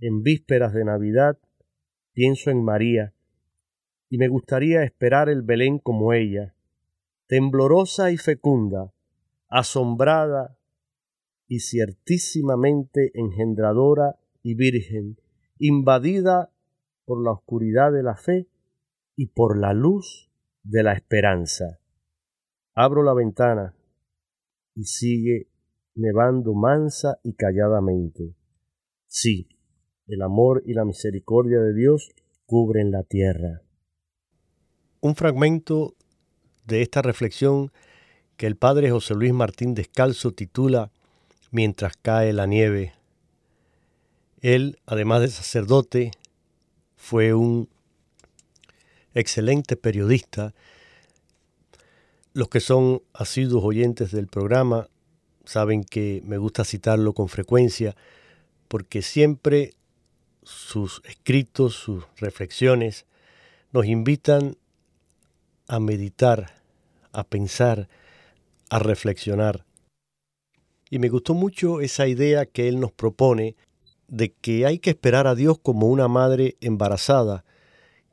en 0.00 0.22
vísperas 0.22 0.72
de 0.72 0.84
Navidad, 0.84 1.38
pienso 2.12 2.50
en 2.50 2.64
María 2.64 3.14
y 4.08 4.18
me 4.18 4.28
gustaría 4.28 4.82
esperar 4.84 5.28
el 5.28 5.42
Belén 5.42 5.78
como 5.78 6.12
ella, 6.12 6.54
temblorosa 7.28 8.10
y 8.10 8.16
fecunda, 8.16 8.92
asombrada 9.48 10.58
y 11.46 11.60
ciertísimamente 11.60 13.12
engendradora 13.14 14.18
y 14.42 14.54
virgen, 14.54 15.20
invadida 15.58 16.50
por 17.04 17.22
la 17.22 17.32
oscuridad 17.32 17.92
de 17.92 18.02
la 18.02 18.16
fe 18.16 18.48
y 19.14 19.26
por 19.26 19.58
la 19.58 19.72
luz 19.74 20.30
de 20.62 20.82
la 20.82 20.94
esperanza. 20.94 21.80
Abro 22.74 23.02
la 23.02 23.14
ventana 23.14 23.74
y 24.74 24.84
sigue 24.84 25.48
nevando 25.94 26.54
mansa 26.54 27.18
y 27.22 27.34
calladamente. 27.34 28.34
Sí, 29.06 29.48
el 30.06 30.22
amor 30.22 30.62
y 30.64 30.74
la 30.74 30.84
misericordia 30.84 31.60
de 31.60 31.74
Dios 31.74 32.10
cubren 32.46 32.90
la 32.90 33.02
tierra. 33.02 33.62
Un 35.00 35.14
fragmento 35.14 35.96
de 36.68 36.82
esta 36.82 37.02
reflexión 37.02 37.72
que 38.36 38.46
el 38.46 38.56
padre 38.56 38.90
José 38.90 39.14
Luis 39.14 39.32
Martín 39.32 39.74
Descalzo 39.74 40.32
titula 40.32 40.92
Mientras 41.50 41.96
cae 41.96 42.32
la 42.34 42.46
nieve. 42.46 42.92
Él, 44.42 44.78
además 44.86 45.22
de 45.22 45.28
sacerdote, 45.28 46.10
fue 46.94 47.32
un 47.32 47.68
excelente 49.14 49.76
periodista. 49.76 50.54
Los 52.34 52.48
que 52.48 52.60
son 52.60 53.02
asiduos 53.14 53.64
oyentes 53.64 54.12
del 54.12 54.28
programa 54.28 54.88
saben 55.44 55.82
que 55.82 56.22
me 56.26 56.36
gusta 56.36 56.64
citarlo 56.64 57.14
con 57.14 57.28
frecuencia 57.30 57.96
porque 58.68 59.00
siempre 59.00 59.72
sus 60.42 61.00
escritos, 61.04 61.74
sus 61.74 62.04
reflexiones 62.18 63.06
nos 63.72 63.86
invitan 63.86 64.56
a 65.66 65.80
meditar, 65.80 66.57
a 67.12 67.24
pensar, 67.24 67.88
a 68.70 68.78
reflexionar. 68.78 69.64
Y 70.90 70.98
me 70.98 71.08
gustó 71.08 71.34
mucho 71.34 71.80
esa 71.80 72.06
idea 72.06 72.46
que 72.46 72.68
él 72.68 72.80
nos 72.80 72.92
propone 72.92 73.56
de 74.08 74.32
que 74.32 74.64
hay 74.64 74.78
que 74.78 74.90
esperar 74.90 75.26
a 75.26 75.34
Dios 75.34 75.58
como 75.58 75.88
una 75.88 76.08
madre 76.08 76.56
embarazada 76.60 77.44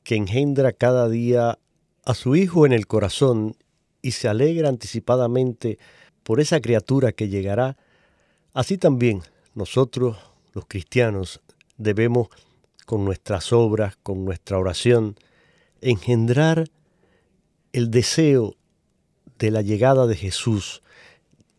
que 0.04 0.16
engendra 0.16 0.74
cada 0.74 1.10
día 1.10 1.58
a 2.06 2.14
su 2.14 2.36
hijo 2.36 2.66
en 2.66 2.74
el 2.74 2.86
corazón 2.86 3.56
y 4.02 4.12
se 4.12 4.28
alegra 4.28 4.70
anticipadamente 4.70 5.80
por 6.24 6.40
esa 6.40 6.60
criatura 6.60 7.12
que 7.12 7.30
llegará, 7.30 7.78
así 8.54 8.78
también 8.78 9.22
nosotros, 9.56 10.18
los 10.54 10.66
cristianos, 10.68 11.42
debemos 11.78 12.28
con 12.86 13.04
nuestras 13.04 13.52
obras, 13.52 13.96
con 14.04 14.26
nuestra 14.26 14.60
oración, 14.60 15.16
engendrar 15.82 16.70
el 17.74 17.90
deseo 17.90 18.56
de 19.40 19.52
la 19.52 19.62
llegada 19.62 20.08
de 20.08 20.16
Jesús, 20.16 20.82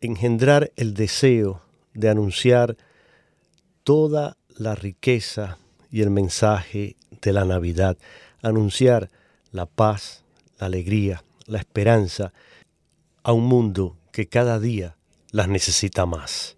engendrar 0.00 0.72
el 0.76 0.94
deseo 0.94 1.62
de 1.94 2.08
anunciar 2.08 2.76
toda 3.84 4.36
la 4.48 4.74
riqueza 4.74 5.58
y 5.90 6.02
el 6.02 6.10
mensaje 6.10 6.96
de 7.22 7.32
la 7.32 7.44
Navidad 7.44 7.96
anunciar 8.42 9.10
la 9.50 9.66
paz, 9.66 10.24
la 10.58 10.66
alegría, 10.66 11.22
la 11.46 11.58
esperanza 11.58 12.32
a 13.22 13.32
un 13.32 13.44
mundo 13.44 13.96
que 14.12 14.28
cada 14.28 14.60
día 14.60 14.96
las 15.30 15.48
necesita 15.48 16.06
más. 16.06 16.56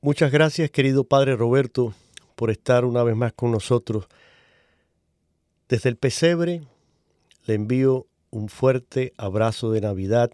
Muchas 0.00 0.30
gracias, 0.30 0.70
querido 0.70 1.04
Padre 1.04 1.36
Roberto, 1.36 1.94
por 2.36 2.50
estar 2.50 2.84
una 2.84 3.02
vez 3.02 3.16
más 3.16 3.32
con 3.32 3.50
nosotros. 3.50 4.06
Desde 5.68 5.88
el 5.88 5.96
pesebre 5.96 6.62
le 7.46 7.54
envío 7.54 8.06
un 8.30 8.48
fuerte 8.48 9.12
abrazo 9.16 9.70
de 9.70 9.80
Navidad 9.80 10.30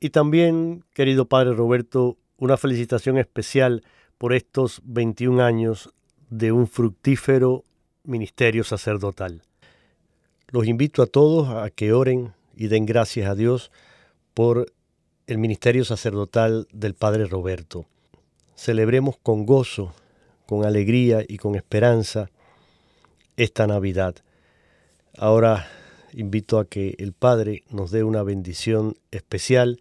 y 0.00 0.10
también, 0.10 0.84
querido 0.92 1.26
Padre 1.26 1.54
Roberto, 1.54 2.18
una 2.36 2.56
felicitación 2.56 3.18
especial 3.18 3.82
por 4.18 4.32
estos 4.32 4.80
21 4.84 5.42
años 5.42 5.94
de 6.30 6.52
un 6.52 6.66
fructífero 6.66 7.64
ministerio 8.04 8.64
sacerdotal. 8.64 9.42
Los 10.48 10.66
invito 10.66 11.02
a 11.02 11.06
todos 11.06 11.48
a 11.48 11.70
que 11.70 11.92
oren 11.92 12.34
y 12.54 12.68
den 12.68 12.86
gracias 12.86 13.28
a 13.28 13.34
Dios 13.34 13.70
por 14.34 14.72
el 15.26 15.38
ministerio 15.38 15.84
sacerdotal 15.84 16.68
del 16.72 16.94
Padre 16.94 17.26
Roberto. 17.26 17.86
Celebremos 18.54 19.16
con 19.22 19.46
gozo, 19.46 19.94
con 20.46 20.64
alegría 20.64 21.24
y 21.26 21.38
con 21.38 21.54
esperanza 21.54 22.30
esta 23.36 23.66
Navidad. 23.66 24.16
Ahora 25.16 25.66
invito 26.14 26.58
a 26.58 26.64
que 26.64 26.94
el 26.98 27.12
Padre 27.12 27.62
nos 27.70 27.90
dé 27.90 28.04
una 28.04 28.22
bendición 28.22 28.94
especial, 29.10 29.80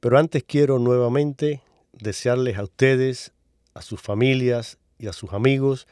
pero 0.00 0.18
antes 0.18 0.42
quiero 0.44 0.78
nuevamente 0.78 1.60
desearles 1.92 2.58
a 2.58 2.64
ustedes, 2.64 3.32
a 3.74 3.82
sus 3.82 4.00
familias 4.00 4.78
y 4.98 5.06
a 5.06 5.12
sus 5.12 5.32
amigos 5.32 5.86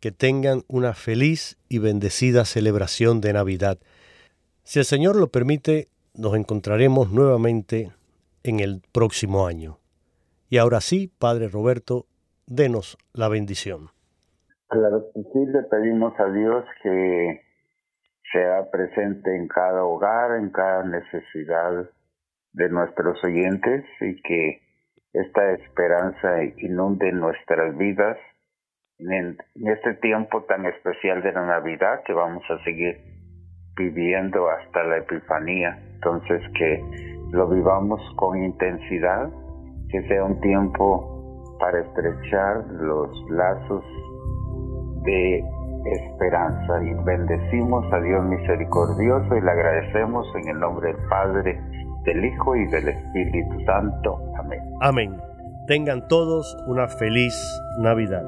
que 0.00 0.12
tengan 0.12 0.62
una 0.68 0.94
feliz 0.94 1.56
y 1.68 1.78
bendecida 1.78 2.44
celebración 2.44 3.20
de 3.20 3.32
Navidad. 3.32 3.78
Si 4.62 4.78
el 4.78 4.84
Señor 4.84 5.16
lo 5.16 5.28
permite, 5.28 5.88
nos 6.14 6.34
encontraremos 6.34 7.10
nuevamente 7.10 7.92
en 8.42 8.60
el 8.60 8.82
próximo 8.92 9.46
año. 9.46 9.78
Y 10.48 10.58
ahora 10.58 10.80
sí, 10.80 11.10
Padre 11.18 11.48
Roberto, 11.48 12.06
denos 12.46 12.98
la 13.12 13.28
bendición. 13.28 13.88
Claro 14.68 15.06
sí, 15.14 15.46
le 15.46 15.62
pedimos 15.64 16.12
a 16.18 16.30
Dios 16.30 16.64
que 16.82 17.45
sea 18.36 18.70
presente 18.70 19.34
en 19.34 19.48
cada 19.48 19.82
hogar, 19.84 20.36
en 20.38 20.50
cada 20.50 20.84
necesidad 20.84 21.88
de 22.52 22.68
nuestros 22.68 23.22
oyentes 23.24 23.84
y 24.00 24.20
que 24.20 24.60
esta 25.14 25.52
esperanza 25.52 26.44
inunde 26.58 27.12
nuestras 27.12 27.74
vidas 27.78 28.18
en, 28.98 29.38
este 29.54 29.94
tiempo 29.94 30.44
tan 30.44 30.66
especial 30.66 31.22
de 31.22 31.32
la 31.32 31.46
Navidad 31.46 32.02
que 32.04 32.12
vamos 32.12 32.44
a 32.50 32.62
seguir 32.64 32.98
viviendo 33.74 34.50
hasta 34.50 34.84
la 34.84 34.98
Epifanía. 34.98 35.78
Entonces 35.94 36.42
que 36.58 36.82
lo 37.32 37.48
vivamos 37.48 38.02
con 38.16 38.42
intensidad, 38.42 39.30
que 39.90 40.02
sea 40.08 40.24
un 40.24 40.40
tiempo 40.42 41.56
para 41.58 41.80
estrechar 41.80 42.66
los 42.80 43.30
lazos 43.30 43.84
de 45.04 45.42
esperanza 45.92 46.82
y 46.82 46.94
bendecimos 47.04 47.84
a 47.92 48.00
Dios 48.00 48.24
misericordioso 48.24 49.36
y 49.36 49.40
le 49.40 49.50
agradecemos 49.50 50.26
en 50.36 50.48
el 50.48 50.60
nombre 50.60 50.92
del 50.92 51.08
Padre, 51.08 51.60
del 52.04 52.24
Hijo 52.24 52.56
y 52.56 52.66
del 52.66 52.88
Espíritu 52.88 53.60
Santo. 53.64 54.18
Amén. 54.38 54.60
Amén. 54.80 55.20
Tengan 55.66 56.06
todos 56.08 56.56
una 56.66 56.86
feliz 56.88 57.34
Navidad. 57.78 58.24